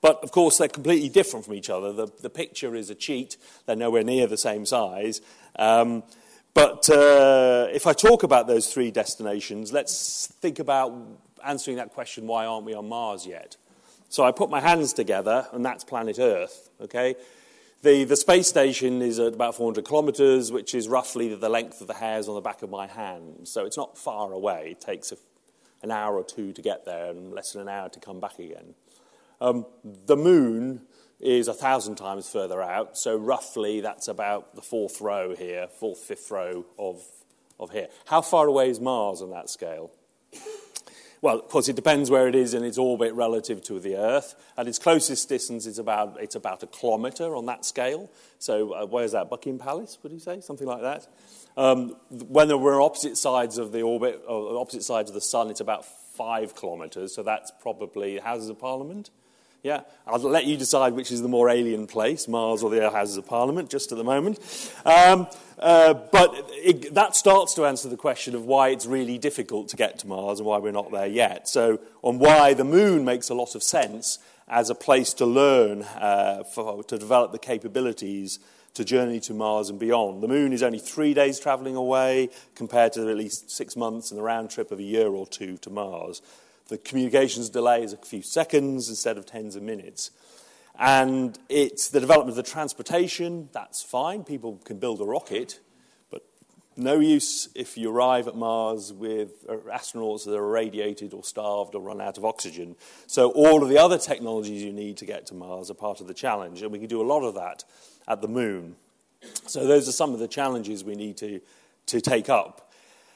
But 0.00 0.22
of 0.22 0.30
course, 0.30 0.58
they're 0.58 0.68
completely 0.68 1.08
different 1.08 1.44
from 1.44 1.54
each 1.54 1.68
other. 1.68 1.92
The, 1.92 2.08
the 2.20 2.30
picture 2.30 2.74
is 2.74 2.88
a 2.88 2.94
cheat, 2.94 3.36
they're 3.66 3.76
nowhere 3.76 4.04
near 4.04 4.28
the 4.28 4.36
same 4.36 4.64
size. 4.64 5.20
Um, 5.56 6.04
but 6.54 6.88
uh, 6.88 7.66
if 7.72 7.86
I 7.86 7.92
talk 7.92 8.22
about 8.22 8.46
those 8.46 8.72
three 8.72 8.90
destinations, 8.90 9.72
let's 9.72 10.28
think 10.40 10.58
about 10.60 10.94
answering 11.44 11.78
that 11.78 11.92
question 11.92 12.26
why 12.26 12.46
aren't 12.46 12.64
we 12.64 12.74
on 12.74 12.88
Mars 12.88 13.26
yet? 13.26 13.56
So 14.08 14.22
I 14.22 14.30
put 14.30 14.50
my 14.50 14.60
hands 14.60 14.92
together, 14.92 15.46
and 15.52 15.64
that's 15.64 15.84
planet 15.84 16.18
Earth, 16.18 16.68
okay? 16.80 17.16
The, 17.82 18.04
the 18.04 18.14
space 18.14 18.46
station 18.46 19.02
is 19.02 19.18
at 19.18 19.34
about 19.34 19.56
400 19.56 19.84
kilometres, 19.84 20.52
which 20.52 20.72
is 20.72 20.86
roughly 20.86 21.34
the 21.34 21.48
length 21.48 21.80
of 21.80 21.88
the 21.88 21.94
hairs 21.94 22.28
on 22.28 22.36
the 22.36 22.40
back 22.40 22.62
of 22.62 22.70
my 22.70 22.86
hand. 22.86 23.48
So 23.48 23.66
it's 23.66 23.76
not 23.76 23.98
far 23.98 24.32
away. 24.32 24.68
It 24.70 24.80
takes 24.80 25.10
a, 25.10 25.16
an 25.82 25.90
hour 25.90 26.16
or 26.16 26.22
two 26.22 26.52
to 26.52 26.62
get 26.62 26.84
there 26.84 27.10
and 27.10 27.32
less 27.32 27.52
than 27.52 27.62
an 27.62 27.68
hour 27.68 27.88
to 27.88 27.98
come 27.98 28.20
back 28.20 28.38
again. 28.38 28.74
Um, 29.40 29.66
the 29.82 30.14
moon 30.14 30.82
is 31.18 31.48
a 31.48 31.54
thousand 31.54 31.96
times 31.96 32.28
further 32.28 32.62
out, 32.62 32.96
so 32.96 33.16
roughly 33.16 33.80
that's 33.80 34.06
about 34.06 34.54
the 34.54 34.62
fourth 34.62 35.00
row 35.00 35.34
here, 35.34 35.66
fourth, 35.66 35.98
fifth 35.98 36.30
row 36.30 36.64
of, 36.78 37.02
of 37.58 37.72
here. 37.72 37.88
How 38.06 38.20
far 38.20 38.46
away 38.46 38.70
is 38.70 38.78
Mars 38.78 39.20
on 39.20 39.30
that 39.30 39.50
scale? 39.50 39.90
Well, 41.22 41.38
of 41.38 41.48
course, 41.50 41.68
it 41.68 41.76
depends 41.76 42.10
where 42.10 42.26
it 42.26 42.34
is 42.34 42.52
in 42.52 42.64
its 42.64 42.76
orbit 42.76 43.14
relative 43.14 43.62
to 43.64 43.78
the 43.78 43.94
Earth. 43.94 44.34
At 44.58 44.66
its 44.66 44.80
closest 44.80 45.28
distance, 45.28 45.66
it's 45.66 45.78
about, 45.78 46.20
it's 46.20 46.34
about 46.34 46.64
a 46.64 46.66
kilometre 46.66 47.36
on 47.36 47.46
that 47.46 47.64
scale. 47.64 48.10
So, 48.40 48.72
uh, 48.72 48.86
where's 48.86 49.12
that? 49.12 49.30
Buckingham 49.30 49.64
Palace, 49.64 49.96
would 50.02 50.10
you 50.10 50.18
say? 50.18 50.40
Something 50.40 50.66
like 50.66 50.82
that. 50.82 51.06
Um, 51.56 51.94
when 52.10 52.48
we're 52.60 52.74
on 52.74 52.82
opposite 52.84 53.16
sides 53.16 53.56
of 53.56 53.70
the 53.70 53.82
orbit, 53.82 54.20
or 54.26 54.58
opposite 54.58 54.82
sides 54.82 55.10
of 55.10 55.14
the 55.14 55.20
Sun, 55.20 55.50
it's 55.50 55.60
about 55.60 55.84
five 56.16 56.56
kilometres. 56.56 57.14
So, 57.14 57.22
that's 57.22 57.52
probably 57.60 58.18
Houses 58.18 58.48
of 58.48 58.58
Parliament. 58.58 59.10
Yeah, 59.62 59.82
I'll 60.08 60.18
let 60.18 60.46
you 60.46 60.56
decide 60.56 60.92
which 60.94 61.12
is 61.12 61.22
the 61.22 61.28
more 61.28 61.48
alien 61.48 61.86
place, 61.86 62.26
Mars 62.26 62.64
or 62.64 62.70
the 62.70 62.90
Houses 62.90 63.16
of 63.16 63.26
Parliament, 63.26 63.70
just 63.70 63.92
at 63.92 63.98
the 63.98 64.02
moment. 64.02 64.40
Um, 64.84 65.28
uh, 65.56 65.94
but 65.94 66.34
it, 66.50 66.92
that 66.94 67.14
starts 67.14 67.54
to 67.54 67.64
answer 67.64 67.88
the 67.88 67.96
question 67.96 68.34
of 68.34 68.44
why 68.44 68.70
it's 68.70 68.86
really 68.86 69.18
difficult 69.18 69.68
to 69.68 69.76
get 69.76 70.00
to 70.00 70.08
Mars 70.08 70.40
and 70.40 70.48
why 70.48 70.58
we're 70.58 70.72
not 70.72 70.90
there 70.90 71.06
yet. 71.06 71.48
So, 71.48 71.78
on 72.02 72.18
why 72.18 72.54
the 72.54 72.64
moon 72.64 73.04
makes 73.04 73.28
a 73.28 73.34
lot 73.34 73.54
of 73.54 73.62
sense 73.62 74.18
as 74.48 74.68
a 74.68 74.74
place 74.74 75.14
to 75.14 75.26
learn, 75.26 75.82
uh, 75.82 76.42
for, 76.42 76.82
to 76.82 76.98
develop 76.98 77.30
the 77.30 77.38
capabilities 77.38 78.40
to 78.74 78.84
journey 78.84 79.20
to 79.20 79.34
Mars 79.34 79.70
and 79.70 79.78
beyond. 79.78 80.24
The 80.24 80.28
moon 80.28 80.52
is 80.52 80.64
only 80.64 80.80
three 80.80 81.14
days 81.14 81.38
travelling 81.38 81.76
away 81.76 82.30
compared 82.56 82.94
to 82.94 83.08
at 83.08 83.16
least 83.16 83.50
six 83.50 83.76
months 83.76 84.10
and 84.10 84.18
the 84.18 84.24
round 84.24 84.50
trip 84.50 84.72
of 84.72 84.80
a 84.80 84.82
year 84.82 85.08
or 85.08 85.26
two 85.26 85.56
to 85.58 85.70
Mars. 85.70 86.20
The 86.68 86.78
communications 86.78 87.50
delay 87.50 87.82
is 87.82 87.92
a 87.92 87.96
few 87.96 88.22
seconds 88.22 88.88
instead 88.88 89.18
of 89.18 89.26
tens 89.26 89.56
of 89.56 89.62
minutes. 89.62 90.10
And 90.78 91.38
it's 91.48 91.88
the 91.88 92.00
development 92.00 92.30
of 92.30 92.44
the 92.44 92.50
transportation, 92.50 93.48
that's 93.52 93.82
fine. 93.82 94.24
People 94.24 94.60
can 94.64 94.78
build 94.78 95.00
a 95.00 95.04
rocket, 95.04 95.60
but 96.10 96.22
no 96.76 96.98
use 96.98 97.48
if 97.54 97.76
you 97.76 97.90
arrive 97.90 98.26
at 98.26 98.36
Mars 98.36 98.92
with 98.92 99.44
uh, 99.48 99.56
astronauts 99.70 100.24
that 100.24 100.34
are 100.34 100.44
irradiated 100.44 101.12
or 101.12 101.24
starved 101.24 101.74
or 101.74 101.82
run 101.82 102.00
out 102.00 102.16
of 102.16 102.24
oxygen. 102.24 102.74
So, 103.06 103.30
all 103.32 103.62
of 103.62 103.68
the 103.68 103.78
other 103.78 103.98
technologies 103.98 104.62
you 104.62 104.72
need 104.72 104.96
to 104.98 105.04
get 105.04 105.26
to 105.26 105.34
Mars 105.34 105.70
are 105.70 105.74
part 105.74 106.00
of 106.00 106.06
the 106.06 106.14
challenge, 106.14 106.62
and 106.62 106.72
we 106.72 106.78
can 106.78 106.88
do 106.88 107.02
a 107.02 107.06
lot 107.06 107.22
of 107.22 107.34
that 107.34 107.64
at 108.08 108.22
the 108.22 108.28
moon. 108.28 108.76
So, 109.46 109.66
those 109.66 109.88
are 109.88 109.92
some 109.92 110.14
of 110.14 110.20
the 110.20 110.28
challenges 110.28 110.82
we 110.82 110.94
need 110.94 111.18
to, 111.18 111.40
to 111.86 112.00
take 112.00 112.30
up. 112.30 112.71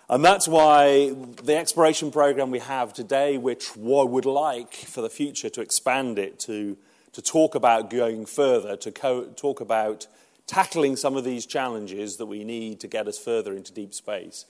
And 0.09 0.25
that's 0.25 0.47
why 0.47 1.13
the 1.43 1.57
exploration 1.57 2.13
program 2.13 2.53
we 2.53 2.61
have 2.61 2.93
today, 2.93 3.39
which 3.39 3.77
I 3.77 4.05
would 4.05 4.25
like 4.25 4.75
for 4.75 5.01
the 5.01 5.11
future 5.11 5.49
to 5.51 5.61
expand 5.61 6.17
it 6.17 6.39
to, 6.41 6.77
to 7.13 7.23
talk 7.23 7.57
about 7.57 7.91
going 7.91 8.25
further, 8.25 8.77
to 8.77 8.93
co- 8.93 9.31
talk 9.31 9.61
about 9.61 10.07
tackling 10.47 10.95
some 10.95 11.17
of 11.17 11.25
these 11.25 11.45
challenges 11.45 12.19
that 12.19 12.27
we 12.27 12.45
need 12.45 12.79
to 12.81 12.87
get 12.87 13.09
us 13.09 13.19
further 13.19 13.53
into 13.53 13.73
deep 13.73 13.93
space. 13.93 14.45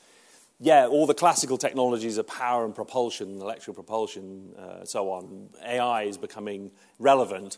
Yeah, 0.61 0.87
all 0.87 1.07
the 1.07 1.15
classical 1.15 1.57
technologies 1.57 2.19
of 2.19 2.27
power 2.27 2.67
and 2.67 2.75
propulsion, 2.75 3.41
electrical 3.41 3.75
propulsion, 3.75 4.55
uh, 4.59 4.85
so 4.85 5.11
on, 5.11 5.49
AI 5.65 6.03
is 6.03 6.19
becoming 6.19 6.71
relevant. 6.99 7.57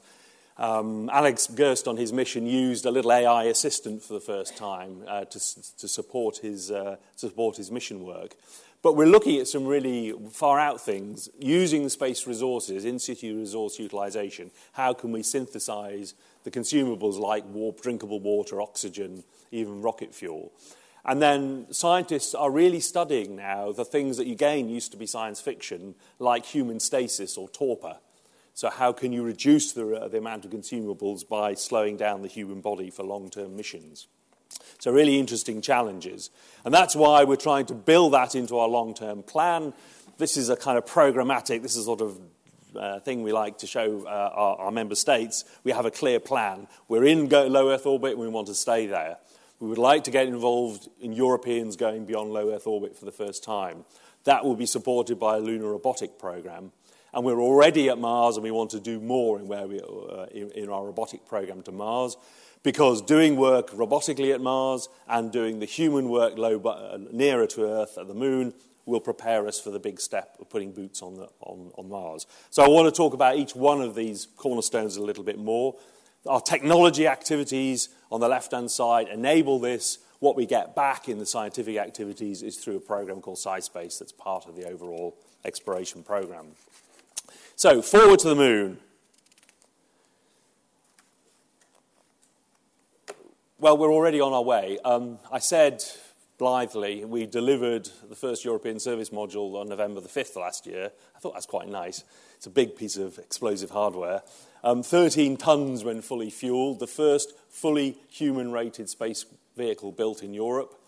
Um, 0.58 1.08
Alex 1.12 1.46
Gerst, 1.46 1.86
on 1.86 1.96
his 1.96 2.12
mission, 2.12 2.44
used 2.44 2.84
a 2.84 2.90
little 2.90 3.12
AI 3.12 3.44
assistant 3.44 4.02
for 4.02 4.14
the 4.14 4.20
first 4.20 4.56
time 4.56 5.04
uh, 5.06 5.24
to, 5.24 5.38
to, 5.78 5.86
support 5.86 6.38
his, 6.38 6.72
uh, 6.72 6.96
support 7.14 7.56
his 7.56 7.70
mission 7.70 8.02
work. 8.02 8.34
But 8.82 8.96
we're 8.96 9.06
looking 9.06 9.40
at 9.40 9.46
some 9.46 9.66
really 9.66 10.14
far 10.30 10.58
out 10.58 10.80
things 10.80 11.28
using 11.38 11.88
space 11.88 12.26
resources, 12.26 12.84
in 12.84 12.98
situ 12.98 13.38
resource 13.38 13.78
utilization. 13.78 14.50
How 14.72 14.94
can 14.94 15.12
we 15.12 15.22
synthesize 15.22 16.14
the 16.42 16.50
consumables 16.50 17.18
like 17.18 17.44
drinkable 17.80 18.20
water, 18.20 18.60
oxygen, 18.60 19.22
even 19.52 19.80
rocket 19.80 20.12
fuel? 20.12 20.52
And 21.04 21.22
then 21.22 21.66
scientists 21.70 22.34
are 22.34 22.50
really 22.50 22.80
studying 22.80 23.36
now 23.36 23.72
the 23.72 23.84
things 23.84 24.16
that 24.16 24.26
again 24.26 24.68
used 24.68 24.90
to 24.92 24.98
be 24.98 25.06
science 25.06 25.40
fiction, 25.40 25.94
like 26.18 26.44
human 26.44 26.80
stasis 26.80 27.36
or 27.36 27.48
torpor. 27.48 27.98
So, 28.58 28.70
how 28.70 28.92
can 28.92 29.12
you 29.12 29.22
reduce 29.22 29.70
the, 29.70 29.86
uh, 29.88 30.08
the 30.08 30.18
amount 30.18 30.44
of 30.44 30.50
consumables 30.50 31.20
by 31.28 31.54
slowing 31.54 31.96
down 31.96 32.22
the 32.22 32.28
human 32.28 32.60
body 32.60 32.90
for 32.90 33.04
long 33.04 33.30
term 33.30 33.54
missions? 33.54 34.08
So, 34.80 34.90
really 34.90 35.16
interesting 35.16 35.62
challenges. 35.62 36.30
And 36.64 36.74
that's 36.74 36.96
why 36.96 37.22
we're 37.22 37.36
trying 37.36 37.66
to 37.66 37.74
build 37.74 38.14
that 38.14 38.34
into 38.34 38.58
our 38.58 38.66
long 38.66 38.94
term 38.94 39.22
plan. 39.22 39.74
This 40.16 40.36
is 40.36 40.48
a 40.48 40.56
kind 40.56 40.76
of 40.76 40.84
programmatic, 40.86 41.62
this 41.62 41.76
is 41.76 41.84
sort 41.84 42.00
of 42.00 42.18
uh, 42.74 42.98
thing 42.98 43.22
we 43.22 43.30
like 43.30 43.58
to 43.58 43.68
show 43.68 44.04
uh, 44.04 44.32
our, 44.34 44.56
our, 44.56 44.70
member 44.72 44.96
states. 44.96 45.44
We 45.62 45.70
have 45.70 45.86
a 45.86 45.92
clear 45.92 46.18
plan. 46.18 46.66
We're 46.88 47.04
in 47.04 47.28
low 47.28 47.70
Earth 47.70 47.86
orbit 47.86 48.14
and 48.14 48.20
we 48.20 48.26
want 48.26 48.48
to 48.48 48.56
stay 48.56 48.86
there. 48.86 49.18
We 49.60 49.68
would 49.68 49.78
like 49.78 50.02
to 50.02 50.10
get 50.10 50.26
involved 50.26 50.88
in 51.00 51.12
Europeans 51.12 51.76
going 51.76 52.06
beyond 52.06 52.32
low 52.32 52.52
Earth 52.52 52.66
orbit 52.66 52.96
for 52.96 53.04
the 53.04 53.12
first 53.12 53.44
time. 53.44 53.84
That 54.24 54.44
will 54.44 54.56
be 54.56 54.66
supported 54.66 55.20
by 55.20 55.36
a 55.36 55.38
lunar 55.38 55.68
robotic 55.68 56.18
program. 56.18 56.72
And 57.12 57.24
we're 57.24 57.40
already 57.40 57.88
at 57.88 57.98
Mars 57.98 58.36
and 58.36 58.44
we 58.44 58.50
want 58.50 58.70
to 58.70 58.80
do 58.80 59.00
more 59.00 59.38
in, 59.38 59.48
where 59.48 59.66
we, 59.66 59.80
uh, 59.80 60.26
in, 60.30 60.50
in 60.52 60.68
our 60.68 60.84
robotic 60.84 61.26
program 61.26 61.62
to 61.62 61.72
Mars 61.72 62.16
because 62.62 63.00
doing 63.02 63.36
work 63.36 63.70
robotically 63.70 64.34
at 64.34 64.40
Mars 64.40 64.88
and 65.08 65.32
doing 65.32 65.60
the 65.60 65.66
human 65.66 66.08
work 66.08 66.36
low, 66.36 66.60
uh, 66.60 66.98
nearer 67.12 67.46
to 67.46 67.64
Earth 67.64 67.96
at 67.98 68.08
the 68.08 68.14
moon 68.14 68.52
will 68.84 69.00
prepare 69.00 69.46
us 69.46 69.60
for 69.60 69.70
the 69.70 69.78
big 69.78 70.00
step 70.00 70.36
of 70.40 70.48
putting 70.48 70.72
boots 70.72 71.02
on, 71.02 71.16
the, 71.16 71.28
on, 71.40 71.70
on 71.76 71.88
Mars. 71.88 72.26
So 72.50 72.64
I 72.64 72.68
want 72.68 72.86
to 72.86 72.96
talk 72.96 73.12
about 73.14 73.36
each 73.36 73.54
one 73.54 73.82
of 73.82 73.94
these 73.94 74.26
cornerstones 74.36 74.96
a 74.96 75.02
little 75.02 75.24
bit 75.24 75.38
more. 75.38 75.76
Our 76.26 76.40
technology 76.40 77.06
activities 77.06 77.90
on 78.10 78.20
the 78.20 78.28
left 78.28 78.52
hand 78.52 78.70
side 78.70 79.08
enable 79.08 79.58
this. 79.58 79.98
What 80.20 80.36
we 80.36 80.46
get 80.46 80.74
back 80.74 81.08
in 81.08 81.18
the 81.18 81.26
scientific 81.26 81.76
activities 81.76 82.42
is 82.42 82.56
through 82.56 82.76
a 82.76 82.80
program 82.80 83.20
called 83.20 83.36
SciSpace 83.36 83.98
that's 83.98 84.12
part 84.12 84.46
of 84.46 84.56
the 84.56 84.64
overall 84.64 85.16
exploration 85.44 86.02
program. 86.02 86.48
So, 87.60 87.82
forward 87.82 88.20
to 88.20 88.28
the 88.28 88.36
moon. 88.36 88.78
Well, 93.58 93.76
we're 93.76 93.92
already 93.92 94.20
on 94.20 94.32
our 94.32 94.44
way. 94.44 94.78
Um, 94.84 95.18
I 95.32 95.40
said 95.40 95.82
blithely 96.38 97.04
we 97.04 97.26
delivered 97.26 97.88
the 98.08 98.14
first 98.14 98.44
European 98.44 98.78
service 98.78 99.10
module 99.10 99.60
on 99.60 99.68
November 99.68 100.00
the 100.00 100.08
5th 100.08 100.36
last 100.36 100.68
year. 100.68 100.92
I 101.16 101.18
thought 101.18 101.32
that's 101.32 101.46
quite 101.46 101.66
nice. 101.66 102.04
It's 102.36 102.46
a 102.46 102.50
big 102.50 102.76
piece 102.76 102.96
of 102.96 103.18
explosive 103.18 103.70
hardware. 103.70 104.22
Um, 104.62 104.84
13 104.84 105.36
tons 105.36 105.82
when 105.82 106.00
fully 106.00 106.30
fueled, 106.30 106.78
the 106.78 106.86
first 106.86 107.32
fully 107.48 107.96
human 108.08 108.52
rated 108.52 108.88
space 108.88 109.26
vehicle 109.56 109.90
built 109.90 110.22
in 110.22 110.32
Europe. 110.32 110.80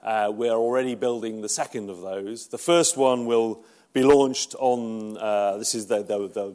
Uh, 0.00 0.30
we're 0.32 0.52
already 0.52 0.94
building 0.94 1.40
the 1.40 1.48
second 1.48 1.90
of 1.90 2.00
those. 2.00 2.46
The 2.46 2.58
first 2.58 2.96
one 2.96 3.26
will 3.26 3.64
be 3.92 4.02
launched 4.02 4.54
on, 4.58 5.18
uh, 5.18 5.58
this 5.58 5.74
is 5.74 5.86
the, 5.86 6.02
the, 6.02 6.28
the 6.28 6.54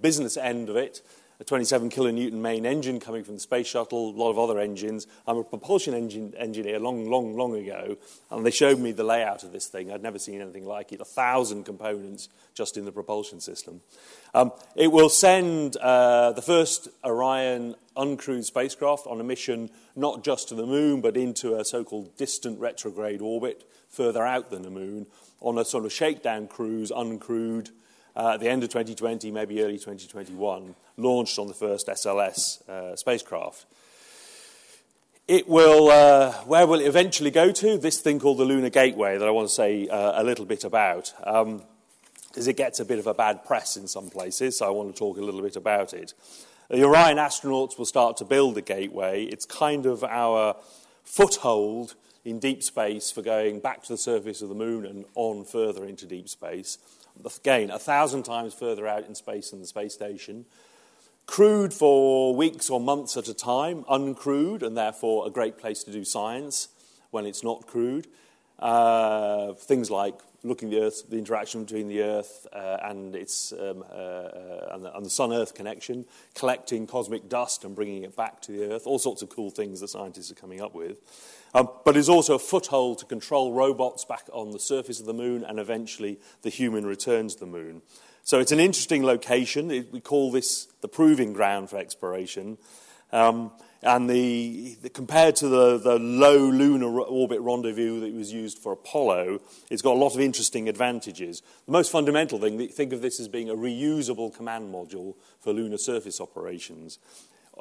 business 0.00 0.36
end 0.36 0.68
of 0.68 0.76
it, 0.76 1.02
a 1.42 1.44
27 1.44 1.90
kilonewton 1.90 2.34
main 2.34 2.64
engine 2.64 3.00
coming 3.00 3.24
from 3.24 3.34
the 3.34 3.40
space 3.40 3.66
shuttle, 3.66 4.10
a 4.10 4.16
lot 4.16 4.30
of 4.30 4.38
other 4.38 4.60
engines. 4.60 5.08
I'm 5.26 5.38
a 5.38 5.42
propulsion 5.44 5.92
engine 5.92 6.32
engineer 6.38 6.78
long, 6.78 7.10
long, 7.10 7.36
long 7.36 7.56
ago, 7.56 7.96
and 8.30 8.46
they 8.46 8.52
showed 8.52 8.78
me 8.78 8.92
the 8.92 9.02
layout 9.02 9.42
of 9.42 9.52
this 9.52 9.66
thing. 9.66 9.90
I'd 9.90 10.04
never 10.04 10.20
seen 10.20 10.40
anything 10.40 10.64
like 10.64 10.92
it. 10.92 11.00
A 11.00 11.04
thousand 11.04 11.64
components 11.64 12.28
just 12.54 12.76
in 12.76 12.84
the 12.84 12.92
propulsion 12.92 13.40
system. 13.40 13.80
Um, 14.34 14.52
it 14.76 14.92
will 14.92 15.08
send 15.08 15.76
uh, 15.78 16.30
the 16.30 16.42
first 16.42 16.88
Orion 17.04 17.74
uncrewed 17.96 18.44
spacecraft 18.44 19.08
on 19.08 19.20
a 19.20 19.24
mission 19.24 19.70
not 19.96 20.22
just 20.22 20.48
to 20.50 20.54
the 20.54 20.64
moon, 20.64 21.00
but 21.00 21.16
into 21.16 21.56
a 21.56 21.64
so 21.64 21.82
called 21.82 22.16
distant 22.16 22.60
retrograde 22.60 23.20
orbit 23.20 23.68
further 23.88 24.24
out 24.24 24.50
than 24.50 24.62
the 24.62 24.70
moon 24.70 25.06
on 25.42 25.58
a 25.58 25.64
sort 25.64 25.84
of 25.84 25.92
shakedown 25.92 26.46
cruise, 26.46 26.90
uncrewed 26.90 27.70
uh, 28.16 28.32
at 28.34 28.40
the 28.40 28.48
end 28.48 28.62
of 28.62 28.70
2020, 28.70 29.30
maybe 29.30 29.62
early 29.62 29.78
2021, 29.78 30.74
launched 30.96 31.38
on 31.38 31.48
the 31.48 31.54
first 31.54 31.88
SLS 31.88 32.66
uh, 32.68 32.96
spacecraft. 32.96 33.66
It 35.28 35.48
will, 35.48 35.88
uh, 35.88 36.32
where 36.44 36.66
will 36.66 36.80
it 36.80 36.86
eventually 36.86 37.30
go 37.30 37.52
to? 37.52 37.78
This 37.78 38.00
thing 38.00 38.18
called 38.18 38.38
the 38.38 38.44
Lunar 38.44 38.70
Gateway 38.70 39.18
that 39.18 39.26
I 39.26 39.30
want 39.30 39.48
to 39.48 39.54
say 39.54 39.88
uh, 39.88 40.20
a 40.20 40.24
little 40.24 40.44
bit 40.44 40.64
about. 40.64 41.12
Um, 41.24 41.62
because 42.28 42.48
it 42.48 42.56
gets 42.56 42.80
a 42.80 42.86
bit 42.86 42.98
of 42.98 43.06
a 43.06 43.12
bad 43.12 43.44
press 43.44 43.76
in 43.76 43.86
some 43.86 44.08
places, 44.08 44.56
so 44.56 44.66
I 44.66 44.70
want 44.70 44.94
to 44.94 44.98
talk 44.98 45.18
a 45.18 45.20
little 45.20 45.42
bit 45.42 45.54
about 45.54 45.92
it. 45.92 46.14
The 46.70 46.82
Orion 46.82 47.18
astronauts 47.18 47.76
will 47.76 47.84
start 47.84 48.16
to 48.16 48.24
build 48.24 48.54
the 48.54 48.62
gateway. 48.62 49.24
It's 49.24 49.44
kind 49.44 49.84
of 49.84 50.02
our 50.02 50.56
foothold 51.04 51.94
in 52.24 52.38
deep 52.38 52.62
space 52.62 53.10
for 53.10 53.22
going 53.22 53.60
back 53.60 53.82
to 53.82 53.88
the 53.88 53.98
surface 53.98 54.42
of 54.42 54.48
the 54.48 54.54
moon 54.54 54.86
and 54.86 55.04
on 55.14 55.44
further 55.44 55.84
into 55.84 56.06
deep 56.06 56.28
space. 56.28 56.78
Again, 57.24 57.70
a 57.70 57.78
thousand 57.78 58.22
times 58.22 58.54
further 58.54 58.86
out 58.86 59.06
in 59.06 59.14
space 59.14 59.50
than 59.50 59.60
the 59.60 59.66
space 59.66 59.94
station. 59.94 60.44
Crewed 61.26 61.72
for 61.72 62.34
weeks 62.34 62.70
or 62.70 62.80
months 62.80 63.16
at 63.16 63.28
a 63.28 63.34
time, 63.34 63.84
uncrewed, 63.84 64.62
and 64.62 64.76
therefore 64.76 65.26
a 65.26 65.30
great 65.30 65.58
place 65.58 65.84
to 65.84 65.92
do 65.92 66.04
science 66.04 66.68
when 67.10 67.26
it's 67.26 67.44
not 67.44 67.66
crewed. 67.66 68.06
Uh, 68.62 69.54
things 69.54 69.90
like 69.90 70.14
looking 70.44 70.72
at 70.72 70.78
the 70.78 70.86
Earth, 70.86 71.10
the 71.10 71.18
interaction 71.18 71.64
between 71.64 71.88
the 71.88 72.00
Earth 72.00 72.46
uh, 72.52 72.78
and 72.84 73.16
its 73.16 73.52
um, 73.52 73.82
uh, 73.90 73.92
uh, 73.92 74.68
and 74.72 74.84
the, 74.84 74.96
and 74.96 75.04
the 75.04 75.10
Sun-Earth 75.10 75.52
connection, 75.52 76.04
collecting 76.36 76.86
cosmic 76.86 77.28
dust 77.28 77.64
and 77.64 77.74
bringing 77.74 78.04
it 78.04 78.14
back 78.14 78.40
to 78.42 78.52
the 78.52 78.72
Earth. 78.72 78.86
All 78.86 79.00
sorts 79.00 79.20
of 79.20 79.30
cool 79.30 79.50
things 79.50 79.80
that 79.80 79.88
scientists 79.88 80.30
are 80.30 80.36
coming 80.36 80.60
up 80.60 80.76
with. 80.76 80.98
Um, 81.54 81.70
but 81.84 81.96
is 81.96 82.08
also 82.08 82.36
a 82.36 82.38
foothold 82.38 82.98
to 83.00 83.04
control 83.04 83.52
robots 83.52 84.04
back 84.04 84.28
on 84.32 84.52
the 84.52 84.60
surface 84.60 85.00
of 85.00 85.06
the 85.06 85.12
moon 85.12 85.42
and 85.42 85.58
eventually 85.58 86.20
the 86.42 86.48
human 86.48 86.86
returns 86.86 87.34
to 87.34 87.40
the 87.40 87.46
moon. 87.46 87.82
So 88.22 88.38
it's 88.38 88.52
an 88.52 88.60
interesting 88.60 89.02
location. 89.02 89.72
It, 89.72 89.92
we 89.92 89.98
call 89.98 90.30
this 90.30 90.68
the 90.82 90.88
proving 90.88 91.32
ground 91.32 91.68
for 91.68 91.78
exploration. 91.78 92.58
Um, 93.12 93.52
and 93.84 94.08
the, 94.08 94.76
the, 94.80 94.90
compared 94.90 95.34
to 95.36 95.48
the, 95.48 95.76
the 95.76 95.98
low 95.98 96.38
lunar 96.38 97.00
orbit 97.00 97.40
rendezvous 97.40 98.00
that 98.00 98.14
was 98.14 98.32
used 98.32 98.58
for 98.58 98.72
Apollo, 98.72 99.40
it's 99.70 99.82
got 99.82 99.94
a 99.94 99.98
lot 99.98 100.14
of 100.14 100.20
interesting 100.20 100.68
advantages. 100.68 101.42
The 101.66 101.72
most 101.72 101.90
fundamental 101.90 102.38
thing, 102.38 102.68
think 102.68 102.92
of 102.92 103.02
this 103.02 103.18
as 103.18 103.26
being 103.26 103.50
a 103.50 103.54
reusable 103.54 104.32
command 104.32 104.72
module 104.72 105.16
for 105.40 105.52
lunar 105.52 105.78
surface 105.78 106.20
operations 106.20 106.98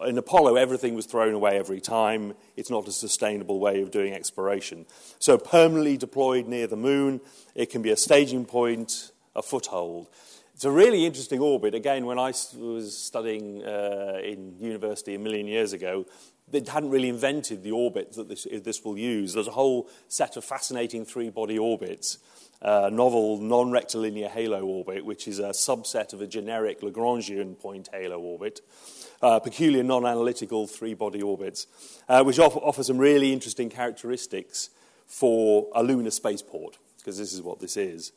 in 0.06 0.18
Apollo, 0.18 0.56
everything 0.56 0.96
was 0.96 1.06
thrown 1.06 1.34
away 1.34 1.58
every 1.58 1.82
time. 1.82 2.34
It's 2.56 2.70
not 2.70 2.88
a 2.88 2.92
sustainable 2.92 3.60
way 3.60 3.82
of 3.82 3.92
doing 3.92 4.14
exploration. 4.14 4.86
So, 5.20 5.38
permanently 5.38 5.98
deployed 5.98 6.48
near 6.48 6.68
the 6.68 6.78
moon, 6.78 7.22
it 7.56 7.70
can 7.70 7.82
be 7.82 7.92
a 7.92 7.98
staging 7.98 8.46
point, 8.46 9.12
a 9.36 9.42
foothold. 9.42 10.08
It's 10.62 10.66
a 10.68 10.72
really 10.72 11.08
interesting 11.08 11.40
orbit. 11.40 11.74
Again, 11.74 12.06
when 12.06 12.20
I 12.20 12.34
was 12.56 12.96
studying 12.96 13.66
uh, 13.66 14.20
in 14.24 14.58
university 14.60 15.16
a 15.16 15.18
million 15.18 15.48
years 15.48 15.74
ago, 15.74 16.06
they 16.48 16.62
hadn't 16.72 16.92
really 16.92 17.10
invented 17.10 17.64
the 17.64 17.72
orbit 17.72 18.14
that 18.14 18.30
this, 18.30 18.46
this 18.64 18.86
will 18.86 18.96
use. 18.96 19.34
There's 19.34 19.48
a 19.48 19.54
whole 19.54 19.90
set 20.08 20.38
of 20.38 20.46
fascinating 20.46 21.04
three 21.04 21.32
body 21.32 21.58
orbits. 21.58 22.20
Uh, 22.62 22.92
novel 22.94 23.40
non 23.40 23.72
rectilinear 23.72 24.30
halo 24.30 24.64
orbit, 24.64 25.04
which 25.04 25.28
is 25.28 25.40
a 25.40 25.50
subset 25.50 26.14
of 26.14 26.22
a 26.22 26.28
generic 26.28 26.82
Lagrangian 26.82 27.58
point 27.60 27.90
halo 27.92 28.20
orbit 28.20 28.62
uh, 29.24 29.40
peculiar 29.40 29.82
non 29.82 30.06
analytical 30.06 30.68
three 30.68 30.94
body 30.94 31.24
orbits, 31.24 31.66
uh, 32.08 32.24
which 32.24 32.38
offer, 32.38 32.60
offer 32.60 32.84
some 32.84 33.00
really 33.00 33.34
interesting 33.34 33.72
characteristics 33.72 34.70
for 35.08 35.70
a 35.74 35.82
lunar 35.82 36.12
spaceport, 36.12 36.78
because 37.00 37.18
this 37.18 37.34
is 37.34 37.42
what 37.42 37.60
this 37.60 37.78
is. 37.78 38.12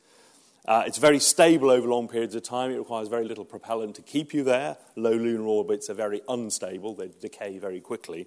Uh, 0.67 0.85
it's 0.87 0.99
very 0.99 1.19
stable 1.19 1.71
over 1.71 1.87
long 1.87 2.09
periods 2.09 2.35
of 2.35 2.43
time. 2.43 2.71
It 2.71 2.79
requires 2.79 3.09
very 3.09 3.27
little 3.27 3.45
propellant 3.45 3.97
to 3.97 4.03
keep 4.03 4.33
you 4.33 4.43
there. 4.43 4.79
Low 4.97 5.13
lunar 5.13 5.45
orbits 5.45 5.91
are 5.91 5.95
very 5.95 6.23
unstable, 6.29 6.95
they 6.95 7.11
decay 7.21 7.59
very 7.59 7.81
quickly. 7.81 8.27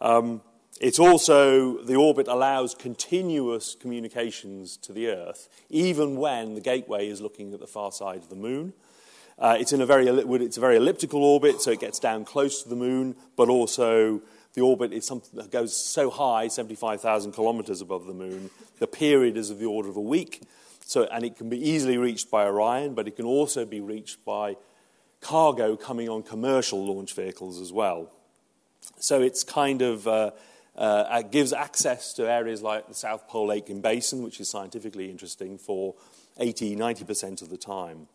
Um, 0.00 0.42
it's 0.78 0.98
also, 0.98 1.82
the 1.82 1.96
orbit 1.96 2.28
allows 2.28 2.74
continuous 2.74 3.74
communications 3.74 4.76
to 4.78 4.92
the 4.92 5.08
Earth, 5.08 5.48
even 5.70 6.16
when 6.16 6.54
the 6.54 6.60
gateway 6.60 7.08
is 7.08 7.22
looking 7.22 7.54
at 7.54 7.60
the 7.60 7.66
far 7.66 7.92
side 7.92 8.18
of 8.18 8.28
the 8.28 8.36
moon. 8.36 8.74
Uh, 9.38 9.56
it's 9.58 9.72
in 9.72 9.80
a 9.80 9.86
very 9.86 10.06
it's 10.06 10.56
a 10.56 10.60
very 10.60 10.76
elliptical 10.76 11.22
orbit, 11.22 11.62
so 11.62 11.70
it 11.70 11.80
gets 11.80 11.98
down 11.98 12.24
close 12.24 12.62
to 12.62 12.68
the 12.68 12.76
moon, 12.76 13.14
but 13.36 13.48
also 13.48 14.20
the 14.54 14.60
orbit 14.62 14.92
is 14.92 15.06
something 15.06 15.38
that 15.38 15.50
goes 15.50 15.76
so 15.76 16.08
high, 16.10 16.48
75,000 16.48 17.32
kilometers 17.32 17.82
above 17.82 18.06
the 18.06 18.14
moon. 18.14 18.50
The 18.78 18.86
period 18.86 19.36
is 19.36 19.50
of 19.50 19.58
the 19.58 19.66
order 19.66 19.88
of 19.90 19.96
a 19.96 20.00
week, 20.02 20.42
so 20.86 21.02
and 21.10 21.24
it 21.24 21.36
can 21.36 21.48
be 21.48 21.58
easily 21.58 21.98
reached 21.98 22.30
by 22.30 22.46
Orion, 22.46 22.94
but 22.94 23.08
it 23.08 23.16
can 23.16 23.24
also 23.24 23.64
be 23.64 23.80
reached 23.80 24.24
by 24.24 24.56
cargo 25.20 25.74
coming 25.76 26.08
on 26.08 26.22
commercial 26.22 26.86
launch 26.86 27.12
vehicles 27.12 27.60
as 27.60 27.72
well. 27.72 28.12
So 29.00 29.20
it's 29.20 29.42
kind 29.42 29.82
of 29.82 30.06
uh, 30.06 30.30
uh, 30.76 31.22
gives 31.22 31.52
access 31.52 32.12
to 32.14 32.30
areas 32.30 32.62
like 32.62 32.86
the 32.86 32.94
South 32.94 33.26
Pole 33.26 33.50
Aitken 33.50 33.80
Basin, 33.80 34.22
which 34.22 34.38
is 34.38 34.48
scientifically 34.48 35.10
interesting 35.10 35.58
for 35.58 35.96
80 36.38 36.76
90% 36.76 37.42
of 37.42 37.50
the 37.50 37.56
time. 37.56 38.06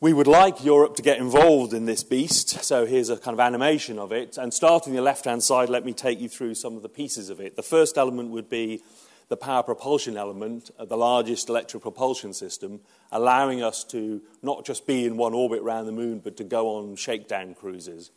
We 0.00 0.12
would 0.12 0.26
like 0.26 0.62
Europe 0.62 0.96
to 0.96 1.02
get 1.02 1.16
involved 1.16 1.72
in 1.72 1.86
this 1.86 2.04
beast, 2.04 2.62
so 2.62 2.84
here's 2.84 3.08
a 3.08 3.16
kind 3.16 3.32
of 3.32 3.40
animation 3.40 3.98
of 3.98 4.12
it. 4.12 4.36
And 4.36 4.52
starting 4.52 4.92
the 4.92 5.00
left 5.00 5.24
hand 5.24 5.42
side, 5.42 5.70
let 5.70 5.86
me 5.86 5.94
take 5.94 6.20
you 6.20 6.28
through 6.28 6.56
some 6.56 6.76
of 6.76 6.82
the 6.82 6.90
pieces 6.90 7.30
of 7.30 7.40
it. 7.40 7.56
The 7.56 7.62
first 7.62 7.96
element 7.96 8.28
would 8.32 8.50
be 8.50 8.82
the 9.28 9.36
power 9.36 9.62
propulsion 9.62 10.16
element, 10.16 10.70
uh, 10.78 10.84
the 10.84 10.96
largest 10.96 11.48
electric 11.48 11.82
propulsion 11.82 12.32
system, 12.32 12.80
allowing 13.12 13.62
us 13.62 13.84
to 13.84 14.22
not 14.42 14.64
just 14.64 14.86
be 14.86 15.04
in 15.04 15.16
one 15.16 15.34
orbit 15.34 15.60
around 15.60 15.86
the 15.86 15.92
moon, 15.92 16.18
but 16.18 16.36
to 16.36 16.44
go 16.44 16.76
on 16.76 16.96
shakedown 16.96 17.54
cruises. 17.54 18.10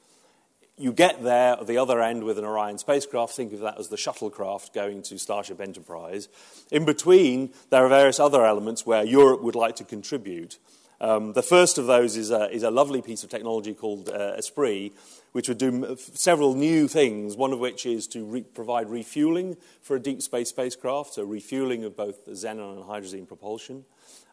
You 0.78 0.94
get 0.94 1.22
there 1.24 1.54
at 1.54 1.68
the 1.68 1.78
other 1.78 2.02
end 2.02 2.24
with 2.24 2.40
an 2.40 2.46
Orion 2.46 2.78
spacecraft. 2.78 3.34
Think 3.34 3.54
of 3.54 3.60
that 3.60 3.78
as 3.78 3.90
the 3.90 3.98
shuttlecraft 3.98 4.74
going 4.74 5.04
to 5.04 5.20
Starship 5.20 5.62
Enterprise. 5.62 6.28
In 6.72 6.86
between, 6.86 7.54
there 7.70 7.86
are 7.86 7.90
various 7.90 8.20
other 8.20 8.46
elements 8.46 8.86
where 8.86 9.04
Europe 9.04 9.44
would 9.44 9.56
like 9.56 9.76
to 9.76 9.84
contribute. 9.84 10.58
Um, 11.02 11.34
the 11.34 11.42
first 11.42 11.80
of 11.80 11.88
those 11.88 12.16
is 12.16 12.30
a, 12.30 12.48
is 12.52 12.62
a, 12.62 12.70
lovely 12.70 13.02
piece 13.02 13.24
of 13.24 13.32
technology 13.32 13.74
called 13.74 14.10
uh, 14.10 14.36
Esprit, 14.38 14.92
which 15.32 15.50
would 15.50 15.58
do 15.58 15.98
several 15.98 16.54
new 16.54 16.88
things, 16.88 17.36
one 17.36 17.52
of 17.52 17.58
which 17.58 17.88
is 17.88 18.06
to 18.10 18.24
re- 18.24 18.44
provide 18.44 18.88
refueling 18.88 19.58
for 19.82 19.96
a 19.96 20.00
deep 20.00 20.22
space 20.22 20.50
spacecraft, 20.50 21.16
so 21.16 21.24
refueling 21.24 21.84
of 21.86 21.98
both 21.98 22.28
xenon 22.28 22.78
and 22.78 22.84
hydrazine 22.84 23.28
propulsion. 23.28 23.84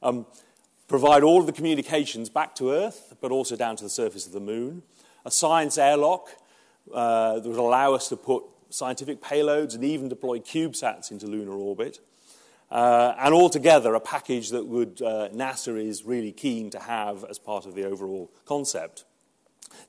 Um, 0.02 0.26
provide 0.88 1.22
all 1.22 1.40
of 1.40 1.46
the 1.46 1.54
communications 1.54 2.28
back 2.28 2.54
to 2.56 2.70
Earth, 2.70 3.14
but 3.22 3.32
also 3.32 3.56
down 3.56 3.76
to 3.76 3.84
the 3.84 3.90
surface 3.90 4.26
of 4.26 4.32
the 4.32 4.40
moon. 4.40 4.82
A 5.24 5.30
science 5.30 5.78
airlock 5.78 6.28
uh, 6.92 7.40
that 7.40 7.48
would 7.48 7.58
allow 7.58 7.94
us 7.94 8.10
to 8.10 8.16
put 8.16 8.44
scientific 8.68 9.22
payloads 9.22 9.74
and 9.74 9.82
even 9.84 10.10
deploy 10.10 10.38
CubeSats 10.38 11.10
into 11.10 11.26
lunar 11.26 11.52
orbit. 11.52 12.00
Uh, 12.70 13.14
and 13.18 13.32
altogether, 13.32 13.94
a 13.94 14.00
package 14.00 14.50
that 14.50 14.66
would, 14.66 15.00
uh, 15.00 15.28
NASA 15.30 15.82
is 15.82 16.04
really 16.04 16.32
keen 16.32 16.68
to 16.70 16.78
have 16.78 17.24
as 17.24 17.38
part 17.38 17.64
of 17.64 17.74
the 17.74 17.84
overall 17.84 18.30
concept. 18.44 19.04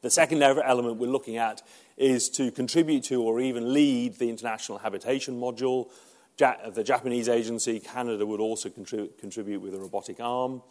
The 0.02 0.10
second 0.10 0.42
element 0.42 0.98
we're 0.98 1.08
looking 1.08 1.38
at 1.38 1.62
is 1.98 2.30
to 2.30 2.52
contribute 2.52 3.04
to 3.06 3.22
or 3.22 3.42
even 3.42 3.74
lead 3.74 4.16
the 4.16 4.30
International 4.30 4.78
Habitation 4.78 5.40
Module. 5.40 5.90
Ja- 6.40 6.70
the 6.70 6.84
Japanese 6.84 7.28
agency, 7.28 7.82
Canada, 7.82 8.26
would 8.26 8.40
also 8.40 8.70
contrib- 8.70 9.18
contribute 9.18 9.60
with 9.62 9.76
a 9.76 9.80
robotic 9.80 10.22
arm. 10.22 10.62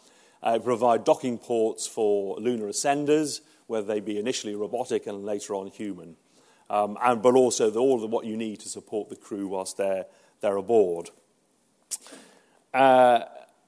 Uh, 0.43 0.59
provide 0.59 1.05
docking 1.05 1.37
ports 1.37 1.87
for 1.87 2.37
lunar 2.39 2.69
ascenders, 2.69 3.41
whether 3.67 3.87
they 3.87 4.01
be 4.01 4.19
initially 4.19 4.55
robotic 4.55 5.07
and 5.07 5.25
later 5.25 5.55
on 5.55 5.67
human. 5.67 6.17
Um, 6.71 6.97
and, 7.03 7.21
but 7.21 7.35
also 7.35 7.71
the, 7.71 7.81
all 7.81 8.03
of 8.03 8.11
what 8.11 8.25
you 8.25 8.37
need 8.37 8.61
to 8.61 8.69
support 8.69 9.11
the 9.11 9.17
crew 9.17 9.49
whilst 9.49 9.77
they're, 9.77 10.07
they're 10.41 10.57
aboard. 10.57 11.11
Uh, 12.73 13.21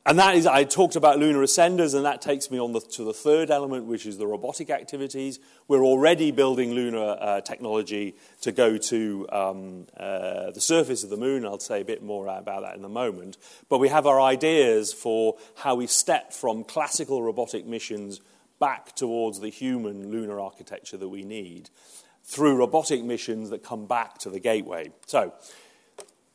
and 0.06 0.18
that 0.18 0.34
is, 0.34 0.46
I 0.46 0.64
talked 0.64 0.96
about 0.96 1.18
lunar 1.18 1.40
ascenders, 1.40 1.94
and 1.94 2.06
that 2.06 2.22
takes 2.22 2.50
me 2.50 2.58
on 2.58 2.72
the, 2.72 2.80
to 2.80 3.04
the 3.04 3.12
third 3.12 3.50
element, 3.50 3.84
which 3.84 4.06
is 4.06 4.16
the 4.16 4.26
robotic 4.26 4.70
activities. 4.70 5.38
We're 5.68 5.84
already 5.84 6.30
building 6.30 6.72
lunar 6.72 7.16
uh, 7.20 7.40
technology 7.42 8.14
to 8.40 8.50
go 8.50 8.78
to 8.78 9.26
um, 9.30 9.86
uh, 9.96 10.52
the 10.52 10.60
surface 10.60 11.04
of 11.04 11.10
the 11.10 11.18
moon. 11.18 11.44
I'll 11.44 11.60
say 11.60 11.82
a 11.82 11.84
bit 11.84 12.02
more 12.02 12.26
about 12.26 12.62
that 12.62 12.76
in 12.76 12.84
a 12.84 12.88
moment. 12.88 13.36
But 13.68 13.78
we 13.78 13.88
have 13.88 14.06
our 14.06 14.20
ideas 14.20 14.92
for 14.92 15.36
how 15.54 15.74
we 15.74 15.86
step 15.86 16.32
from 16.32 16.64
classical 16.64 17.22
robotic 17.22 17.66
missions 17.66 18.20
back 18.58 18.94
towards 18.94 19.40
the 19.40 19.50
human 19.50 20.10
lunar 20.10 20.40
architecture 20.40 20.96
that 20.96 21.08
we 21.08 21.24
need 21.24 21.68
through 22.24 22.56
robotic 22.56 23.04
missions 23.04 23.50
that 23.50 23.62
come 23.62 23.86
back 23.86 24.18
to 24.18 24.30
the 24.30 24.40
gateway. 24.40 24.90
So, 25.06 25.34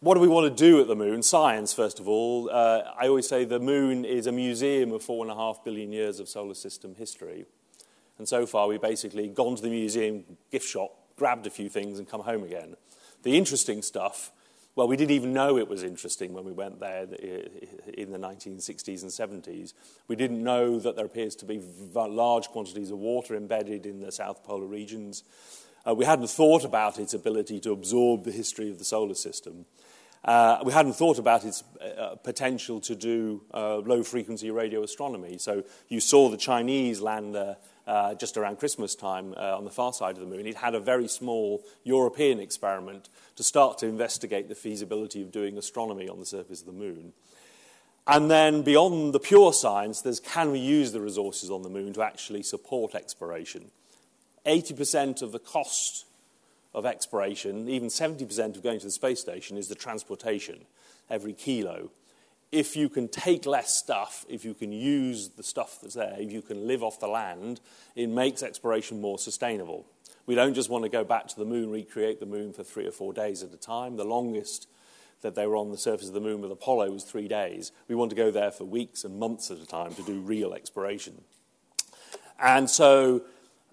what 0.01 0.15
do 0.15 0.19
we 0.19 0.27
want 0.27 0.55
to 0.55 0.63
do 0.63 0.81
at 0.81 0.87
the 0.87 0.95
moon? 0.95 1.23
Science, 1.23 1.73
first 1.73 1.99
of 1.99 2.07
all. 2.07 2.49
Uh, 2.51 2.81
I 2.99 3.07
always 3.07 3.27
say 3.27 3.45
the 3.45 3.59
moon 3.59 4.05
is 4.05 4.27
a 4.27 4.31
museum 4.31 4.91
of 4.91 5.01
four 5.01 5.23
and 5.23 5.31
a 5.31 5.35
half 5.35 5.63
billion 5.63 5.91
years 5.91 6.19
of 6.19 6.27
solar 6.27 6.53
system 6.53 6.95
history. 6.95 7.45
And 8.17 8.27
so 8.27 8.45
far, 8.45 8.67
we've 8.67 8.81
basically 8.81 9.27
gone 9.27 9.55
to 9.55 9.61
the 9.61 9.69
museum 9.69 10.23
gift 10.51 10.67
shop, 10.67 10.91
grabbed 11.15 11.47
a 11.47 11.49
few 11.49 11.69
things, 11.69 11.97
and 11.97 12.07
come 12.07 12.21
home 12.21 12.43
again. 12.43 12.75
The 13.23 13.37
interesting 13.37 13.81
stuff, 13.81 14.31
well, 14.75 14.87
we 14.87 14.97
didn't 14.97 15.11
even 15.11 15.33
know 15.33 15.57
it 15.57 15.67
was 15.67 15.83
interesting 15.83 16.33
when 16.33 16.45
we 16.45 16.51
went 16.51 16.79
there 16.79 17.03
in 17.93 18.11
the 18.11 18.19
1960s 18.19 19.01
and 19.01 19.43
70s. 19.43 19.73
We 20.07 20.15
didn't 20.15 20.43
know 20.43 20.77
that 20.79 20.95
there 20.95 21.05
appears 21.05 21.35
to 21.37 21.45
be 21.45 21.61
large 21.93 22.47
quantities 22.49 22.91
of 22.91 22.99
water 22.99 23.35
embedded 23.35 23.85
in 23.85 24.01
the 24.01 24.11
south 24.11 24.43
polar 24.43 24.67
regions. 24.67 25.23
Uh, 25.87 25.93
we 25.93 26.05
hadn't 26.05 26.29
thought 26.29 26.65
about 26.65 26.99
its 26.99 27.13
ability 27.13 27.59
to 27.61 27.71
absorb 27.71 28.23
the 28.23 28.31
history 28.31 28.69
of 28.69 28.79
the 28.79 28.85
solar 28.85 29.13
system. 29.13 29.65
Uh, 30.25 30.59
we 30.65 30.73
hadn't 30.73 30.93
thought 30.93 31.19
about 31.19 31.45
its 31.45 31.63
uh, 31.79 32.15
potential 32.23 32.81
to 32.81 32.95
do 32.95 33.43
uh, 33.53 33.77
low 33.77 34.01
frequency 34.01 34.49
radio 34.49 34.81
astronomy. 34.81 35.37
So 35.37 35.63
you 35.87 35.99
saw 35.99 36.29
the 36.29 36.37
Chinese 36.37 36.99
lander 36.99 37.57
uh, 37.85 38.15
just 38.15 38.35
around 38.35 38.57
Christmas 38.57 38.95
time 38.95 39.35
uh, 39.37 39.55
on 39.55 39.65
the 39.65 39.69
far 39.69 39.93
side 39.93 40.15
of 40.17 40.21
the 40.27 40.35
moon. 40.35 40.47
It 40.47 40.55
had 40.55 40.73
a 40.73 40.79
very 40.79 41.07
small 41.07 41.63
European 41.83 42.39
experiment 42.39 43.07
to 43.35 43.43
start 43.43 43.77
to 43.79 43.87
investigate 43.87 44.49
the 44.49 44.55
feasibility 44.55 45.21
of 45.21 45.31
doing 45.31 45.59
astronomy 45.59 46.09
on 46.09 46.19
the 46.19 46.25
surface 46.25 46.61
of 46.61 46.65
the 46.65 46.73
moon. 46.73 47.13
And 48.07 48.29
then 48.29 48.63
beyond 48.63 49.13
the 49.13 49.19
pure 49.19 49.53
science, 49.53 50.01
there's 50.01 50.19
can 50.19 50.51
we 50.51 50.59
use 50.59 50.91
the 50.91 51.01
resources 51.01 51.51
on 51.51 51.61
the 51.61 51.69
moon 51.69 51.93
to 51.93 52.01
actually 52.01 52.41
support 52.41 52.95
exploration? 52.95 53.69
80% 54.47 55.21
of 55.21 55.31
the 55.31 55.39
cost 55.39 56.05
of 56.75 56.85
exploration, 56.85 57.69
even 57.69 57.87
70% 57.87 58.57
of 58.57 58.61
going 58.61 58.79
to 58.79 58.85
the 58.85 58.91
space 58.91 59.21
station, 59.21 59.57
is 59.57 59.69
the 59.69 59.75
transportation 59.75 60.65
every 61.09 61.33
kilo. 61.33 61.89
If 62.51 62.75
you 62.75 62.89
can 62.89 63.07
take 63.07 63.45
less 63.45 63.75
stuff, 63.75 64.25
if 64.29 64.43
you 64.43 64.53
can 64.53 64.71
use 64.71 65.29
the 65.29 65.43
stuff 65.43 65.79
that's 65.81 65.95
there, 65.95 66.15
if 66.19 66.31
you 66.31 66.41
can 66.41 66.67
live 66.67 66.83
off 66.83 66.99
the 66.99 67.07
land, 67.07 67.61
it 67.95 68.07
makes 68.07 68.43
exploration 68.43 69.01
more 69.01 69.17
sustainable. 69.17 69.85
We 70.25 70.35
don't 70.35 70.53
just 70.53 70.69
want 70.69 70.83
to 70.83 70.89
go 70.89 71.03
back 71.03 71.27
to 71.27 71.35
the 71.37 71.45
moon, 71.45 71.71
recreate 71.71 72.19
the 72.19 72.25
moon 72.25 72.51
for 72.51 72.63
three 72.63 72.85
or 72.85 72.91
four 72.91 73.13
days 73.13 73.41
at 73.41 73.53
a 73.53 73.57
time. 73.57 73.95
The 73.95 74.03
longest 74.03 74.67
that 75.21 75.35
they 75.35 75.47
were 75.47 75.55
on 75.55 75.71
the 75.71 75.77
surface 75.77 76.09
of 76.09 76.13
the 76.13 76.19
moon 76.19 76.41
with 76.41 76.51
Apollo 76.51 76.91
was 76.91 77.03
three 77.03 77.27
days. 77.27 77.71
We 77.87 77.95
want 77.95 78.09
to 78.09 78.15
go 78.15 78.31
there 78.31 78.51
for 78.51 78.65
weeks 78.65 79.05
and 79.05 79.17
months 79.17 79.49
at 79.49 79.59
a 79.59 79.65
time 79.65 79.93
to 79.95 80.03
do 80.03 80.19
real 80.19 80.53
exploration. 80.53 81.21
And 82.39 82.69
so 82.69 83.23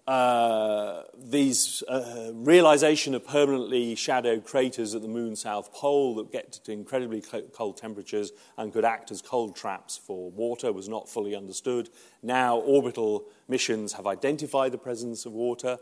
uh, 0.06 1.02
these 1.16 1.84
uh, 1.88 2.32
realization 2.34 3.14
of 3.14 3.24
permanently 3.24 3.94
shadowed 3.94 4.44
craters 4.44 4.96
at 4.96 5.02
the 5.02 5.08
moon's 5.08 5.42
south 5.42 5.72
pole 5.72 6.16
that 6.16 6.32
get 6.32 6.52
to 6.52 6.72
incredibly 6.72 7.22
cold 7.52 7.76
temperatures 7.76 8.32
and 8.58 8.72
could 8.72 8.84
act 8.84 9.12
as 9.12 9.22
cold 9.22 9.54
traps 9.54 9.96
for 9.96 10.30
water 10.32 10.72
was 10.72 10.88
not 10.88 11.08
fully 11.08 11.36
understood. 11.36 11.88
Now, 12.20 12.56
orbital 12.56 13.26
missions 13.46 13.92
have 13.92 14.08
identified 14.08 14.72
the 14.72 14.78
presence 14.78 15.24
of 15.24 15.32
water. 15.32 15.78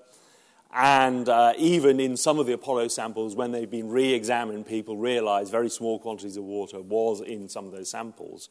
And 0.72 1.28
uh, 1.28 1.54
even 1.56 1.98
in 1.98 2.16
some 2.16 2.38
of 2.38 2.46
the 2.46 2.52
Apollo 2.52 2.88
samples, 2.88 3.34
when 3.34 3.52
they've 3.52 3.70
been 3.70 3.88
re 3.88 4.12
examined, 4.12 4.66
people 4.66 4.96
realize 4.96 5.50
very 5.50 5.70
small 5.70 5.98
quantities 5.98 6.36
of 6.36 6.44
water 6.44 6.80
was 6.80 7.22
in 7.22 7.48
some 7.48 7.64
of 7.64 7.72
those 7.72 7.90
samples. 7.90 8.50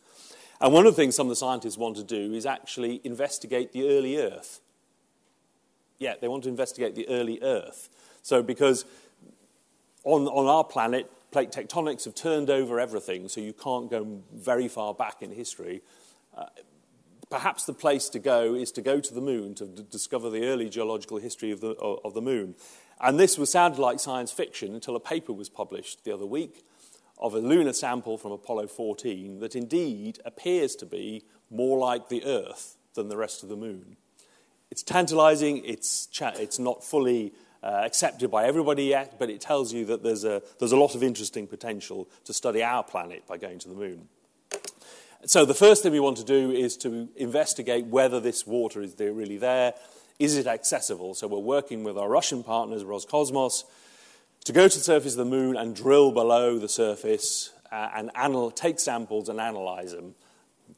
And 0.59 0.73
one 0.73 0.85
of 0.85 0.95
the 0.95 1.01
things 1.01 1.15
some 1.15 1.27
of 1.27 1.29
the 1.29 1.35
scientists 1.37 1.77
want 1.77 1.95
to 1.95 2.03
do 2.03 2.33
is 2.33 2.45
actually 2.45 2.99
investigate 3.03 3.71
the 3.71 3.87
early 3.87 4.17
Earth 4.17 4.59
yeah, 5.99 6.15
they 6.19 6.27
want 6.27 6.43
to 6.43 6.49
investigate 6.49 6.95
the 6.95 7.07
early 7.09 7.39
Earth. 7.41 7.89
So, 8.21 8.41
because 8.41 8.85
on, 10.03 10.27
on 10.27 10.47
our 10.47 10.63
planet, 10.63 11.11
plate 11.31 11.51
tectonics 11.51 12.05
have 12.05 12.15
turned 12.15 12.49
over 12.49 12.79
everything, 12.79 13.27
so 13.27 13.41
you 13.41 13.53
can't 13.53 13.89
go 13.89 14.21
very 14.33 14.67
far 14.67 14.93
back 14.93 15.21
in 15.21 15.31
history. 15.31 15.81
Uh, 16.35 16.45
perhaps 17.29 17.65
the 17.65 17.73
place 17.73 18.09
to 18.09 18.19
go 18.19 18.55
is 18.55 18.71
to 18.71 18.81
go 18.81 18.99
to 18.99 19.13
the 19.13 19.21
moon 19.21 19.53
to 19.55 19.65
d- 19.65 19.85
discover 19.91 20.29
the 20.29 20.45
early 20.45 20.69
geological 20.69 21.17
history 21.17 21.51
of 21.51 21.61
the, 21.61 21.71
of, 21.71 21.99
of 22.03 22.13
the 22.13 22.21
moon. 22.21 22.55
And 23.01 23.19
this 23.19 23.37
was 23.37 23.51
sounded 23.51 23.79
like 23.79 23.99
science 23.99 24.31
fiction 24.31 24.73
until 24.73 24.95
a 24.95 24.99
paper 24.99 25.33
was 25.33 25.49
published 25.49 26.03
the 26.03 26.13
other 26.13 26.25
week 26.25 26.63
of 27.17 27.33
a 27.33 27.39
lunar 27.39 27.73
sample 27.73 28.17
from 28.17 28.31
Apollo 28.31 28.67
14 28.67 29.39
that 29.39 29.55
indeed 29.55 30.19
appears 30.25 30.75
to 30.75 30.85
be 30.85 31.23
more 31.51 31.77
like 31.77 32.09
the 32.09 32.23
Earth 32.25 32.77
than 32.93 33.09
the 33.09 33.17
rest 33.17 33.43
of 33.43 33.49
the 33.49 33.55
moon. 33.55 33.97
It's 34.71 34.83
tantalizing, 34.83 35.63
it's, 35.65 36.05
cha- 36.07 36.33
it's 36.35 36.59
not 36.59 36.83
fully 36.83 37.33
uh, 37.63 37.81
accepted 37.85 38.29
by 38.29 38.45
everybody 38.45 38.83
yet, 38.83 39.17
but 39.19 39.29
it 39.29 39.41
tells 39.41 39.73
you 39.73 39.85
that 39.85 40.03
there's 40.03 40.23
a, 40.23 40.41
there's 40.59 40.71
a 40.71 40.77
lot 40.77 40.95
of 40.95 41.03
interesting 41.03 41.47
potential 41.47 42.07
to 42.25 42.33
study 42.33 42.63
our 42.63 42.83
planet 42.83 43.25
by 43.27 43.37
going 43.37 43.59
to 43.59 43.69
the 43.69 43.75
moon. 43.75 44.07
So, 45.25 45.43
the 45.43 45.53
first 45.53 45.83
thing 45.83 45.91
we 45.91 45.99
want 45.99 46.15
to 46.17 46.23
do 46.23 46.49
is 46.51 46.77
to 46.77 47.09
investigate 47.17 47.85
whether 47.87 48.21
this 48.21 48.47
water 48.47 48.81
is 48.81 48.95
there, 48.95 49.11
really 49.11 49.35
there. 49.35 49.73
Is 50.17 50.37
it 50.37 50.47
accessible? 50.47 51.13
So, 51.13 51.27
we're 51.27 51.39
working 51.39 51.83
with 51.83 51.97
our 51.97 52.07
Russian 52.07 52.41
partners, 52.41 52.85
Roscosmos, 52.85 53.65
to 54.45 54.53
go 54.53 54.69
to 54.69 54.77
the 54.77 54.83
surface 54.83 55.13
of 55.13 55.17
the 55.17 55.25
moon 55.25 55.57
and 55.57 55.75
drill 55.75 56.13
below 56.13 56.57
the 56.57 56.69
surface 56.69 57.51
uh, 57.69 57.89
and 57.95 58.11
anal- 58.17 58.51
take 58.51 58.79
samples 58.79 59.27
and 59.27 59.41
analyze 59.41 59.91
them. 59.91 60.15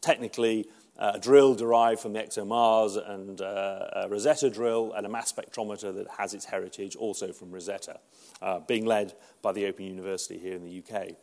Technically, 0.01 0.67
a 0.97 1.19
drill 1.19 1.55
derived 1.55 1.99
from 1.99 2.13
the 2.13 2.19
ExoMars 2.19 3.09
and 3.09 3.41
uh, 3.41 3.87
a 3.93 4.09
Rosetta 4.09 4.49
drill, 4.49 4.93
and 4.93 5.05
a 5.05 5.09
mass 5.09 5.31
spectrometer 5.31 5.93
that 5.95 6.07
has 6.17 6.33
its 6.33 6.45
heritage 6.45 6.95
also 6.95 7.31
from 7.31 7.51
Rosetta, 7.51 7.99
uh, 8.41 8.59
being 8.59 8.85
led 8.85 9.13
by 9.41 9.51
the 9.51 9.65
Open 9.65 9.85
University 9.85 10.37
here 10.37 10.55
in 10.55 10.63
the 10.63 10.83
UK. 10.83 11.15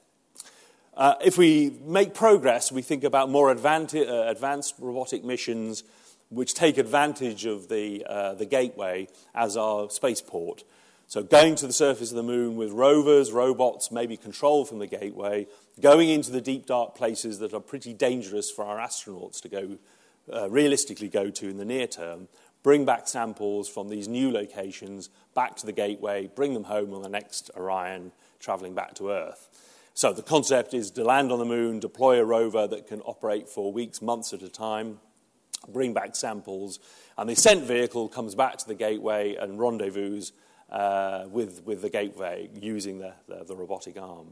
Uh, 0.96 1.14
if 1.24 1.38
we 1.38 1.78
make 1.84 2.12
progress, 2.12 2.72
we 2.72 2.82
think 2.82 3.04
about 3.04 3.30
more 3.30 3.52
advanced, 3.52 3.94
uh, 3.94 4.24
advanced 4.26 4.74
robotic 4.78 5.24
missions 5.24 5.84
which 6.30 6.54
take 6.54 6.76
advantage 6.76 7.46
of 7.46 7.68
the, 7.68 8.04
uh, 8.06 8.34
the 8.34 8.44
gateway 8.44 9.08
as 9.34 9.56
our 9.56 9.88
spaceport. 9.90 10.64
So, 11.08 11.22
going 11.22 11.54
to 11.54 11.66
the 11.66 11.72
surface 11.72 12.10
of 12.10 12.18
the 12.18 12.22
moon 12.22 12.56
with 12.56 12.70
rovers, 12.70 13.32
robots, 13.32 13.90
maybe 13.90 14.18
controlled 14.18 14.68
from 14.68 14.78
the 14.78 14.86
gateway, 14.86 15.46
going 15.80 16.10
into 16.10 16.30
the 16.30 16.42
deep, 16.42 16.66
dark 16.66 16.94
places 16.94 17.38
that 17.38 17.54
are 17.54 17.60
pretty 17.60 17.94
dangerous 17.94 18.50
for 18.50 18.66
our 18.66 18.76
astronauts 18.76 19.40
to 19.40 19.48
go, 19.48 19.78
uh, 20.30 20.50
realistically 20.50 21.08
go 21.08 21.30
to 21.30 21.48
in 21.48 21.56
the 21.56 21.64
near 21.64 21.86
term, 21.86 22.28
bring 22.62 22.84
back 22.84 23.08
samples 23.08 23.70
from 23.70 23.88
these 23.88 24.06
new 24.06 24.30
locations 24.30 25.08
back 25.34 25.56
to 25.56 25.64
the 25.64 25.72
gateway, 25.72 26.26
bring 26.26 26.52
them 26.52 26.64
home 26.64 26.92
on 26.92 27.00
the 27.00 27.08
next 27.08 27.50
Orion, 27.56 28.12
traveling 28.38 28.74
back 28.74 28.92
to 28.92 29.08
Earth. 29.08 29.48
So 29.94 30.12
the 30.12 30.22
concept 30.22 30.74
is 30.74 30.90
to 30.90 31.04
land 31.04 31.32
on 31.32 31.38
the 31.38 31.46
moon, 31.46 31.80
deploy 31.80 32.20
a 32.20 32.24
rover 32.24 32.66
that 32.66 32.86
can 32.86 33.00
operate 33.00 33.48
for 33.48 33.72
weeks, 33.72 34.02
months 34.02 34.34
at 34.34 34.42
a 34.42 34.50
time, 34.50 35.00
bring 35.72 35.94
back 35.94 36.16
samples, 36.16 36.78
and 37.16 37.30
the 37.30 37.32
ascent 37.32 37.64
vehicle 37.64 38.08
comes 38.08 38.34
back 38.34 38.58
to 38.58 38.68
the 38.68 38.74
gateway 38.74 39.36
and 39.36 39.58
rendezvous 39.58 40.20
uh, 40.70 41.24
with, 41.30 41.64
with 41.64 41.82
the 41.82 41.90
gateway 41.90 42.48
using 42.60 42.98
the, 42.98 43.12
the, 43.26 43.44
the 43.44 43.56
robotic 43.56 44.00
arm. 44.00 44.28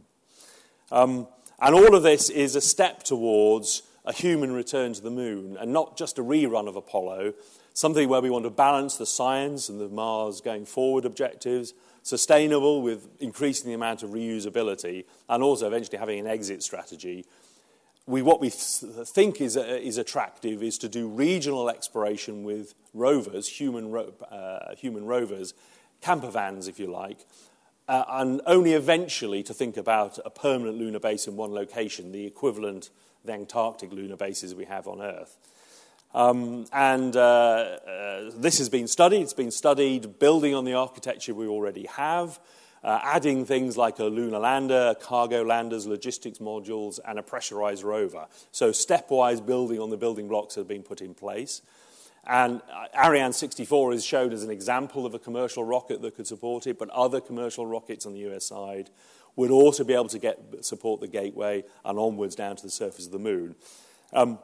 Um, 0.92 1.26
and 1.58 1.74
all 1.74 1.94
of 1.94 2.02
this 2.02 2.28
is 2.30 2.54
a 2.54 2.60
step 2.60 3.02
towards 3.02 3.82
a 4.04 4.12
human 4.12 4.52
return 4.52 4.92
to 4.92 5.00
the 5.00 5.10
moon, 5.10 5.56
and 5.58 5.72
not 5.72 5.96
just 5.96 6.18
a 6.18 6.22
rerun 6.22 6.68
of 6.68 6.76
Apollo, 6.76 7.34
something 7.74 8.08
where 8.08 8.20
we 8.20 8.30
want 8.30 8.44
to 8.44 8.50
balance 8.50 8.96
the 8.96 9.06
science 9.06 9.68
and 9.68 9.80
the 9.80 9.88
Mars 9.88 10.40
going 10.40 10.64
forward 10.64 11.04
objectives 11.04 11.74
sustainable 12.02 12.82
with 12.82 13.08
increasing 13.18 13.66
the 13.66 13.74
amount 13.74 14.04
of 14.04 14.10
reusability, 14.10 15.04
and 15.28 15.42
also 15.42 15.66
eventually 15.66 15.98
having 15.98 16.20
an 16.20 16.26
exit 16.26 16.62
strategy. 16.62 17.26
We, 18.06 18.22
what 18.22 18.40
we 18.40 18.50
th- 18.50 19.08
think 19.08 19.40
is, 19.40 19.56
uh, 19.56 19.62
is 19.82 19.98
attractive 19.98 20.62
is 20.62 20.78
to 20.78 20.88
do 20.88 21.08
regional 21.08 21.68
exploration 21.68 22.44
with 22.44 22.74
rovers, 22.94 23.48
human, 23.48 23.90
ro- 23.90 24.14
uh, 24.30 24.76
human 24.76 25.04
rovers, 25.04 25.52
camper 26.00 26.30
vans, 26.30 26.68
if 26.68 26.78
you 26.78 26.86
like, 26.86 27.18
uh, 27.88 28.04
and 28.08 28.40
only 28.46 28.72
eventually 28.72 29.42
to 29.42 29.54
think 29.54 29.76
about 29.76 30.18
a 30.24 30.30
permanent 30.30 30.78
lunar 30.78 30.98
base 30.98 31.26
in 31.26 31.36
one 31.36 31.52
location, 31.52 32.12
the 32.12 32.26
equivalent 32.26 32.86
of 32.86 33.26
the 33.26 33.32
Antarctic 33.32 33.92
lunar 33.92 34.16
bases 34.16 34.54
we 34.54 34.64
have 34.64 34.88
on 34.88 35.00
Earth. 35.00 35.36
Um, 36.14 36.64
and 36.72 37.14
uh, 37.14 37.20
uh, 37.20 38.30
this 38.34 38.58
has 38.58 38.68
been 38.68 38.88
studied. 38.88 39.20
It's 39.20 39.34
been 39.34 39.50
studied 39.50 40.18
building 40.18 40.54
on 40.54 40.64
the 40.64 40.72
architecture 40.72 41.34
we 41.34 41.46
already 41.46 41.86
have, 41.86 42.40
uh, 42.82 43.00
adding 43.02 43.44
things 43.44 43.76
like 43.76 43.98
a 43.98 44.04
lunar 44.04 44.38
lander, 44.38 44.94
cargo 45.00 45.44
landers, 45.44 45.86
logistics 45.86 46.38
modules, 46.38 46.98
and 47.06 47.18
a 47.18 47.22
pressurized 47.22 47.82
rover. 47.82 48.26
So, 48.50 48.70
stepwise 48.70 49.44
building 49.44 49.78
on 49.78 49.90
the 49.90 49.96
building 49.96 50.26
blocks 50.26 50.54
that 50.54 50.62
have 50.62 50.68
been 50.68 50.82
put 50.82 51.02
in 51.02 51.12
place. 51.12 51.60
And 52.26 52.60
Ariane 52.96 53.32
64 53.32 53.92
is 53.92 54.04
shown 54.04 54.32
as 54.32 54.42
an 54.42 54.50
example 54.50 55.06
of 55.06 55.14
a 55.14 55.18
commercial 55.18 55.62
rocket 55.62 56.02
that 56.02 56.16
could 56.16 56.26
support 56.26 56.66
it, 56.66 56.78
but 56.78 56.88
other 56.90 57.20
commercial 57.20 57.66
rockets 57.66 58.04
on 58.04 58.14
the 58.14 58.30
US 58.30 58.46
side 58.46 58.90
would 59.36 59.50
also 59.50 59.84
be 59.84 59.94
able 59.94 60.08
to 60.08 60.18
get, 60.18 60.64
support 60.64 61.00
the 61.00 61.06
gateway 61.06 61.62
and 61.84 61.98
onwards 61.98 62.34
down 62.34 62.56
to 62.56 62.62
the 62.62 62.70
surface 62.70 63.06
of 63.06 63.12
the 63.12 63.18
moon. 63.18 63.54
Um, 64.12 64.38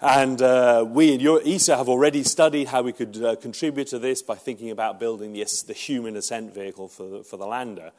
and 0.00 0.40
uh, 0.42 0.84
we 0.86 1.14
at 1.14 1.46
ESA 1.46 1.76
have 1.76 1.88
already 1.88 2.22
studied 2.22 2.68
how 2.68 2.82
we 2.82 2.92
could 2.92 3.22
uh, 3.22 3.36
contribute 3.36 3.88
to 3.88 3.98
this 3.98 4.22
by 4.22 4.36
thinking 4.36 4.70
about 4.70 5.00
building 5.00 5.32
the, 5.32 5.44
the 5.66 5.72
human 5.72 6.16
ascent 6.16 6.54
vehicle 6.54 6.88
for 6.88 7.08
the, 7.08 7.24
for 7.24 7.36
the 7.36 7.46
lander. 7.46 7.90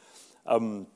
Um, 0.46 0.86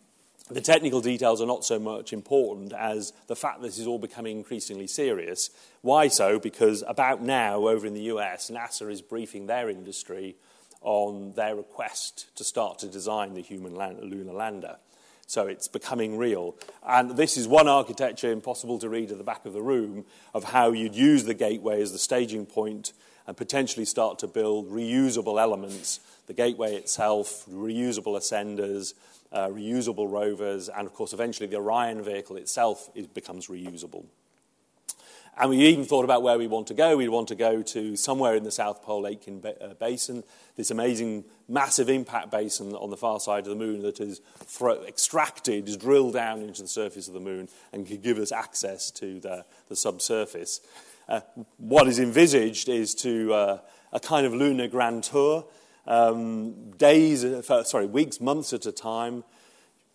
the 0.51 0.61
technical 0.61 1.01
details 1.01 1.41
are 1.41 1.47
not 1.47 1.65
so 1.65 1.79
much 1.79 2.13
important 2.13 2.73
as 2.75 3.15
the 3.29 3.37
fact 3.37 3.61
that 3.61 3.67
this 3.69 3.79
is 3.79 3.87
all 3.87 3.99
becoming 3.99 4.37
increasingly 4.37 4.87
serious. 4.87 5.49
Why 5.81 6.09
so? 6.09 6.39
Because 6.39 6.85
about 6.87 7.23
now, 7.23 7.67
over 7.67 7.87
in 7.87 7.95
the 7.95 8.03
US, 8.03 8.51
NASA 8.51 8.91
is 8.91 9.01
briefing 9.01 9.47
their 9.47 9.71
industry 9.71 10.37
on 10.83 11.33
their 11.33 11.57
request 11.57 12.27
to 12.37 12.45
start 12.45 12.79
to 12.81 12.89
design 12.89 13.33
the 13.33 13.41
human 13.41 13.75
land, 13.75 14.01
lunar 14.03 14.35
lander. 14.35 14.77
So 15.27 15.47
it's 15.47 15.67
becoming 15.67 16.19
real. 16.19 16.55
And 16.87 17.17
this 17.17 17.39
is 17.39 17.49
one 17.49 17.67
architecture, 17.67 18.31
impossible 18.31 18.79
to 18.81 18.91
read 18.91 19.11
at 19.11 19.17
the 19.17 19.25
back 19.25 19.47
of 19.47 19.55
the 19.55 19.63
room, 19.63 20.05
of 20.35 20.45
how 20.45 20.73
you'd 20.73 20.95
use 20.95 21.25
the 21.25 21.33
gateway 21.33 21.81
as 21.81 21.93
the 21.93 21.99
staging 21.99 22.45
point 22.45 22.93
and 23.27 23.35
potentially 23.35 23.87
start 23.87 24.19
to 24.19 24.27
build 24.27 24.71
reusable 24.71 25.41
elements 25.41 26.01
the 26.27 26.35
gateway 26.35 26.75
itself, 26.75 27.45
reusable 27.47 28.17
ascenders, 28.17 28.95
uh, 29.33 29.49
reusable 29.49 30.11
rovers, 30.11 30.69
and 30.69 30.87
of 30.87 30.95
course, 30.95 31.13
eventually 31.13 31.49
the 31.49 31.57
Orion 31.57 32.03
vehicle 32.03 32.37
itself 32.37 32.89
is, 32.95 33.07
becomes 33.07 33.49
reusable. 33.49 34.05
And 35.37 35.51
we 35.51 35.59
even 35.67 35.85
thought 35.85 36.05
about 36.05 36.23
where 36.23 36.39
we 36.39 36.47
want 36.47 36.69
to 36.69 36.75
go. 36.75 36.97
We 36.97 37.09
want 37.09 37.27
to 37.29 37.35
go 37.35 37.61
to 37.61 37.97
somewhere 37.97 38.37
in 38.37 38.45
the 38.45 38.53
South 38.53 38.85
Pole 38.85 39.05
Aitken 39.05 39.43
uh, 39.45 39.75
Basin, 39.75 40.23
this 40.55 40.71
amazing 40.71 41.25
massive 41.49 41.89
impact 41.89 42.31
basin 42.31 42.73
on 42.75 42.91
the 42.91 42.97
far 42.97 43.19
side 43.19 43.41
of 43.41 43.49
the 43.49 43.57
moon 43.57 43.83
that 43.83 44.01
is 44.01 44.21
extracted, 44.87 45.69
is 45.69 45.77
drilled 45.77 46.15
down 46.15 46.41
into 46.41 46.63
the 46.63 46.69
surface 46.69 47.09
of 47.09 47.15
the 47.15 47.21
moon 47.21 47.49
and 47.73 47.87
can 47.87 48.01
give 48.01 48.19
us 48.19 48.31
access 48.31 48.93
to 48.93 49.19
the, 49.19 49.45
the 49.69 49.75
subsurface. 49.75 50.61
Uh, 51.09 51.21
what 51.59 51.89
is 51.89 51.99
envisaged 51.99 52.69
is 52.69 52.95
to 52.95 53.35
uh, 53.35 53.59
a 53.93 53.99
kind 53.99 54.27
of 54.27 54.33
lunar 54.33 54.69
grand 54.69 55.03
tour, 55.03 55.45
um, 55.87 56.71
days, 56.73 57.25
uh, 57.25 57.65
sorry, 57.65 57.87
weeks, 57.87 58.21
months 58.21 58.53
at 58.53 58.67
a 58.67 58.73
time, 58.73 59.25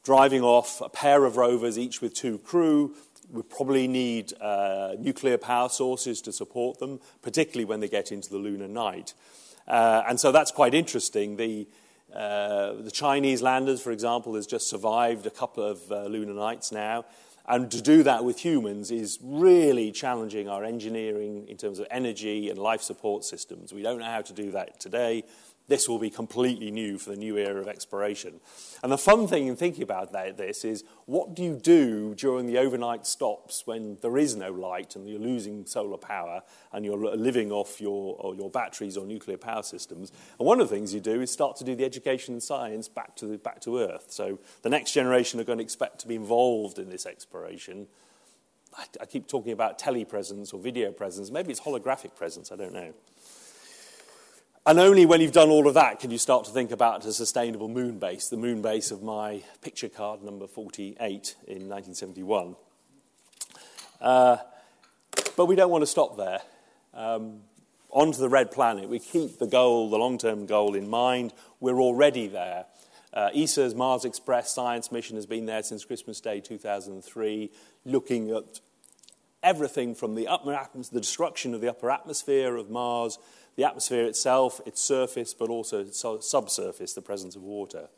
driving 0.04 0.42
off 0.42 0.82
a 0.82 0.90
pair 0.90 1.26
of 1.26 1.38
rovers, 1.38 1.78
each 1.78 2.02
with 2.02 2.14
two 2.14 2.38
crew, 2.40 2.96
we 3.32 3.44
probably 3.44 3.88
need 3.88 4.34
uh, 4.42 4.96
nuclear 4.98 5.38
power 5.38 5.70
sources 5.70 6.22
to 6.22 6.32
support 6.32 6.80
them, 6.80 7.00
particularly 7.22 7.66
when 7.66 7.80
they 7.80 7.88
get 7.88 8.12
into 8.12 8.30
the 8.30 8.38
lunar 8.38 8.68
night. 8.68 9.14
Uh, 9.68 10.04
and 10.08 10.20
so 10.20 10.32
that's 10.32 10.52
quite 10.52 10.74
interesting. 10.74 11.38
The, 11.38 11.68
uh, 12.14 12.74
the 12.74 12.92
Chinese 12.92 13.42
landers, 13.42 13.82
for 13.82 13.92
example, 13.92 14.36
has 14.36 14.48
just 14.48 14.68
survived 14.68 15.28
a 15.28 15.30
couple 15.30 15.64
of 15.64 15.80
uh, 15.92 16.06
lunar 16.06 16.34
nights 16.34 16.72
now. 16.72 17.06
And 17.48 17.72
to 17.72 17.82
do 17.82 18.04
that 18.04 18.24
with 18.24 18.40
humans 18.40 18.92
is 18.92 19.18
really 19.22 19.92
challenging 19.92 20.50
our 20.50 20.64
engineering 20.64 21.48
in 21.48 21.58
terms 21.58 21.80
of 21.80 21.88
energy 21.90 22.50
and 22.50 22.60
life 22.60 22.82
support 22.82 23.24
systems. 23.24 23.74
We 23.74 23.82
don't 23.82 24.00
know 24.00 24.06
how 24.06 24.22
to 24.22 24.34
do 24.34 24.52
that 24.52 24.80
today 24.80 25.24
this 25.70 25.88
will 25.88 26.00
be 26.00 26.10
completely 26.10 26.72
new 26.72 26.98
for 26.98 27.12
the 27.12 27.16
new 27.16 27.38
era 27.38 27.62
of 27.62 27.68
exploration. 27.68 28.42
And 28.84 28.92
the 28.92 28.98
fun 28.98 29.28
thing 29.28 29.48
in 29.48 29.56
thinking 29.56 29.84
about 29.84 30.12
that, 30.12 30.36
this 30.36 30.66
is 30.66 30.84
what 31.06 31.36
do 31.36 31.44
you 31.44 31.56
do 31.56 32.16
during 32.16 32.48
the 32.48 32.58
overnight 32.58 33.06
stops 33.06 33.66
when 33.66 33.98
there 34.02 34.18
is 34.18 34.36
no 34.36 34.52
light 34.52 34.96
and 34.96 35.08
you're 35.08 35.20
losing 35.20 35.66
solar 35.66 35.98
power 35.98 36.42
and 36.74 36.84
you're 36.84 36.98
living 36.98 37.52
off 37.52 37.80
your, 37.80 38.36
your 38.36 38.50
batteries 38.50 38.98
or 38.98 39.06
nuclear 39.06 39.38
power 39.38 39.64
systems? 39.64 40.12
And 40.40 40.48
one 40.48 40.60
of 40.60 40.68
the 40.68 40.76
things 40.76 40.94
you 40.94 41.00
do 41.00 41.22
is 41.22 41.32
start 41.32 41.56
to 41.58 41.64
do 41.64 41.76
the 41.76 41.86
education 41.86 42.34
and 42.34 42.44
science 42.44 42.90
back 42.90 43.16
to, 43.18 43.28
the, 43.28 43.38
back 43.38 43.62
to 43.62 43.80
Earth. 43.80 44.08
So 44.10 44.40
the 44.64 44.70
next 44.70 44.92
generation 44.92 45.40
are 45.40 45.44
going 45.44 45.60
to 45.60 45.64
expect 45.64 46.00
to 46.00 46.08
be 46.08 46.16
involved 46.16 46.80
in 46.80 46.90
this 46.90 47.06
exploration. 47.06 47.88
I, 48.76 48.86
I 49.02 49.06
keep 49.06 49.28
talking 49.28 49.52
about 49.52 49.80
telepresence 49.80 50.54
or 50.54 50.60
video 50.60 50.92
presence. 50.92 51.32
Maybe 51.32 51.52
it's 51.52 51.62
holographic 51.62 52.16
presence, 52.16 52.52
I 52.52 52.56
don't 52.56 52.74
know. 52.74 52.94
And 54.70 54.78
only 54.78 55.08
when 55.08 55.20
you've 55.20 55.32
done 55.32 55.50
all 55.50 55.68
of 55.68 55.74
that 55.74 56.00
can 56.00 56.12
you 56.12 56.20
start 56.20 56.46
to 56.46 56.52
think 56.52 56.70
about 56.70 57.04
a 57.04 57.12
sustainable 57.12 57.68
moon 57.68 57.98
base, 57.98 58.28
the 58.28 58.38
moon 58.38 58.62
base 58.62 58.92
of 58.92 59.02
my 59.02 59.42
picture 59.64 59.90
card 59.90 60.22
number 60.22 60.46
48 60.46 61.00
in 61.48 61.68
1971. 61.68 62.56
Uh, 64.00 64.38
but 65.36 65.48
we 65.48 65.56
don't 65.56 65.72
want 65.72 65.82
to 65.82 65.88
stop 65.88 66.18
there. 66.18 66.42
Um, 66.94 67.40
onto 67.90 68.20
the 68.20 68.30
red 68.30 68.52
planet, 68.52 68.88
we 68.90 69.00
keep 69.00 69.40
the 69.40 69.48
goal, 69.48 69.90
the 69.90 69.98
long 69.98 70.20
term 70.20 70.46
goal 70.46 70.76
in 70.76 70.88
mind. 70.88 71.34
We're 71.60 71.82
already 71.82 72.28
there. 72.28 72.66
Uh, 73.12 73.32
ESA's 73.34 73.74
Mars 73.74 74.06
Express 74.06 74.54
science 74.54 74.92
mission 74.92 75.16
has 75.16 75.26
been 75.26 75.48
there 75.48 75.64
since 75.64 75.84
Christmas 75.84 76.22
Day 76.22 76.42
2003, 76.42 77.50
looking 77.86 78.30
at 78.30 78.60
everything 79.42 79.96
from 79.96 80.14
the, 80.14 80.28
upper 80.28 80.52
atmos- 80.52 80.92
the 80.92 81.02
destruction 81.02 81.56
of 81.56 81.62
the 81.62 81.70
upper 81.70 81.90
atmosphere 81.90 82.56
of 82.56 82.70
Mars 82.70 83.18
the 83.60 83.66
atmosphere 83.66 84.06
itself, 84.06 84.62
its 84.66 84.80
surface, 84.80 85.34
but 85.34 85.50
also 85.50 85.86
subsurface, 85.86 86.94
the 86.94 87.02
presence 87.02 87.36
of 87.36 87.44
water. 87.44 87.90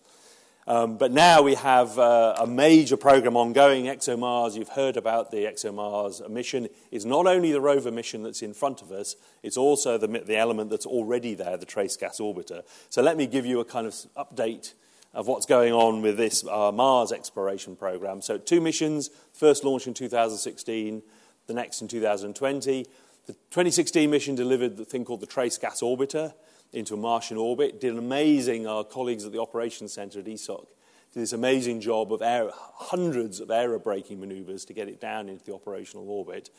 Um, 0.66 0.98
but 0.98 1.12
now 1.12 1.44
we 1.44 1.54
have 1.54 2.00
uh, 2.00 2.34
a 2.40 2.48
major 2.48 2.98
program 2.98 3.38
ongoing, 3.38 3.86
ExoMars. 3.86 4.56
You've 4.56 4.70
heard 4.70 4.98
about 4.98 5.30
the 5.30 5.46
ExoMars 5.46 6.28
mission. 6.32 6.68
It's 6.90 7.06
not 7.06 7.28
only 7.28 7.52
the 7.52 7.62
rover 7.62 7.92
mission 7.92 8.24
that's 8.24 8.42
in 8.42 8.56
front 8.56 8.82
of 8.82 8.92
us, 8.92 9.16
it's 9.44 9.56
also 9.56 10.00
the, 10.00 10.08
the 10.08 10.36
element 10.36 10.72
that's 10.72 10.88
already 10.88 11.36
there, 11.36 11.58
the 11.58 11.68
Trace 11.68 11.96
Gas 11.96 12.20
Orbiter. 12.20 12.64
So 12.90 13.04
let 13.04 13.16
me 13.16 13.28
give 13.28 13.46
you 13.46 13.60
a 13.60 13.66
kind 13.66 13.86
of 13.86 13.94
update 14.18 14.74
of 15.14 15.28
what's 15.28 15.46
going 15.46 15.74
on 15.74 16.02
with 16.02 16.18
this 16.18 16.44
uh, 16.48 16.72
Mars 16.72 17.12
exploration 17.12 17.76
program. 17.76 18.24
So 18.24 18.40
two 18.40 18.62
missions, 18.62 19.12
first 19.32 19.64
launch 19.64 19.86
in 19.86 19.94
2016, 19.94 21.04
the 21.46 21.54
next 21.54 21.84
in 21.84 21.88
2020. 21.88 22.88
The 23.28 23.34
2016 23.34 24.10
mission 24.10 24.36
delivered 24.36 24.78
the 24.78 24.86
thing 24.86 25.06
called 25.06 25.22
the 25.22 25.28
Trace 25.28 25.58
Gas 25.58 25.82
Orbiter 25.82 26.34
into 26.74 26.94
a 26.94 26.98
Martian 26.98 27.38
orbit. 27.38 27.80
Did 27.80 27.94
an 27.94 28.00
amazing, 28.00 28.66
our 28.66 28.84
colleagues 28.84 29.26
at 29.26 29.32
the 29.32 29.42
Operations 29.42 29.94
Center 29.94 30.20
at 30.20 30.26
ESOC 30.26 30.68
did 31.14 31.24
this 31.24 31.34
amazing 31.34 31.82
job 31.82 32.14
of 32.14 32.22
air, 32.22 32.50
hundreds 32.54 33.42
of 33.42 33.50
aerobraking 33.50 34.18
maneuvers 34.18 34.64
to 34.66 34.74
get 34.74 34.88
it 34.88 35.02
down 35.02 35.28
into 35.28 35.44
the 35.44 35.54
operational 35.54 36.10
orbit. 36.10 36.50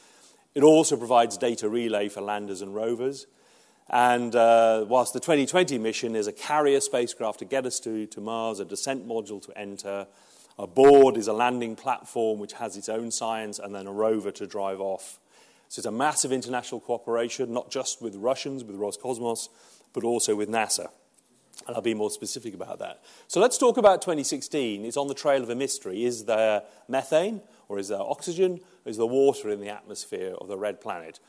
It 0.54 0.62
also 0.62 0.96
provides 0.96 1.38
data 1.38 1.70
relay 1.70 2.10
for 2.10 2.20
landers 2.20 2.60
and 2.60 2.74
rovers. 2.74 3.26
And 3.88 4.36
uh, 4.36 4.84
whilst 4.86 5.14
the 5.14 5.20
2020 5.20 5.78
mission 5.78 6.14
is 6.14 6.26
a 6.26 6.32
carrier 6.32 6.80
spacecraft 6.80 7.38
to 7.38 7.46
get 7.46 7.64
us 7.64 7.80
to, 7.80 8.06
to 8.08 8.20
Mars, 8.20 8.60
a 8.60 8.66
descent 8.66 9.08
module 9.08 9.42
to 9.46 9.58
enter, 9.58 10.06
a 10.58 10.66
board 10.66 11.16
is 11.16 11.28
a 11.28 11.32
landing 11.32 11.74
platform 11.74 12.38
which 12.38 12.52
has 12.54 12.76
its 12.76 12.90
own 12.90 13.10
science, 13.10 13.58
and 13.58 13.74
then 13.74 13.86
a 13.86 13.92
rover 13.92 14.30
to 14.32 14.46
drive 14.46 14.80
off. 14.80 15.18
So 15.72 15.80
it's 15.80 15.86
a 15.86 15.90
massive 15.90 16.32
international 16.32 16.82
cooperation, 16.82 17.50
not 17.50 17.70
just 17.70 18.02
with 18.02 18.14
Russians, 18.16 18.62
with 18.62 18.76
Roscosmos, 18.76 19.48
but 19.94 20.04
also 20.04 20.36
with 20.36 20.50
NASA. 20.50 20.88
And 21.66 21.74
I'll 21.74 21.80
be 21.80 21.94
more 21.94 22.10
specific 22.10 22.52
about 22.52 22.78
that. 22.80 23.02
So 23.26 23.40
let's 23.40 23.56
talk 23.56 23.78
about 23.78 24.02
2016. 24.02 24.84
It's 24.84 24.98
on 24.98 25.06
the 25.06 25.14
trail 25.14 25.42
of 25.42 25.48
a 25.48 25.54
mystery. 25.54 26.04
Is 26.04 26.26
there 26.26 26.64
methane, 26.88 27.40
or 27.70 27.78
is 27.78 27.88
there 27.88 28.02
oxygen, 28.02 28.60
is 28.84 28.98
there 28.98 29.06
water 29.06 29.48
in 29.48 29.60
the 29.60 29.70
atmosphere 29.70 30.34
of 30.38 30.48
the 30.48 30.58
red 30.58 30.78
planet? 30.78 31.20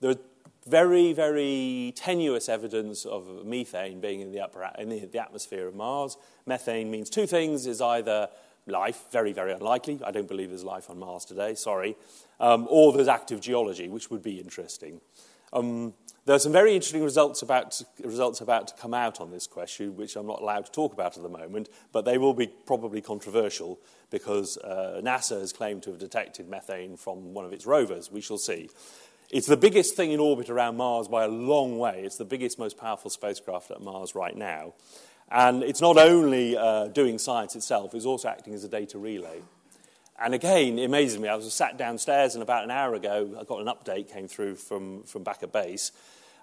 There 0.00 0.12
are 0.12 0.18
very, 0.66 1.12
very 1.12 1.92
tenuous 1.94 2.48
evidence 2.48 3.04
of 3.04 3.44
methane 3.44 4.00
being 4.00 4.22
in 4.22 4.32
the, 4.32 4.40
upper, 4.40 4.66
in 4.78 4.88
the, 4.88 5.04
the 5.04 5.18
atmosphere 5.20 5.68
of 5.68 5.74
Mars. 5.74 6.16
Methane 6.46 6.90
means 6.90 7.10
two 7.10 7.26
things 7.26 7.66
is 7.66 7.82
either 7.82 8.30
life, 8.70 9.04
very, 9.10 9.32
very 9.32 9.52
unlikely. 9.52 10.00
I 10.04 10.10
don't 10.10 10.28
believe 10.28 10.48
there's 10.48 10.64
life 10.64 10.88
on 10.90 10.98
Mars 10.98 11.24
today, 11.24 11.54
sorry. 11.54 11.96
Um, 12.38 12.66
or 12.70 12.92
there's 12.92 13.08
active 13.08 13.40
geology, 13.40 13.88
which 13.88 14.10
would 14.10 14.22
be 14.22 14.40
interesting. 14.40 15.00
Um, 15.52 15.94
there 16.26 16.36
are 16.36 16.40
some 16.40 16.52
very 16.52 16.74
interesting 16.74 17.02
results 17.02 17.42
about, 17.42 17.80
results 18.02 18.40
about 18.40 18.68
to 18.68 18.74
come 18.74 18.94
out 18.94 19.20
on 19.20 19.30
this 19.30 19.46
question, 19.46 19.96
which 19.96 20.16
I'm 20.16 20.26
not 20.26 20.40
allowed 20.40 20.66
to 20.66 20.72
talk 20.72 20.92
about 20.92 21.16
at 21.16 21.22
the 21.22 21.28
moment, 21.28 21.68
but 21.92 22.04
they 22.04 22.18
will 22.18 22.34
be 22.34 22.46
probably 22.46 23.00
controversial 23.00 23.80
because 24.10 24.56
uh, 24.58 25.00
NASA 25.02 25.40
has 25.40 25.52
claimed 25.52 25.82
to 25.84 25.90
have 25.90 25.98
detected 25.98 26.48
methane 26.48 26.96
from 26.96 27.34
one 27.34 27.44
of 27.44 27.52
its 27.52 27.66
rovers. 27.66 28.12
We 28.12 28.20
shall 28.20 28.38
see. 28.38 28.70
It's 29.30 29.46
the 29.46 29.56
biggest 29.56 29.96
thing 29.96 30.10
in 30.12 30.20
orbit 30.20 30.50
around 30.50 30.76
Mars 30.76 31.08
by 31.08 31.24
a 31.24 31.28
long 31.28 31.78
way. 31.78 32.02
It's 32.04 32.16
the 32.16 32.24
biggest, 32.24 32.58
most 32.58 32.76
powerful 32.76 33.10
spacecraft 33.10 33.70
at 33.70 33.80
Mars 33.80 34.14
right 34.14 34.36
now. 34.36 34.74
And 35.30 35.62
it's 35.62 35.80
not 35.80 35.96
only 35.96 36.56
uh, 36.56 36.88
doing 36.88 37.18
science 37.18 37.54
itself, 37.54 37.94
it's 37.94 38.04
also 38.04 38.28
acting 38.28 38.52
as 38.54 38.64
a 38.64 38.68
data 38.68 38.98
relay. 38.98 39.40
And 40.18 40.34
again, 40.34 40.78
it 40.78 40.84
amazes 40.84 41.18
me. 41.18 41.28
I 41.28 41.36
was 41.36 41.52
sat 41.52 41.78
downstairs, 41.78 42.34
and 42.34 42.42
about 42.42 42.64
an 42.64 42.70
hour 42.70 42.94
ago, 42.94 43.36
I 43.40 43.44
got 43.44 43.60
an 43.60 43.66
update 43.68 44.12
came 44.12 44.28
through 44.28 44.56
from, 44.56 45.04
from 45.04 45.22
back 45.22 45.42
at 45.42 45.52
base 45.52 45.92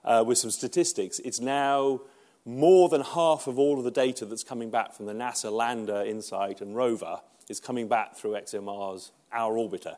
uh, 0.04 0.24
with 0.26 0.38
some 0.38 0.50
statistics. 0.50 1.20
It's 1.20 1.40
now 1.40 2.02
more 2.46 2.88
than 2.88 3.02
half 3.02 3.46
of 3.46 3.60
all 3.60 3.78
of 3.78 3.84
the 3.84 3.92
data 3.92 4.26
that's 4.26 4.44
coming 4.44 4.72
back 4.72 4.94
from 4.94 5.06
the 5.06 5.14
NASA 5.14 5.52
lander, 5.52 6.02
InSight, 6.02 6.62
and 6.62 6.76
rover 6.76 7.20
is 7.50 7.60
coming 7.60 7.88
back 7.88 8.16
through 8.16 8.32
ExoMars, 8.32 9.12
our 9.32 9.54
orbiter. 9.54 9.98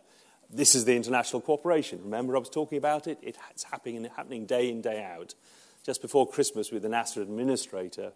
This 0.50 0.74
is 0.74 0.86
the 0.86 0.96
international 0.96 1.42
cooperation. 1.42 2.02
Remember, 2.04 2.36
I 2.36 2.40
was 2.40 2.50
talking 2.50 2.80
about 2.80 3.06
it? 3.08 3.20
It's 3.22 3.64
happening, 3.64 4.04
happening 4.16 4.48
day 4.48 4.70
in, 4.70 4.82
day 4.82 5.04
out. 5.04 5.36
Just 5.86 6.02
before 6.02 6.28
Christmas, 6.28 6.72
with 6.72 6.82
the 6.82 6.90
NASA 6.90 7.22
administrator, 7.22 8.12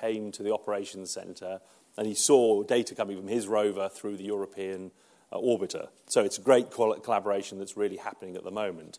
came 0.00 0.32
to 0.32 0.42
the 0.42 0.52
operations 0.52 1.10
center 1.10 1.60
and 1.96 2.06
he 2.06 2.14
saw 2.14 2.62
data 2.62 2.94
coming 2.94 3.16
from 3.16 3.28
his 3.28 3.46
rover 3.46 3.88
through 3.88 4.16
the 4.16 4.24
European 4.24 4.90
uh, 5.30 5.36
orbiter. 5.36 5.88
So 6.08 6.22
it's 6.22 6.38
a 6.38 6.42
great 6.42 6.70
collaboration 6.70 7.58
that's 7.58 7.76
really 7.76 7.98
happening 7.98 8.36
at 8.36 8.44
the 8.44 8.50
moment. 8.50 8.98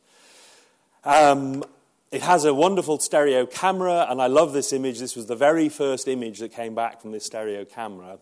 Um, 1.03 1.63
it 2.11 2.21
has 2.21 2.45
a 2.45 2.53
wonderful 2.53 2.99
stereo 2.99 3.45
camera, 3.45 4.05
and 4.07 4.21
I 4.21 4.27
love 4.27 4.53
this 4.53 4.71
image. 4.71 4.99
This 4.99 5.15
was 5.15 5.25
the 5.25 5.35
very 5.35 5.67
first 5.67 6.07
image 6.07 6.39
that 6.39 6.53
came 6.53 6.75
back 6.75 7.01
from 7.01 7.11
this 7.11 7.25
stereo 7.25 7.65
camera. 7.65 8.19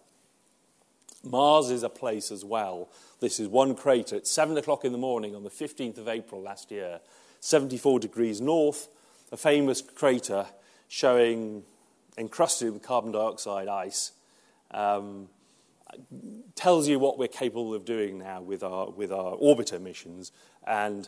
Mars 1.23 1.69
is 1.69 1.83
a 1.83 1.89
place 1.89 2.31
as 2.31 2.43
well. 2.43 2.89
This 3.19 3.39
is 3.39 3.47
one 3.47 3.75
crater. 3.75 4.15
It's 4.15 4.31
7 4.31 4.57
o'clock 4.57 4.85
in 4.85 4.93
the 4.93 4.97
morning 4.97 5.35
on 5.35 5.43
the 5.43 5.49
15th 5.49 5.97
of 5.97 6.07
April 6.07 6.41
last 6.41 6.71
year, 6.71 7.01
74 7.41 7.99
degrees 7.99 8.41
north, 8.41 8.87
a 9.31 9.37
famous 9.37 9.81
crater 9.81 10.47
showing 10.87 11.63
encrusted 12.17 12.73
with 12.73 12.81
carbon 12.81 13.11
dioxide 13.11 13.67
ice 13.67 14.11
um, 14.71 15.27
tells 16.55 16.87
you 16.87 16.99
what 16.99 17.17
we're 17.17 17.27
capable 17.27 17.73
of 17.73 17.85
doing 17.85 18.19
now 18.19 18.41
with 18.41 18.63
our, 18.63 18.89
with 18.89 19.11
our 19.11 19.35
orbiter 19.37 19.79
missions. 19.81 20.31
And 20.65 21.07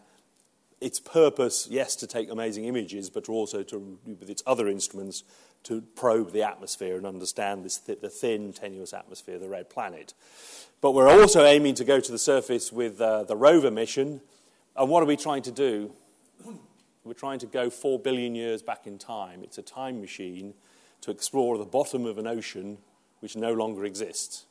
its 0.82 1.00
purpose, 1.00 1.68
yes, 1.70 1.96
to 1.98 2.08
take 2.08 2.30
amazing 2.30 2.66
images, 2.66 3.10
but 3.10 3.30
also 3.30 3.64
to, 3.64 3.98
with 4.06 4.30
its 4.30 4.44
other 4.46 4.68
instruments, 4.68 5.24
to 5.64 5.82
probe 5.96 6.34
the 6.34 6.44
atmosphere 6.44 6.98
and 6.98 7.06
understand 7.06 7.64
this 7.64 7.78
th- 7.78 8.02
the 8.02 8.10
thin, 8.10 8.52
tenuous 8.52 8.94
atmosphere 8.94 9.36
of 9.36 9.42
the 9.42 9.48
red 9.48 9.70
planet. 9.70 10.14
But 10.82 10.92
we're 10.92 11.10
also 11.10 11.46
aiming 11.46 11.76
to 11.76 11.86
go 11.86 12.02
to 12.02 12.12
the 12.12 12.20
surface 12.20 12.72
with 12.72 13.00
uh, 13.00 13.24
the 13.24 13.38
rover 13.38 13.72
mission. 13.72 14.20
And 14.76 14.90
what 14.90 15.02
are 15.02 15.06
we 15.06 15.16
trying 15.16 15.44
to 15.44 15.52
do? 15.52 15.94
We're 17.06 17.14
trying 17.14 17.40
to 17.40 17.46
go 17.46 17.70
four 17.70 18.00
billion 18.00 18.34
years 18.34 18.62
back 18.62 18.88
in 18.88 18.98
time. 18.98 19.44
It's 19.44 19.58
a 19.58 19.62
time 19.62 20.00
machine 20.00 20.54
to 21.04 21.12
explore 21.12 21.58
the 21.58 21.66
bottom 21.66 22.06
of 22.06 22.18
an 22.18 22.26
ocean 22.26 22.78
which 23.20 23.36
no 23.36 23.54
longer 23.54 23.84
exists, 23.84 24.46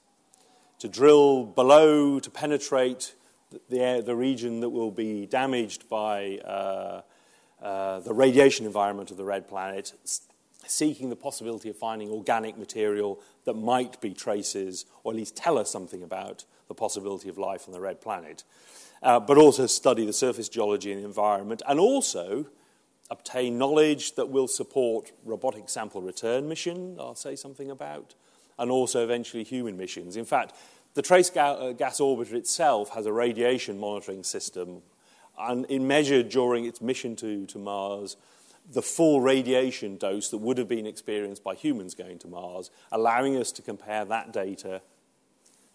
to 0.78 0.88
drill 0.88 1.44
below 1.44 2.20
to 2.20 2.30
penetrate 2.30 3.14
the, 3.70 4.02
the 4.04 4.14
region 4.14 4.60
that 4.60 4.68
will 4.68 4.90
be 4.90 5.24
damaged 5.26 5.88
by 5.88 6.38
uh, 6.44 7.00
uh, 7.62 8.00
the 8.00 8.12
radiation 8.12 8.66
environment 8.66 9.10
of 9.10 9.16
the 9.16 9.24
red 9.24 9.48
planet, 9.48 9.92
seeking 10.66 11.08
the 11.08 11.16
possibility 11.16 11.70
of 11.70 11.76
finding 11.76 12.10
organic 12.10 12.58
material 12.58 13.18
that 13.44 13.54
might 13.54 13.98
be 14.02 14.12
traces, 14.12 14.84
or 15.04 15.12
at 15.12 15.16
least 15.16 15.34
tell 15.34 15.56
us 15.56 15.70
something 15.70 16.02
about 16.02 16.44
the 16.68 16.74
possibility 16.74 17.30
of 17.30 17.38
life 17.38 17.64
on 17.66 17.72
the 17.72 17.80
red 17.80 18.00
planet. 18.00 18.44
Uh, 19.02 19.18
but 19.18 19.38
also 19.38 19.66
study 19.66 20.04
the 20.04 20.12
surface 20.12 20.48
geology 20.48 20.92
and 20.92 21.00
the 21.00 21.06
environment, 21.06 21.62
and 21.66 21.80
also 21.80 22.46
obtain 23.10 23.58
knowledge 23.58 24.14
that 24.14 24.28
will 24.28 24.48
support 24.48 25.12
robotic 25.24 25.68
sample 25.68 26.02
return 26.02 26.48
mission, 26.48 26.96
I'll 26.98 27.14
say 27.14 27.36
something 27.36 27.70
about, 27.70 28.14
and 28.58 28.70
also 28.70 29.04
eventually 29.04 29.44
human 29.44 29.76
missions. 29.76 30.16
In 30.16 30.24
fact, 30.24 30.54
the 30.94 31.02
Trace 31.02 31.34
uh, 31.36 31.72
Gas 31.72 32.00
Orbiter 32.00 32.34
itself 32.34 32.90
has 32.90 33.06
a 33.06 33.12
radiation 33.12 33.78
monitoring 33.78 34.24
system, 34.24 34.82
and 35.38 35.66
it 35.68 35.80
measured 35.80 36.28
during 36.28 36.64
its 36.64 36.80
mission 36.80 37.16
to, 37.16 37.46
to 37.46 37.58
Mars 37.58 38.16
the 38.70 38.82
full 38.82 39.20
radiation 39.20 39.96
dose 39.96 40.28
that 40.28 40.38
would 40.38 40.58
have 40.58 40.68
been 40.68 40.86
experienced 40.86 41.42
by 41.42 41.54
humans 41.54 41.94
going 41.94 42.18
to 42.20 42.28
Mars, 42.28 42.70
allowing 42.92 43.36
us 43.36 43.50
to 43.52 43.62
compare 43.62 44.04
that 44.04 44.32
data 44.32 44.80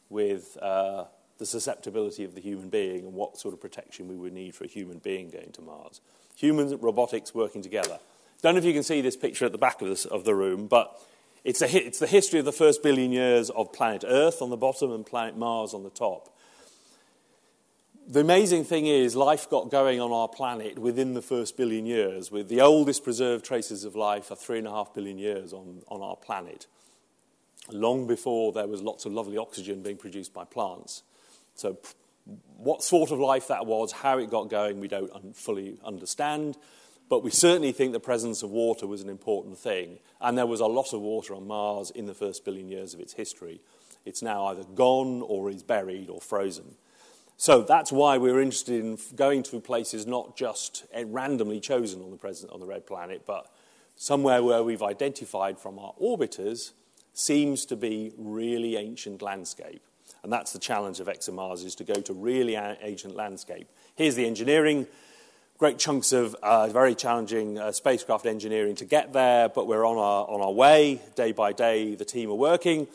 with 0.09 0.57
uh, 0.61 1.05
the 1.37 1.45
susceptibility 1.45 2.23
of 2.23 2.33
the 2.33 2.41
human 2.41 2.69
being 2.69 3.05
and 3.05 3.13
what 3.13 3.37
sort 3.37 3.53
of 3.53 3.59
protection 3.59 4.07
we 4.07 4.15
would 4.15 4.33
need 4.33 4.55
for 4.55 4.63
a 4.63 4.67
human 4.67 4.99
being 4.99 5.29
going 5.29 5.51
to 5.51 5.61
Mars. 5.61 6.01
Humans 6.37 6.71
and 6.71 6.83
robotics 6.83 7.33
working 7.35 7.61
together. 7.61 7.99
Don't 8.41 8.53
know 8.53 8.59
if 8.59 8.65
you 8.65 8.73
can 8.73 8.83
see 8.83 9.01
this 9.01 9.17
picture 9.17 9.45
at 9.45 9.51
the 9.51 9.57
back 9.57 9.81
of, 9.81 9.89
this, 9.89 10.05
of 10.05 10.23
the 10.23 10.35
room, 10.35 10.67
but 10.67 10.95
it's, 11.43 11.61
a, 11.61 11.85
it's 11.85 11.99
the 11.99 12.07
history 12.07 12.39
of 12.39 12.45
the 12.45 12.51
first 12.51 12.83
billion 12.83 13.11
years 13.11 13.49
of 13.49 13.73
planet 13.73 14.03
Earth 14.07 14.41
on 14.41 14.49
the 14.51 14.57
bottom 14.57 14.91
and 14.91 15.05
planet 15.05 15.35
Mars 15.35 15.73
on 15.73 15.83
the 15.83 15.89
top. 15.89 16.33
The 18.07 18.19
amazing 18.21 18.63
thing 18.63 18.85
is, 18.85 19.15
life 19.15 19.49
got 19.49 19.71
going 19.71 19.99
on 19.99 20.11
our 20.13 20.27
planet 20.27 20.77
within 20.77 21.13
the 21.13 21.21
first 21.21 21.57
billion 21.57 21.85
years, 21.85 22.31
with 22.31 22.47
the 22.47 22.61
oldest 22.61 23.03
preserved 23.03 23.43
traces 23.43 23.83
of 23.83 23.95
life 23.95 24.31
are 24.31 24.35
three 24.35 24.59
and 24.59 24.67
a 24.67 24.71
half 24.71 24.93
billion 24.93 25.17
years 25.17 25.51
on, 25.51 25.81
on 25.89 26.01
our 26.01 26.15
planet, 26.15 26.67
long 27.71 28.07
before 28.07 28.53
there 28.53 28.67
was 28.67 28.81
lots 28.81 29.05
of 29.05 29.11
lovely 29.11 29.37
oxygen 29.37 29.81
being 29.81 29.97
produced 29.97 30.33
by 30.33 30.45
plants. 30.45 31.03
So, 31.55 31.77
what 32.57 32.83
sort 32.83 33.11
of 33.11 33.19
life 33.19 33.47
that 33.47 33.65
was, 33.65 33.91
how 33.91 34.17
it 34.17 34.29
got 34.29 34.49
going, 34.49 34.79
we 34.79 34.87
don't 34.87 35.35
fully 35.35 35.77
understand. 35.83 36.57
But 37.09 37.23
we 37.23 37.31
certainly 37.31 37.71
think 37.71 37.93
the 37.93 37.99
presence 37.99 38.43
of 38.43 38.49
water 38.49 38.85
was 38.85 39.01
an 39.01 39.09
important 39.09 39.57
thing. 39.57 39.99
And 40.19 40.37
there 40.37 40.45
was 40.45 40.59
a 40.59 40.65
lot 40.65 40.93
of 40.93 41.01
water 41.01 41.35
on 41.35 41.47
Mars 41.47 41.89
in 41.91 42.05
the 42.05 42.13
first 42.13 42.43
billion 42.43 42.67
years 42.67 42.93
of 42.93 42.99
its 42.99 43.13
history. 43.13 43.61
It's 44.05 44.21
now 44.21 44.47
either 44.47 44.63
gone 44.63 45.21
or 45.21 45.49
is 45.49 45.63
buried 45.63 46.09
or 46.09 46.19
frozen. 46.19 46.75
So 47.37 47.61
that's 47.61 47.91
why 47.91 48.17
we're 48.17 48.41
interested 48.41 48.83
in 48.83 48.97
going 49.15 49.43
to 49.43 49.59
places 49.61 50.07
not 50.07 50.35
just 50.35 50.85
eh, 50.91 51.03
randomly 51.07 51.59
chosen 51.59 52.01
on 52.01 52.09
the, 52.09 52.17
present, 52.17 52.51
on 52.51 52.59
the 52.59 52.65
red 52.65 52.87
planet, 52.87 53.23
but 53.27 53.51
somewhere 53.95 54.41
where 54.41 54.63
we've 54.63 54.81
identified 54.81 55.59
from 55.59 55.77
our 55.77 55.93
orbiters 56.01 56.71
seems 57.13 57.65
to 57.67 57.75
be 57.75 58.11
really 58.17 58.75
ancient 58.75 59.21
landscape. 59.21 59.81
And 60.27 60.33
that's 60.33 60.51
the 60.51 60.59
challenge 60.59 60.99
of 60.99 61.07
ExoMars, 61.07 61.63
is 61.63 61.73
to 61.75 61.85
go 61.85 61.93
to 61.93 62.11
really 62.11 62.55
ancient 62.55 63.15
landscape. 63.15 63.69
Here's 63.95 64.15
the 64.15 64.25
engineering 64.25 64.85
great 65.57 65.79
chunks 65.79 66.11
of 66.11 66.35
uh, 66.43 66.67
very 66.67 66.93
challenging 66.95 67.57
uh, 67.57 67.71
spacecraft 67.71 68.25
engineering 68.25 68.75
to 68.75 68.83
get 68.83 69.13
there, 69.13 69.47
but 69.47 69.67
we're 69.67 69.85
on 69.85 69.95
our, 69.95 70.27
on 70.27 70.41
our 70.41 70.51
way. 70.51 70.99
Day 71.15 71.31
by 71.31 71.53
day, 71.53 71.95
the 71.95 72.03
team 72.03 72.29
are 72.29 72.35
working. 72.35 72.87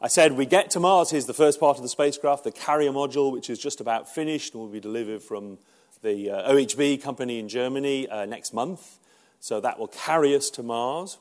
I 0.00 0.08
said 0.08 0.32
we 0.32 0.46
get 0.46 0.70
to 0.70 0.80
Mars. 0.80 1.10
Here's 1.10 1.26
the 1.26 1.34
first 1.34 1.60
part 1.60 1.76
of 1.76 1.82
the 1.82 1.88
spacecraft, 1.90 2.44
the 2.44 2.50
carrier 2.50 2.92
module, 2.92 3.30
which 3.30 3.50
is 3.50 3.58
just 3.58 3.82
about 3.82 4.08
finished 4.08 4.54
and 4.54 4.62
will 4.62 4.70
be 4.70 4.80
delivered 4.80 5.22
from 5.22 5.58
the 6.00 6.30
uh, 6.30 6.50
OHB 6.50 7.02
company 7.02 7.38
in 7.38 7.50
Germany 7.50 8.08
uh, 8.08 8.24
next 8.24 8.54
month. 8.54 8.96
So 9.38 9.60
that 9.60 9.78
will 9.78 9.88
carry 9.88 10.34
us 10.34 10.48
to 10.52 10.62
Mars. 10.62 11.18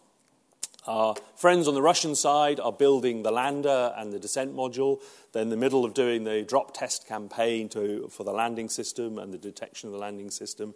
Our 0.88 1.15
friends 1.36 1.67
on 1.67 1.73
the 1.73 1.82
Russian 1.82 2.15
side 2.15 2.59
are 2.59 2.71
building 2.71 3.23
the 3.23 3.32
lander 3.32 3.93
and 3.97 4.13
the 4.13 4.19
descent 4.19 4.55
module. 4.55 5.01
They're 5.34 5.41
in 5.41 5.49
the 5.49 5.57
middle 5.57 5.84
of 5.84 5.93
doing 5.93 6.23
the 6.23 6.41
drop 6.41 6.73
test 6.73 7.07
campaign 7.07 7.67
to, 7.69 8.07
for 8.09 8.23
the 8.23 8.32
landing 8.32 8.69
system 8.69 9.17
and 9.19 9.34
the 9.34 9.38
detection 9.38 9.88
of 9.88 9.93
the 9.93 9.99
landing 9.99 10.32
system. 10.32 10.73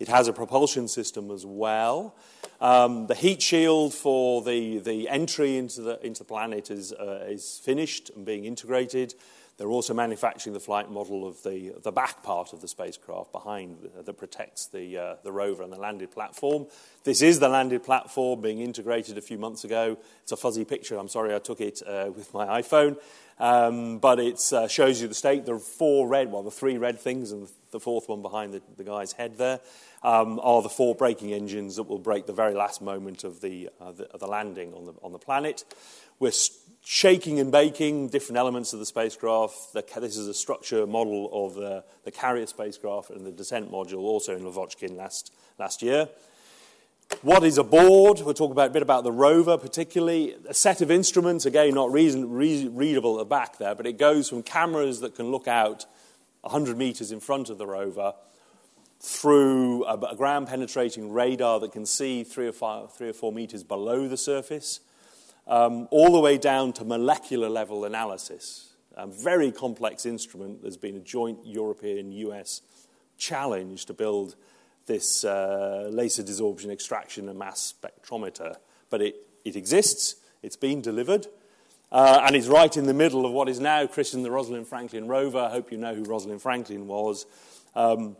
It 0.00 0.08
has 0.08 0.26
a 0.26 0.32
propulsion 0.32 0.88
system 0.88 1.30
as 1.30 1.46
well. 1.46 2.16
Um, 2.60 3.06
the 3.06 3.14
heat 3.14 3.40
shield 3.40 3.94
for 3.94 4.42
the, 4.42 4.78
the 4.78 5.08
entry 5.08 5.56
into 5.56 5.82
the, 5.82 6.04
into 6.04 6.20
the 6.20 6.24
planet 6.24 6.70
is, 6.70 6.92
uh, 6.92 7.24
is 7.28 7.60
finished 7.62 8.10
and 8.10 8.24
being 8.24 8.44
integrated. 8.44 9.14
They're 9.56 9.68
also 9.68 9.94
manufacturing 9.94 10.52
the 10.52 10.60
flight 10.60 10.90
model 10.90 11.26
of 11.26 11.42
the, 11.44 11.74
the 11.82 11.92
back 11.92 12.22
part 12.22 12.52
of 12.52 12.60
the 12.60 12.68
spacecraft 12.68 13.30
behind 13.30 13.78
uh, 13.96 14.02
that 14.02 14.14
protects 14.14 14.66
the, 14.66 14.98
uh, 14.98 15.14
the 15.22 15.30
rover 15.30 15.62
and 15.62 15.72
the 15.72 15.78
landed 15.78 16.10
platform. 16.10 16.66
This 17.04 17.22
is 17.22 17.38
the 17.38 17.48
landed 17.48 17.84
platform 17.84 18.40
being 18.40 18.60
integrated 18.60 19.16
a 19.16 19.22
few 19.22 19.38
months 19.38 19.62
ago. 19.62 19.96
It's 20.22 20.32
a 20.32 20.36
fuzzy 20.36 20.64
picture. 20.64 20.96
I'm 20.96 21.08
sorry 21.08 21.34
I 21.34 21.38
took 21.38 21.60
it 21.60 21.82
uh, 21.86 22.10
with 22.14 22.34
my 22.34 22.60
iPhone. 22.60 22.96
Um, 23.38 23.98
but 23.98 24.20
it 24.20 24.40
uh, 24.52 24.68
shows 24.68 25.02
you 25.02 25.08
the 25.08 25.14
state. 25.14 25.44
There 25.44 25.56
are 25.56 25.58
four 25.58 26.06
red, 26.06 26.30
well, 26.30 26.44
the 26.44 26.52
three 26.52 26.78
red 26.78 27.00
things, 27.00 27.32
and 27.32 27.48
the 27.72 27.80
fourth 27.80 28.08
one 28.08 28.22
behind 28.22 28.54
the, 28.54 28.62
the 28.76 28.84
guy's 28.84 29.12
head 29.12 29.38
there 29.38 29.60
um, 30.04 30.38
are 30.42 30.62
the 30.62 30.68
four 30.68 30.94
braking 30.94 31.32
engines 31.32 31.76
that 31.76 31.84
will 31.84 31.98
brake 31.98 32.26
the 32.26 32.32
very 32.32 32.54
last 32.54 32.80
moment 32.80 33.24
of 33.24 33.40
the, 33.40 33.70
uh, 33.80 33.90
the, 33.92 34.04
of 34.12 34.20
the 34.20 34.26
landing 34.26 34.72
on 34.74 34.86
the, 34.86 34.92
on 35.02 35.12
the 35.12 35.18
planet. 35.18 35.64
We're 36.20 36.30
shaking 36.84 37.40
and 37.40 37.50
baking 37.50 38.08
different 38.08 38.36
elements 38.36 38.74
of 38.74 38.78
the 38.78 38.86
spacecraft. 38.86 39.72
This 39.72 40.16
is 40.16 40.28
a 40.28 40.34
structure 40.34 40.86
model 40.86 41.30
of 41.32 41.54
the, 41.54 41.82
the 42.04 42.10
carrier 42.10 42.46
spacecraft 42.46 43.10
and 43.10 43.24
the 43.24 43.32
descent 43.32 43.72
module, 43.72 44.00
also 44.00 44.36
in 44.36 44.42
Lavochkin 44.42 44.94
last, 44.94 45.32
last 45.58 45.82
year. 45.82 46.08
What 47.22 47.42
is 47.42 47.56
aboard? 47.58 48.20
We'll 48.20 48.34
talk 48.34 48.50
about, 48.50 48.68
a 48.68 48.72
bit 48.72 48.82
about 48.82 49.02
the 49.02 49.12
rover, 49.12 49.56
particularly. 49.56 50.36
A 50.46 50.54
set 50.54 50.82
of 50.82 50.90
instruments, 50.90 51.46
again, 51.46 51.74
not 51.74 51.90
reason, 51.90 52.30
re- 52.30 52.68
readable 52.68 53.14
at 53.14 53.18
the 53.18 53.24
back 53.24 53.56
there, 53.58 53.74
but 53.74 53.86
it 53.86 53.98
goes 53.98 54.28
from 54.28 54.42
cameras 54.42 55.00
that 55.00 55.14
can 55.14 55.30
look 55.30 55.48
out 55.48 55.86
100 56.42 56.76
meters 56.76 57.12
in 57.12 57.20
front 57.20 57.48
of 57.48 57.56
the 57.56 57.66
rover 57.66 58.12
through 59.00 59.84
a, 59.84 59.94
a 59.94 60.16
ground 60.16 60.48
penetrating 60.48 61.12
radar 61.12 61.60
that 61.60 61.72
can 61.72 61.86
see 61.86 62.24
three 62.24 62.48
or, 62.48 62.52
five, 62.52 62.92
three 62.92 63.08
or 63.08 63.14
four 63.14 63.32
meters 63.32 63.62
below 63.62 64.06
the 64.06 64.16
surface, 64.16 64.80
um, 65.46 65.88
all 65.90 66.12
the 66.12 66.20
way 66.20 66.38
down 66.38 66.72
to 66.74 66.84
molecular 66.84 67.48
level 67.48 67.84
analysis. 67.84 68.74
A 68.96 69.06
very 69.06 69.50
complex 69.50 70.06
instrument. 70.06 70.62
There's 70.62 70.76
been 70.76 70.96
a 70.96 71.00
joint 71.00 71.38
European 71.44 72.12
US 72.12 72.62
challenge 73.18 73.86
to 73.86 73.94
build 73.94 74.36
this 74.86 75.24
uh, 75.24 75.88
laser 75.90 76.22
desorption 76.22 76.70
extraction 76.70 77.28
and 77.28 77.38
mass 77.38 77.74
spectrometer. 77.74 78.56
But 78.90 79.02
it, 79.02 79.16
it 79.44 79.56
exists, 79.56 80.16
it's 80.42 80.56
been 80.56 80.80
delivered, 80.80 81.26
uh, 81.90 82.22
and 82.26 82.36
it's 82.36 82.46
right 82.46 82.76
in 82.76 82.86
the 82.86 82.94
middle 82.94 83.24
of 83.24 83.32
what 83.32 83.48
is 83.48 83.60
now 83.60 83.86
christened 83.86 84.24
the 84.24 84.30
Rosalind 84.30 84.68
Franklin 84.68 85.08
rover. 85.08 85.38
I 85.38 85.50
hope 85.50 85.72
you 85.72 85.78
know 85.78 85.94
who 85.94 86.04
Rosalind 86.04 86.42
Franklin 86.42 86.86
was. 86.86 87.26
Um, 87.74 88.16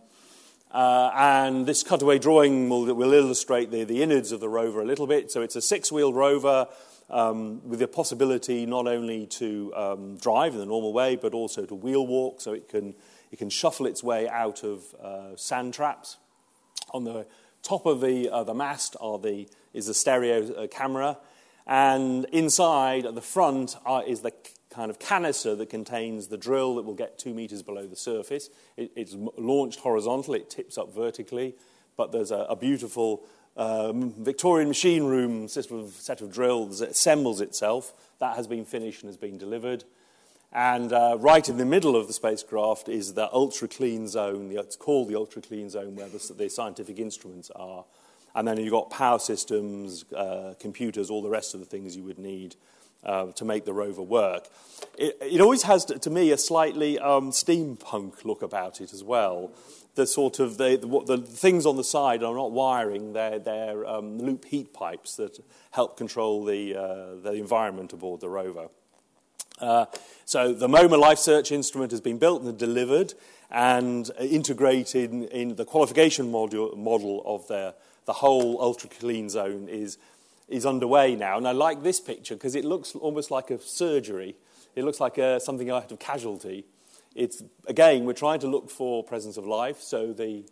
uh, 0.70 1.10
and 1.14 1.66
this 1.66 1.84
cutaway 1.84 2.18
drawing 2.18 2.68
will, 2.68 2.92
will 2.94 3.12
illustrate 3.12 3.70
the, 3.70 3.84
the, 3.84 4.02
innards 4.02 4.32
of 4.32 4.40
the 4.40 4.48
rover 4.48 4.80
a 4.80 4.84
little 4.84 5.06
bit. 5.06 5.30
So 5.30 5.40
it's 5.42 5.54
a 5.54 5.62
six 5.62 5.92
wheeled 5.92 6.16
rover 6.16 6.66
um, 7.10 7.66
with 7.68 7.78
the 7.78 7.88
possibility 7.88 8.66
not 8.66 8.86
only 8.86 9.26
to 9.26 9.72
um, 9.74 10.16
drive 10.16 10.52
in 10.54 10.58
the 10.58 10.66
normal 10.66 10.92
way, 10.92 11.16
but 11.16 11.34
also 11.34 11.64
to 11.66 11.74
wheel 11.74 12.06
walk, 12.06 12.40
so 12.40 12.52
it 12.52 12.68
can, 12.68 12.94
it 13.30 13.38
can 13.38 13.50
shuffle 13.50 13.86
its 13.86 14.02
way 14.02 14.28
out 14.28 14.64
of 14.64 14.82
uh, 15.02 15.36
sand 15.36 15.74
traps. 15.74 16.16
On 16.92 17.04
the 17.04 17.26
top 17.62 17.86
of 17.86 18.00
the, 18.00 18.28
uh, 18.30 18.44
the 18.44 18.54
mast 18.54 18.96
are 19.00 19.18
the, 19.18 19.48
is 19.72 19.86
the 19.86 19.94
stereo 19.94 20.52
uh, 20.54 20.66
camera, 20.66 21.18
and 21.66 22.26
inside 22.26 23.06
at 23.06 23.14
the 23.14 23.22
front 23.22 23.76
are, 23.86 24.04
is 24.04 24.20
the 24.20 24.32
kind 24.70 24.90
of 24.90 24.98
canister 24.98 25.54
that 25.54 25.70
contains 25.70 26.26
the 26.26 26.36
drill 26.36 26.74
that 26.74 26.82
will 26.82 26.94
get 26.94 27.18
two 27.18 27.32
meters 27.32 27.62
below 27.62 27.86
the 27.86 27.96
surface. 27.96 28.50
It, 28.76 28.90
it's 28.96 29.14
launched 29.38 29.80
horizontal, 29.80 30.34
it 30.34 30.50
tips 30.50 30.76
up 30.76 30.94
vertically, 30.94 31.54
but 31.96 32.12
there's 32.12 32.32
a, 32.32 32.46
a 32.48 32.56
beautiful 32.56 33.24
um, 33.56 34.12
Victorian 34.18 34.68
machine 34.68 35.04
room 35.04 35.48
system 35.48 35.78
of, 35.78 35.90
set 35.90 36.20
of 36.20 36.32
drills 36.32 36.80
that 36.80 36.90
assembles 36.90 37.40
itself. 37.40 37.92
That 38.18 38.36
has 38.36 38.46
been 38.46 38.64
finished 38.64 39.02
and 39.02 39.08
has 39.08 39.16
been 39.16 39.38
delivered. 39.38 39.84
And 40.52 40.92
uh, 40.92 41.16
right 41.18 41.48
in 41.48 41.56
the 41.56 41.64
middle 41.64 41.96
of 41.96 42.06
the 42.06 42.12
spacecraft 42.12 42.88
is 42.88 43.14
the 43.14 43.32
ultra 43.32 43.66
clean 43.66 44.06
zone. 44.06 44.52
It's 44.52 44.76
called 44.76 45.08
the 45.08 45.16
ultra 45.16 45.42
clean 45.42 45.68
zone 45.68 45.96
where 45.96 46.08
the, 46.08 46.32
the 46.36 46.48
scientific 46.48 46.98
instruments 46.98 47.50
are. 47.56 47.84
And 48.36 48.46
then 48.46 48.58
you've 48.58 48.72
got 48.72 48.90
power 48.90 49.18
systems, 49.18 50.04
uh, 50.12 50.54
computers, 50.60 51.10
all 51.10 51.22
the 51.22 51.30
rest 51.30 51.54
of 51.54 51.60
the 51.60 51.66
things 51.66 51.96
you 51.96 52.04
would 52.04 52.18
need 52.18 52.56
uh, 53.04 53.32
to 53.32 53.44
make 53.44 53.64
the 53.64 53.72
rover 53.72 54.02
work. 54.02 54.48
It, 54.98 55.16
it 55.20 55.40
always 55.40 55.62
has, 55.62 55.84
to, 55.84 56.10
me, 56.10 56.30
a 56.30 56.38
slightly 56.38 56.98
um, 56.98 57.30
steampunk 57.30 58.24
look 58.24 58.42
about 58.42 58.80
it 58.80 58.92
as 58.92 59.02
well. 59.02 59.50
The 59.94 60.06
sort 60.06 60.40
of 60.40 60.56
the, 60.56 60.76
the, 60.76 61.16
the 61.16 61.22
things 61.22 61.66
on 61.66 61.76
the 61.76 61.84
side 61.84 62.22
are 62.22 62.34
not 62.34 62.50
wiring; 62.50 63.12
they're, 63.12 63.38
they're 63.38 63.86
um, 63.86 64.18
loop 64.18 64.44
heat 64.44 64.72
pipes 64.72 65.16
that 65.16 65.38
help 65.70 65.96
control 65.96 66.44
the, 66.44 66.74
uh, 66.74 67.14
the 67.22 67.32
environment 67.32 67.92
aboard 67.92 68.20
the 68.20 68.28
rover. 68.28 68.68
Uh, 69.60 69.86
so 70.24 70.52
the 70.52 70.68
MOMA 70.68 70.98
Life 70.98 71.18
Search 71.18 71.52
instrument 71.52 71.92
has 71.92 72.00
been 72.00 72.18
built 72.18 72.42
and 72.42 72.58
delivered 72.58 73.14
and 73.50 74.10
integrated 74.18 75.12
in, 75.12 75.24
in 75.28 75.54
the 75.54 75.64
qualification 75.64 76.30
module, 76.30 76.76
model 76.76 77.22
of 77.24 77.46
the, 77.46 77.74
the 78.04 78.14
whole 78.14 78.60
ultra 78.60 78.90
clean 78.90 79.28
zone 79.28 79.68
is 79.68 79.96
is 80.48 80.66
underway 80.66 81.16
now. 81.16 81.36
And 81.38 81.48
I 81.48 81.52
like 81.52 81.82
this 81.82 82.00
picture 82.00 82.34
because 82.34 82.54
it 82.54 82.64
looks 82.64 82.94
almost 82.94 83.30
like 83.30 83.50
a 83.50 83.58
surgery. 83.58 84.36
It 84.74 84.84
looks 84.84 85.00
like 85.00 85.18
a, 85.18 85.40
something 85.40 85.70
out 85.70 85.90
of 85.90 85.98
casualty. 85.98 86.64
It's, 87.14 87.42
again, 87.66 88.04
we're 88.04 88.12
trying 88.12 88.40
to 88.40 88.48
look 88.48 88.70
for 88.70 89.04
presence 89.04 89.36
of 89.36 89.46
life, 89.46 89.80
so 89.80 90.12
the, 90.12 90.44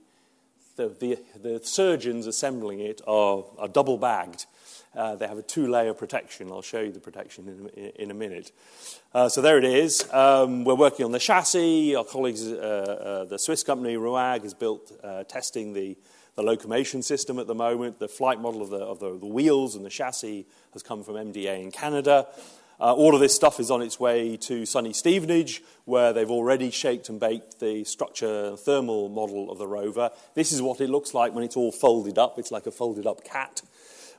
the, 0.76 0.88
the, 0.88 1.18
the 1.40 1.60
surgeons 1.64 2.28
assembling 2.28 2.78
it 2.78 3.00
are, 3.06 3.44
are 3.58 3.68
double 3.68 3.98
bagged. 3.98 4.46
Uh, 4.94 5.16
they 5.16 5.26
have 5.26 5.38
a 5.38 5.42
two 5.42 5.66
layer 5.66 5.94
protection. 5.94 6.52
I'll 6.52 6.62
show 6.62 6.80
you 6.80 6.92
the 6.92 7.00
protection 7.00 7.70
in, 7.74 7.82
in 7.96 8.10
a 8.10 8.14
minute. 8.14 8.52
Uh, 9.14 9.28
so 9.28 9.40
there 9.40 9.58
it 9.58 9.64
is. 9.64 10.06
Um, 10.12 10.64
we're 10.64 10.74
working 10.74 11.04
on 11.04 11.12
the 11.12 11.18
chassis. 11.18 11.96
Our 11.96 12.04
colleagues, 12.04 12.46
uh, 12.46 12.56
uh 12.56 13.24
the 13.24 13.38
Swiss 13.38 13.62
company 13.62 13.96
RUAG, 13.96 14.42
has 14.42 14.54
built 14.54 14.92
uh, 15.02 15.24
testing 15.24 15.72
the 15.72 15.96
the 16.34 16.42
locomotion 16.42 17.02
system 17.02 17.38
at 17.38 17.46
the 17.46 17.54
moment. 17.54 17.98
The 17.98 18.08
flight 18.08 18.40
model 18.40 18.62
of 18.62 18.70
the, 18.70 18.78
of 18.78 19.00
the, 19.00 19.18
the 19.18 19.26
wheels 19.26 19.74
and 19.76 19.84
the 19.84 19.90
chassis 19.90 20.46
has 20.72 20.82
come 20.82 21.02
from 21.02 21.14
MDA 21.14 21.62
in 21.62 21.70
Canada. 21.70 22.26
Uh, 22.80 22.92
all 22.94 23.14
of 23.14 23.20
this 23.20 23.34
stuff 23.34 23.60
is 23.60 23.70
on 23.70 23.80
its 23.80 24.00
way 24.00 24.36
to 24.36 24.66
sunny 24.66 24.92
Stevenage, 24.92 25.62
where 25.84 26.12
they've 26.12 26.30
already 26.30 26.70
shaped 26.70 27.08
and 27.08 27.20
baked 27.20 27.60
the 27.60 27.84
structure 27.84 28.56
thermal 28.56 29.08
model 29.08 29.52
of 29.52 29.58
the 29.58 29.68
rover. 29.68 30.10
This 30.34 30.50
is 30.50 30.60
what 30.60 30.80
it 30.80 30.90
looks 30.90 31.14
like 31.14 31.32
when 31.32 31.44
it's 31.44 31.56
all 31.56 31.70
folded 31.70 32.18
up. 32.18 32.38
It's 32.38 32.50
like 32.50 32.66
a 32.66 32.72
folded 32.72 33.06
up 33.06 33.22
cat. 33.22 33.62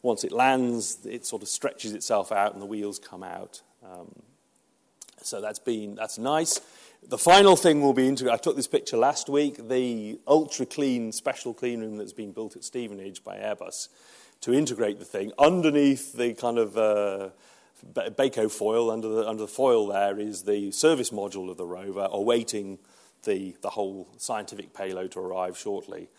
Once 0.02 0.24
it 0.24 0.32
lands, 0.32 1.06
it 1.06 1.26
sort 1.26 1.42
of 1.42 1.50
stretches 1.50 1.94
itself 1.94 2.32
out 2.32 2.54
and 2.54 2.62
the 2.62 2.66
wheels 2.66 3.00
come 3.00 3.24
out. 3.24 3.62
Um, 3.84 4.14
so 5.22 5.42
that's 5.42 5.60
been 5.60 5.96
that's 5.96 6.18
nice. 6.18 6.60
The 7.10 7.18
final 7.18 7.56
thing 7.56 7.82
will 7.82 7.94
be 7.94 8.08
integrated. 8.08 8.40
I 8.40 8.42
took 8.42 8.56
this 8.56 8.68
picture 8.68 8.98
last 8.98 9.30
week. 9.30 9.68
The 9.68 10.20
ultra 10.28 10.66
clean 10.66 11.12
special 11.12 11.54
clean 11.54 11.82
room 11.82 11.98
that's 11.98 12.14
been 12.14 12.32
built 12.32 12.56
at 12.56 12.64
Stevenage 12.64 13.24
by 13.24 13.38
Airbus 13.38 13.90
to 14.42 14.54
integrate 14.54 15.00
the 15.00 15.06
thing 15.06 15.32
underneath 15.38 16.14
the 16.14 16.34
kind 16.34 16.58
of 16.58 16.78
uh, 16.78 17.30
Bacofoil. 17.94 18.92
Under 18.92 19.10
the 19.10 19.28
under 19.28 19.42
the 19.42 19.48
foil 19.48 19.88
there 19.88 20.20
is 20.20 20.44
the 20.44 20.72
service 20.72 21.10
module 21.10 21.50
of 21.50 21.58
the 21.58 21.66
rover, 21.66 22.08
awaiting 22.10 22.80
the 23.24 23.56
the 23.62 23.72
whole 23.72 24.08
scientific 24.18 24.74
payload 24.74 25.12
to 25.12 25.20
arrive 25.20 25.58
shortly. 25.58 26.10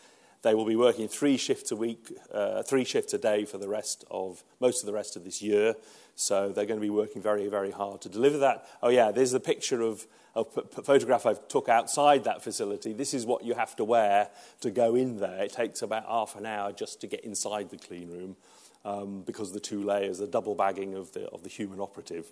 They 0.45 0.55
will 0.55 0.67
be 0.67 0.77
working 0.77 1.09
three 1.09 1.39
shifts 1.39 1.73
a 1.73 1.77
week, 1.77 2.13
uh, 2.31 2.63
three 2.63 2.85
shifts 2.85 3.15
a 3.15 3.19
day 3.19 3.47
for 3.47 3.57
the 3.57 3.67
rest 3.67 4.05
of 4.11 4.45
most 4.61 4.83
of 4.83 4.87
the 4.87 4.93
rest 4.93 5.17
of 5.17 5.25
this 5.25 5.41
year. 5.41 5.75
So 6.17 6.53
they're 6.53 6.67
going 6.67 6.79
to 6.79 6.85
be 6.85 6.91
working 6.91 7.23
very, 7.23 7.49
very 7.49 7.71
hard 7.71 8.03
to 8.03 8.11
deliver 8.11 8.37
that. 8.39 8.67
Oh 8.83 8.91
yeah, 8.91 9.11
there's 9.11 9.33
the 9.33 9.41
picture 9.41 9.81
of 9.81 10.07
a 10.37 10.45
photograph 10.45 11.25
I've 11.25 11.49
took 11.49 11.71
outside 11.71 12.25
that 12.25 12.45
facility. 12.45 12.93
This 12.93 13.15
is 13.15 13.25
what 13.25 13.43
you 13.43 13.55
have 13.55 13.75
to 13.77 13.85
wear 13.85 14.29
to 14.61 14.71
go 14.71 14.95
in 14.95 15.19
there. 15.19 15.45
It 15.45 15.53
takes 15.53 15.81
about 15.81 16.05
half 16.05 16.37
an 16.37 16.45
hour 16.45 16.73
just 16.73 17.01
to 17.01 17.07
get 17.07 17.25
inside 17.25 17.71
the 17.71 17.79
clean 17.79 18.11
room 18.11 18.37
um, 18.85 19.23
because 19.23 19.53
the 19.53 19.61
two 19.61 19.83
layers, 19.83 20.19
the 20.19 20.27
double 20.27 20.55
bagging 20.55 20.95
of 20.95 21.13
the, 21.13 21.27
of 21.31 21.43
the 21.43 21.49
human 21.49 21.81
operative. 21.81 22.27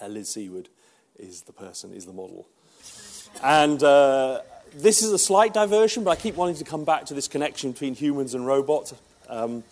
Uh, 0.00 0.06
Liz 0.06 0.30
Seward 0.30 0.70
is 1.18 1.42
the 1.42 1.52
person, 1.52 1.92
is 1.92 2.06
the 2.06 2.12
model. 2.12 2.48
And 3.42 3.82
uh, 3.82 4.40
this 4.74 5.02
is 5.02 5.12
a 5.12 5.18
slight 5.18 5.54
diversion, 5.54 6.04
but 6.04 6.10
I 6.10 6.16
keep 6.16 6.36
wanting 6.36 6.56
to 6.56 6.64
come 6.64 6.84
back 6.84 7.06
to 7.06 7.14
this 7.14 7.28
connection 7.28 7.72
between 7.72 7.94
humans 7.94 8.34
and 8.34 8.46
robots. 8.46 8.94
Um, 9.28 9.64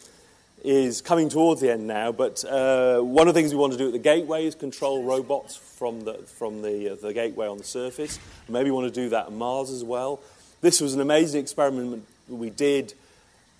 is 0.62 1.00
coming 1.00 1.28
towards 1.28 1.60
the 1.60 1.72
end 1.72 1.86
now, 1.86 2.12
but 2.12 2.44
uh, 2.44 3.00
one 3.00 3.28
of 3.28 3.34
the 3.34 3.40
things 3.40 3.52
we 3.52 3.58
want 3.58 3.72
to 3.72 3.78
do 3.78 3.86
at 3.86 3.92
the 3.92 3.98
gateway 3.98 4.44
is 4.44 4.54
control 4.54 5.02
robots 5.02 5.56
from 5.56 6.04
the, 6.04 6.14
from 6.14 6.60
the, 6.60 6.92
uh, 6.92 6.96
the 6.96 7.14
gateway 7.14 7.46
on 7.46 7.56
the 7.56 7.64
surface. 7.64 8.18
Maybe 8.48 8.70
we 8.70 8.76
want 8.76 8.92
to 8.92 9.00
do 9.00 9.08
that 9.10 9.28
on 9.28 9.36
Mars 9.36 9.70
as 9.70 9.82
well. 9.82 10.20
This 10.60 10.80
was 10.80 10.94
an 10.94 11.00
amazing 11.00 11.40
experiment 11.40 12.06
we 12.28 12.50
did 12.50 12.92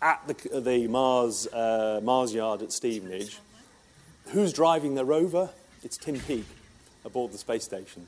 at 0.02 0.22
the, 0.26 0.60
the 0.60 0.88
Mars, 0.88 1.46
uh, 1.46 2.00
Mars 2.02 2.34
Yard 2.34 2.62
at 2.62 2.72
Stevenage. 2.72 3.38
Who's 4.26 4.52
driving 4.52 4.94
the 4.94 5.04
rover? 5.04 5.50
It's 5.82 5.96
Tim 5.96 6.20
Peake 6.20 6.44
aboard 7.04 7.32
the 7.32 7.38
space 7.38 7.64
station. 7.64 8.06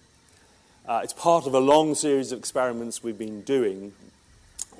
Uh, 0.86 1.00
it's 1.04 1.12
part 1.12 1.46
of 1.46 1.54
a 1.54 1.60
long 1.60 1.94
series 1.94 2.32
of 2.32 2.38
experiments 2.40 3.04
we've 3.04 3.18
been 3.18 3.42
doing, 3.42 3.92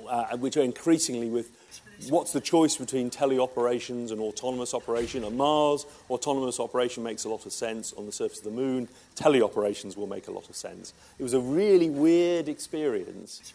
uh, 0.09 0.35
which 0.35 0.57
are 0.57 0.61
increasingly 0.61 1.29
with 1.29 1.49
what's 2.09 2.33
the 2.33 2.41
choice 2.41 2.75
between 2.75 3.09
teleoperations 3.09 4.11
and 4.11 4.19
autonomous 4.19 4.73
operation? 4.73 5.23
On 5.23 5.37
Mars, 5.37 5.85
autonomous 6.09 6.59
operation 6.59 7.03
makes 7.03 7.23
a 7.23 7.29
lot 7.29 7.45
of 7.45 7.53
sense. 7.53 7.93
On 7.93 8.05
the 8.05 8.11
surface 8.11 8.39
of 8.39 8.43
the 8.43 8.51
moon, 8.51 8.89
teleoperations 9.15 9.95
will 9.95 10.07
make 10.07 10.27
a 10.27 10.31
lot 10.31 10.49
of 10.49 10.57
sense. 10.57 10.93
It 11.17 11.23
was 11.23 11.33
a 11.33 11.39
really 11.39 11.89
weird 11.89 12.49
experience. 12.49 13.53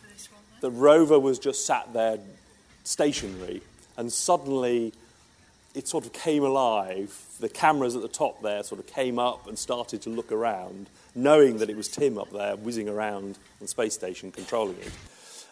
The 0.62 0.70
rover 0.70 1.18
was 1.18 1.38
just 1.38 1.66
sat 1.66 1.92
there 1.92 2.18
stationary, 2.82 3.60
and 3.98 4.10
suddenly 4.10 4.94
it 5.74 5.86
sort 5.86 6.06
of 6.06 6.14
came 6.14 6.44
alive. 6.44 7.14
The 7.40 7.50
cameras 7.50 7.94
at 7.94 8.00
the 8.00 8.08
top 8.08 8.40
there 8.40 8.62
sort 8.62 8.80
of 8.80 8.86
came 8.86 9.18
up 9.18 9.46
and 9.46 9.58
started 9.58 10.00
to 10.02 10.08
look 10.08 10.32
around, 10.32 10.88
knowing 11.14 11.58
that 11.58 11.70
it 11.70 11.76
was 11.76 11.88
Tim 11.88 12.18
up 12.18 12.32
there 12.32 12.56
whizzing 12.56 12.88
around 12.88 13.24
on 13.24 13.60
the 13.60 13.68
space 13.68 13.94
station 13.94 14.32
controlling 14.32 14.76
it. 14.78 14.92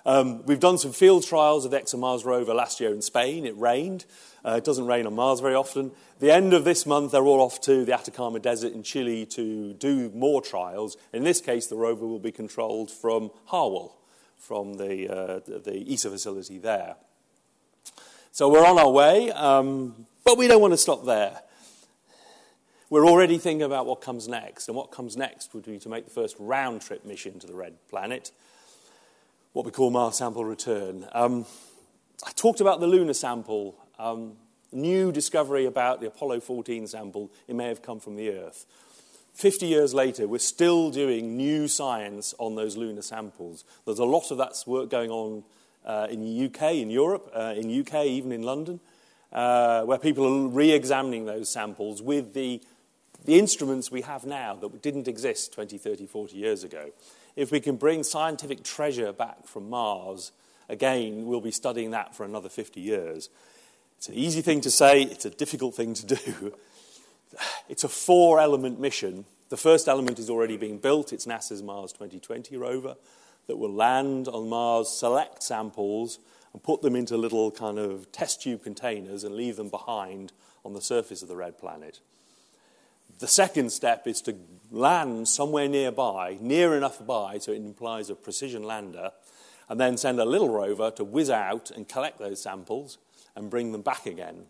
Um, 0.06 0.46
we've 0.46 0.60
done 0.60 0.78
some 0.78 0.92
field 0.92 1.26
trials 1.26 1.64
of 1.64 1.72
the 1.72 1.80
ExoMars 1.80 2.24
rover 2.24 2.54
last 2.54 2.78
year 2.78 2.92
in 2.92 3.02
Spain. 3.02 3.44
It 3.44 3.58
rained. 3.58 4.04
Uh, 4.44 4.52
it 4.52 4.64
doesn't 4.64 4.86
rain 4.86 5.04
on 5.04 5.14
Mars 5.14 5.40
very 5.40 5.56
often. 5.56 5.90
The 6.20 6.30
end 6.30 6.54
of 6.54 6.62
this 6.62 6.86
month, 6.86 7.10
they're 7.10 7.24
all 7.24 7.40
off 7.40 7.60
to 7.62 7.84
the 7.84 7.92
Atacama 7.92 8.38
Desert 8.38 8.72
in 8.72 8.84
Chile 8.84 9.26
to 9.26 9.72
do 9.72 10.10
more 10.14 10.40
trials. 10.40 10.96
In 11.12 11.24
this 11.24 11.40
case, 11.40 11.66
the 11.66 11.74
rover 11.74 12.06
will 12.06 12.20
be 12.20 12.30
controlled 12.30 12.92
from 12.92 13.32
Harwell, 13.46 13.96
from 14.38 14.74
the, 14.74 15.08
uh, 15.12 15.40
the 15.44 15.84
ESA 15.90 16.10
facility 16.10 16.58
there. 16.58 16.94
So 18.30 18.48
we're 18.48 18.64
on 18.64 18.78
our 18.78 18.90
way, 18.90 19.32
um, 19.32 20.06
but 20.24 20.38
we 20.38 20.46
don't 20.46 20.60
want 20.60 20.72
to 20.72 20.78
stop 20.78 21.04
there. 21.04 21.40
We're 22.88 23.06
already 23.06 23.38
thinking 23.38 23.64
about 23.64 23.86
what 23.86 24.00
comes 24.00 24.28
next, 24.28 24.68
and 24.68 24.76
what 24.76 24.90
comes 24.90 25.16
next 25.16 25.54
would 25.54 25.64
be 25.64 25.78
to 25.80 25.88
make 25.88 26.04
the 26.04 26.10
first 26.10 26.36
round 26.38 26.82
trip 26.82 27.04
mission 27.04 27.38
to 27.40 27.46
the 27.46 27.54
red 27.54 27.74
planet 27.88 28.30
what 29.56 29.64
we 29.64 29.72
call 29.72 29.90
Mars 29.90 30.16
sample 30.16 30.44
return. 30.44 31.06
Um, 31.12 31.46
I 32.26 32.30
talked 32.32 32.60
about 32.60 32.78
the 32.78 32.86
lunar 32.86 33.14
sample. 33.14 33.74
Um, 33.98 34.34
new 34.70 35.10
discovery 35.10 35.64
about 35.64 36.02
the 36.02 36.08
Apollo 36.08 36.40
14 36.40 36.86
sample, 36.86 37.32
it 37.48 37.56
may 37.56 37.68
have 37.68 37.80
come 37.80 37.98
from 37.98 38.16
the 38.16 38.28
Earth. 38.28 38.66
50 39.32 39.64
years 39.64 39.94
later, 39.94 40.28
we're 40.28 40.40
still 40.40 40.90
doing 40.90 41.38
new 41.38 41.68
science 41.68 42.34
on 42.38 42.54
those 42.54 42.76
lunar 42.76 43.00
samples. 43.00 43.64
There's 43.86 43.98
a 43.98 44.04
lot 44.04 44.30
of 44.30 44.36
that 44.36 44.62
work 44.66 44.90
going 44.90 45.10
on 45.10 45.42
uh, 45.86 46.06
in 46.10 46.20
the 46.20 46.44
UK, 46.44 46.74
in 46.74 46.90
Europe, 46.90 47.30
uh, 47.34 47.54
in 47.56 47.80
UK, 47.80 48.04
even 48.04 48.32
in 48.32 48.42
London, 48.42 48.78
uh, 49.32 49.84
where 49.84 49.96
people 49.96 50.26
are 50.26 50.48
re-examining 50.48 51.24
those 51.24 51.48
samples 51.48 52.02
with 52.02 52.34
the, 52.34 52.60
the 53.26 53.38
instruments 53.38 53.90
we 53.90 54.02
have 54.02 54.24
now 54.24 54.54
that 54.54 54.82
didn't 54.82 55.08
exist 55.08 55.52
20, 55.52 55.78
30, 55.78 56.06
40 56.06 56.36
years 56.36 56.64
ago 56.64 56.92
if 57.36 57.52
we 57.52 57.60
can 57.60 57.76
bring 57.76 58.02
scientific 58.02 58.64
treasure 58.64 59.12
back 59.12 59.46
from 59.46 59.68
Mars, 59.68 60.32
again, 60.68 61.26
we'll 61.26 61.42
be 61.42 61.50
studying 61.50 61.90
that 61.90 62.16
for 62.16 62.24
another 62.24 62.48
50 62.48 62.80
years. 62.80 63.28
It's 63.98 64.08
an 64.08 64.14
easy 64.14 64.40
thing 64.40 64.62
to 64.62 64.70
say, 64.70 65.02
it's 65.02 65.26
a 65.26 65.30
difficult 65.30 65.74
thing 65.74 65.94
to 65.94 66.06
do. 66.06 66.54
It's 67.68 67.84
a 67.84 67.88
four 67.88 68.40
element 68.40 68.80
mission. 68.80 69.26
The 69.50 69.58
first 69.58 69.88
element 69.88 70.18
is 70.18 70.30
already 70.30 70.56
being 70.56 70.78
built, 70.78 71.12
it's 71.12 71.26
NASA's 71.26 71.62
Mars 71.62 71.92
2020 71.92 72.56
rover 72.56 72.96
that 73.46 73.58
will 73.58 73.72
land 73.72 74.26
on 74.28 74.48
Mars, 74.48 74.88
select 74.88 75.42
samples, 75.42 76.18
and 76.52 76.62
put 76.62 76.80
them 76.80 76.96
into 76.96 77.16
little 77.16 77.50
kind 77.50 77.78
of 77.78 78.10
test 78.10 78.40
tube 78.42 78.62
containers 78.62 79.22
and 79.22 79.34
leave 79.34 79.56
them 79.56 79.68
behind 79.68 80.32
on 80.64 80.72
the 80.72 80.80
surface 80.80 81.20
of 81.20 81.28
the 81.28 81.36
red 81.36 81.58
planet. 81.58 82.00
The 83.18 83.28
second 83.28 83.70
step 83.70 84.06
is 84.06 84.20
to 84.22 84.36
land 84.70 85.26
somewhere 85.26 85.68
nearby, 85.68 86.36
near 86.40 86.76
enough 86.76 87.04
by 87.06 87.38
so 87.38 87.52
it 87.52 87.56
implies 87.56 88.10
a 88.10 88.14
precision 88.14 88.62
lander, 88.62 89.12
and 89.68 89.80
then 89.80 89.96
send 89.96 90.20
a 90.20 90.24
little 90.24 90.50
rover 90.50 90.90
to 90.92 91.04
whiz 91.04 91.30
out 91.30 91.70
and 91.70 91.88
collect 91.88 92.18
those 92.18 92.42
samples 92.42 92.98
and 93.34 93.48
bring 93.48 93.72
them 93.72 93.80
back 93.80 94.04
again. 94.04 94.46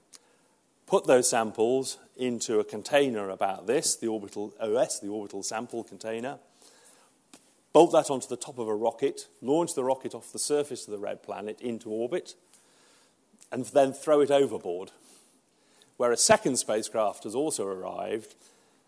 Put 0.86 1.06
those 1.06 1.28
samples 1.28 1.98
into 2.16 2.58
a 2.58 2.64
container 2.64 3.30
about 3.30 3.66
this, 3.66 3.94
the 3.94 4.08
orbital 4.08 4.52
OS, 4.60 4.98
the 4.98 5.08
orbital 5.08 5.42
sample 5.44 5.84
container, 5.84 6.38
bolt 7.72 7.92
that 7.92 8.10
onto 8.10 8.26
the 8.26 8.36
top 8.36 8.58
of 8.58 8.68
a 8.68 8.74
rocket, 8.74 9.28
launch 9.42 9.74
the 9.74 9.84
rocket 9.84 10.14
off 10.14 10.32
the 10.32 10.38
surface 10.38 10.86
of 10.86 10.92
the 10.92 10.98
red 10.98 11.22
planet 11.22 11.60
into 11.60 11.90
orbit, 11.90 12.34
and 13.52 13.64
then 13.66 13.92
throw 13.92 14.20
it 14.20 14.30
overboard. 14.30 14.90
Where 15.98 16.12
a 16.12 16.16
second 16.16 16.56
spacecraft 16.58 17.24
has 17.24 17.34
also 17.34 17.66
arrived 17.66 18.34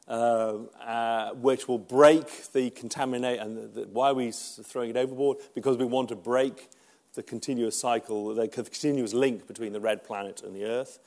uh, 0.08 0.56
uh, 0.82 1.34
which 1.34 1.68
will 1.68 1.78
break 1.78 2.52
the 2.52 2.70
contaminate. 2.70 3.40
And 3.40 3.56
the, 3.56 3.80
the, 3.80 3.88
why 3.88 4.10
are 4.10 4.14
we 4.14 4.32
throwing 4.32 4.90
it 4.90 4.96
overboard? 4.96 5.38
Because 5.54 5.76
we 5.76 5.84
want 5.84 6.08
to 6.08 6.16
break 6.16 6.70
the 7.14 7.22
continuous 7.22 7.78
cycle, 7.78 8.34
the 8.34 8.48
continuous 8.48 9.12
link 9.12 9.46
between 9.46 9.72
the 9.72 9.80
red 9.80 10.04
planet 10.04 10.42
and 10.42 10.54
the 10.54 10.64
Earth. 10.64 10.98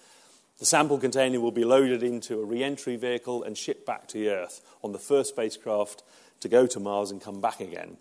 The 0.60 0.66
sample 0.66 1.00
container 1.00 1.40
will 1.40 1.52
be 1.52 1.64
loaded 1.64 2.04
into 2.04 2.40
a 2.40 2.46
re 2.46 2.64
entry 2.64 2.96
vehicle 2.96 3.44
and 3.44 3.58
shipped 3.58 3.86
back 3.86 4.08
to 4.10 4.20
the 4.20 4.30
Earth 4.30 4.62
on 4.84 4.92
the 4.92 5.00
first 5.00 5.30
spacecraft 5.30 6.04
to 6.42 6.50
go 6.50 6.68
to 6.68 6.80
Mars 6.80 7.10
and 7.10 7.20
come 7.20 7.42
back 7.42 7.60
again. 7.60 7.98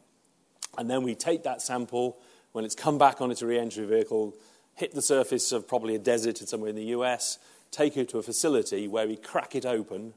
And 0.77 0.91
then 0.91 1.03
we 1.03 1.15
take 1.15 1.45
that 1.45 1.63
sample 1.63 2.19
when 2.53 2.65
it's 2.65 2.75
come 2.75 2.99
back 2.99 3.21
on 3.23 3.31
its 3.31 3.43
re 3.43 3.59
entry 3.59 3.87
vehicle, 3.87 4.35
hit 4.75 4.93
the 4.93 5.01
surface 5.01 5.53
of 5.53 5.67
probably 5.67 5.95
a 5.95 5.99
desert 5.99 6.37
somewhere 6.39 6.71
in 6.71 6.77
the 6.77 6.87
US, 6.87 7.39
take 7.71 7.97
it 7.97 8.11
to 8.11 8.19
a 8.19 8.23
facility 8.23 8.87
where 8.89 9.07
we 9.07 9.17
crack 9.17 9.55
it 9.55 9.65
open 9.65 10.13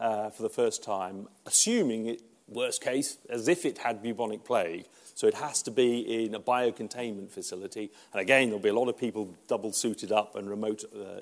uh, 0.00 0.30
for 0.30 0.42
the 0.42 0.48
first 0.48 0.82
time, 0.82 1.28
assuming 1.46 2.06
it, 2.06 2.22
worst 2.48 2.82
case, 2.82 3.18
as 3.28 3.48
if 3.48 3.64
it 3.64 3.78
had 3.78 4.02
bubonic 4.02 4.44
plague. 4.44 4.86
So 5.14 5.26
it 5.26 5.34
has 5.34 5.62
to 5.64 5.70
be 5.70 6.24
in 6.24 6.34
a 6.34 6.40
biocontainment 6.40 7.30
facility. 7.30 7.90
And 8.12 8.20
again, 8.20 8.48
there'll 8.48 8.62
be 8.62 8.68
a 8.68 8.74
lot 8.74 8.88
of 8.88 8.96
people 8.96 9.34
double 9.48 9.72
suited 9.72 10.12
up 10.12 10.36
and 10.36 10.48
remote 10.48 10.84
uh, 10.94 11.20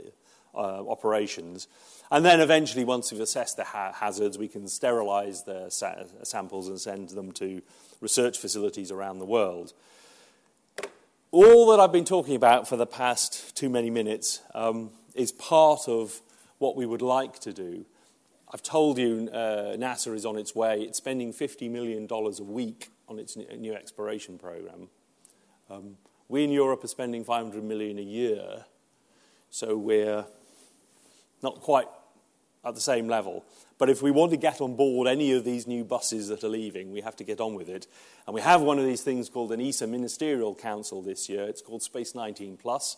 uh, 0.54 0.88
operations. 0.88 1.66
And 2.10 2.24
then 2.24 2.40
eventually, 2.40 2.84
once 2.84 3.10
we've 3.10 3.20
assessed 3.20 3.56
the 3.56 3.64
ha- 3.64 3.92
hazards, 3.92 4.38
we 4.38 4.48
can 4.48 4.68
sterilize 4.68 5.44
the 5.44 5.70
sa- 5.70 6.04
samples 6.22 6.68
and 6.68 6.80
send 6.80 7.10
them 7.10 7.32
to 7.32 7.62
research 8.00 8.38
facilities 8.38 8.90
around 8.90 9.18
the 9.18 9.24
world. 9.24 9.72
All 11.30 11.70
that 11.70 11.80
I've 11.80 11.92
been 11.92 12.04
talking 12.04 12.36
about 12.36 12.68
for 12.68 12.76
the 12.76 12.86
past 12.86 13.56
too 13.56 13.68
many 13.68 13.90
minutes 13.90 14.40
um, 14.54 14.90
is 15.14 15.32
part 15.32 15.88
of 15.88 16.20
what 16.58 16.76
we 16.76 16.86
would 16.86 17.02
like 17.02 17.38
to 17.40 17.52
do. 17.52 17.84
I've 18.52 18.62
told 18.62 18.98
you 18.98 19.28
uh, 19.32 19.76
NASA 19.76 20.14
is 20.14 20.24
on 20.24 20.36
its 20.36 20.54
way. 20.54 20.82
It's 20.82 20.98
spending 20.98 21.32
$50 21.32 21.70
million 21.70 22.06
a 22.10 22.42
week 22.42 22.90
on 23.08 23.18
its 23.18 23.36
new 23.36 23.74
exploration 23.74 24.38
program. 24.38 24.88
Um, 25.68 25.96
we 26.28 26.44
in 26.44 26.50
Europe 26.50 26.84
are 26.84 26.88
spending 26.88 27.24
500 27.24 27.64
million 27.64 27.98
a 27.98 28.02
year, 28.02 28.64
so 29.50 29.76
we're 29.76 30.24
not 31.42 31.60
quite 31.60 31.86
at 32.64 32.74
the 32.74 32.80
same 32.80 33.08
level. 33.08 33.44
But 33.78 33.90
if 33.90 34.00
we 34.00 34.10
want 34.10 34.30
to 34.30 34.36
get 34.36 34.60
on 34.60 34.74
board 34.74 35.06
any 35.06 35.32
of 35.32 35.44
these 35.44 35.66
new 35.66 35.84
buses 35.84 36.28
that 36.28 36.42
are 36.42 36.48
leaving, 36.48 36.92
we 36.92 37.02
have 37.02 37.16
to 37.16 37.24
get 37.24 37.40
on 37.40 37.54
with 37.54 37.68
it. 37.68 37.86
And 38.26 38.34
we 38.34 38.40
have 38.40 38.62
one 38.62 38.78
of 38.78 38.84
these 38.84 39.02
things 39.02 39.28
called 39.28 39.52
an 39.52 39.60
ESA 39.60 39.86
Ministerial 39.86 40.54
Council 40.54 41.02
this 41.02 41.28
year. 41.28 41.44
It's 41.44 41.62
called 41.62 41.82
Space 41.82 42.14
19 42.14 42.56
Plus, 42.56 42.96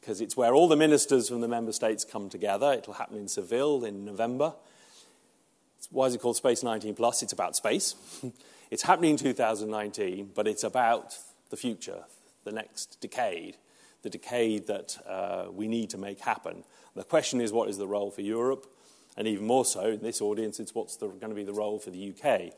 because 0.00 0.20
it's 0.20 0.36
where 0.36 0.54
all 0.54 0.68
the 0.68 0.76
ministers 0.76 1.28
from 1.28 1.40
the 1.40 1.48
member 1.48 1.72
states 1.72 2.04
come 2.04 2.28
together. 2.28 2.72
It'll 2.72 2.94
happen 2.94 3.16
in 3.16 3.28
Seville 3.28 3.84
in 3.84 4.04
November. 4.04 4.54
Why 5.90 6.06
is 6.06 6.14
it 6.14 6.20
called 6.20 6.36
Space 6.36 6.62
19 6.62 6.94
Plus? 6.94 7.22
It's 7.22 7.32
about 7.32 7.56
space. 7.56 7.94
it's 8.70 8.82
happening 8.82 9.12
in 9.12 9.16
2019, 9.16 10.32
but 10.34 10.46
it's 10.46 10.64
about 10.64 11.16
the 11.50 11.56
future, 11.56 12.04
the 12.44 12.52
next 12.52 13.00
decade, 13.00 13.56
the 14.02 14.10
decade 14.10 14.66
that 14.66 14.98
uh, 15.06 15.46
we 15.50 15.68
need 15.68 15.90
to 15.90 15.98
make 15.98 16.20
happen. 16.20 16.64
The 16.94 17.04
question 17.04 17.40
is, 17.40 17.52
what 17.52 17.68
is 17.68 17.78
the 17.78 17.86
role 17.86 18.10
for 18.10 18.20
Europe? 18.20 18.66
And 19.16 19.26
even 19.26 19.46
more 19.46 19.64
so, 19.64 19.86
in 19.86 20.00
this 20.00 20.20
audience, 20.20 20.60
it's 20.60 20.74
what's 20.74 20.96
the, 20.96 21.08
going 21.08 21.30
to 21.30 21.34
be 21.34 21.44
the 21.44 21.52
role 21.52 21.78
for 21.78 21.90
the 21.90 22.12
UK. 22.12 22.52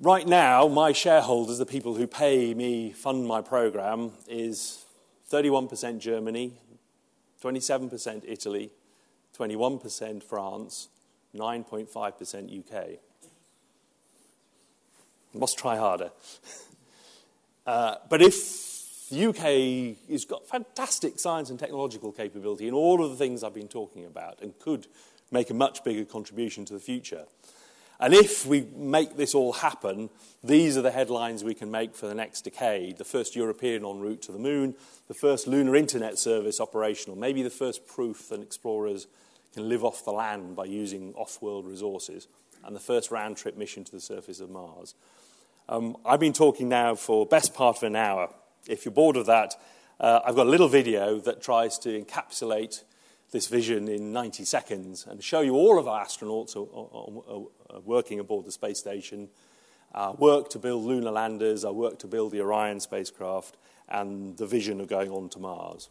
Right 0.00 0.26
now, 0.26 0.66
my 0.68 0.92
shareholders, 0.92 1.58
the 1.58 1.66
people 1.66 1.94
who 1.94 2.06
pay 2.06 2.54
me, 2.54 2.92
fund 2.92 3.26
my 3.26 3.40
program, 3.40 4.12
is 4.26 4.84
31% 5.30 5.98
Germany, 5.98 6.52
27% 7.42 8.24
Italy, 8.26 8.70
21% 9.38 10.22
France, 10.22 10.88
9.5% 11.34 12.58
UK. 12.58 12.98
Must 15.34 15.58
try 15.58 15.76
harder. 15.76 16.10
uh, 17.66 17.96
but 18.08 18.20
if 18.20 19.08
the 19.08 19.26
UK 19.26 20.10
has 20.10 20.24
got 20.24 20.46
fantastic 20.46 21.18
science 21.18 21.50
and 21.50 21.58
technological 21.58 22.12
capability 22.12 22.68
in 22.68 22.74
all 22.74 23.04
of 23.04 23.10
the 23.10 23.16
things 23.16 23.42
I've 23.42 23.54
been 23.54 23.68
talking 23.68 24.04
about 24.04 24.40
and 24.42 24.58
could 24.58 24.86
make 25.30 25.50
a 25.50 25.54
much 25.54 25.82
bigger 25.84 26.04
contribution 26.04 26.64
to 26.66 26.74
the 26.74 26.80
future, 26.80 27.24
And 28.02 28.14
if 28.14 28.44
we 28.44 28.66
make 28.74 29.16
this 29.16 29.32
all 29.32 29.52
happen, 29.52 30.10
these 30.42 30.76
are 30.76 30.82
the 30.82 30.90
headlines 30.90 31.44
we 31.44 31.54
can 31.54 31.70
make 31.70 31.94
for 31.94 32.08
the 32.08 32.16
next 32.16 32.40
decade. 32.42 32.98
The 32.98 33.04
first 33.04 33.36
European 33.36 33.84
en 33.84 34.00
route 34.00 34.22
to 34.22 34.32
the 34.32 34.40
moon, 34.40 34.74
the 35.06 35.14
first 35.14 35.46
lunar 35.46 35.76
internet 35.76 36.18
service 36.18 36.58
operational, 36.60 37.16
maybe 37.16 37.44
the 37.44 37.48
first 37.48 37.86
proof 37.86 38.28
that 38.30 38.42
explorers 38.42 39.06
can 39.52 39.68
live 39.68 39.84
off 39.84 40.04
the 40.04 40.12
land 40.12 40.56
by 40.56 40.64
using 40.64 41.14
off 41.14 41.40
world 41.42 41.66
resources, 41.66 42.28
and 42.64 42.74
the 42.74 42.80
first 42.80 43.10
round 43.10 43.36
trip 43.36 43.56
mission 43.56 43.84
to 43.84 43.92
the 43.92 44.00
surface 44.00 44.40
of 44.40 44.50
Mars. 44.50 44.94
Um, 45.68 45.96
I've 46.04 46.20
been 46.20 46.32
talking 46.32 46.68
now 46.68 46.94
for 46.94 47.26
best 47.26 47.54
part 47.54 47.76
of 47.78 47.82
an 47.84 47.96
hour. 47.96 48.32
If 48.66 48.84
you're 48.84 48.92
bored 48.92 49.16
of 49.16 49.26
that, 49.26 49.54
uh, 50.00 50.20
I've 50.24 50.34
got 50.34 50.46
a 50.46 50.50
little 50.50 50.68
video 50.68 51.18
that 51.20 51.42
tries 51.42 51.78
to 51.80 52.02
encapsulate 52.02 52.82
this 53.30 53.46
vision 53.46 53.88
in 53.88 54.12
90 54.12 54.44
seconds 54.44 55.06
and 55.08 55.22
show 55.22 55.40
you 55.40 55.54
all 55.54 55.78
of 55.78 55.88
our 55.88 56.04
astronauts 56.04 56.54
are, 56.54 57.34
are, 57.34 57.76
are 57.76 57.80
working 57.80 58.20
aboard 58.20 58.44
the 58.44 58.52
space 58.52 58.78
station, 58.78 59.28
our 59.94 60.14
work 60.14 60.50
to 60.50 60.58
build 60.58 60.84
lunar 60.84 61.10
landers, 61.10 61.64
our 61.64 61.72
work 61.72 61.98
to 62.00 62.06
build 62.06 62.32
the 62.32 62.40
Orion 62.40 62.80
spacecraft, 62.80 63.56
and 63.88 64.36
the 64.36 64.46
vision 64.46 64.80
of 64.80 64.88
going 64.88 65.10
on 65.10 65.28
to 65.30 65.38
Mars. 65.38 65.88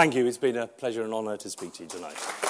Thank 0.00 0.14
you. 0.14 0.26
It's 0.26 0.38
been 0.38 0.56
a 0.56 0.66
pleasure 0.66 1.02
and 1.02 1.12
honour 1.12 1.36
to 1.36 1.50
speak 1.50 1.74
to 1.74 1.82
you 1.82 1.88
tonight. 1.90 2.49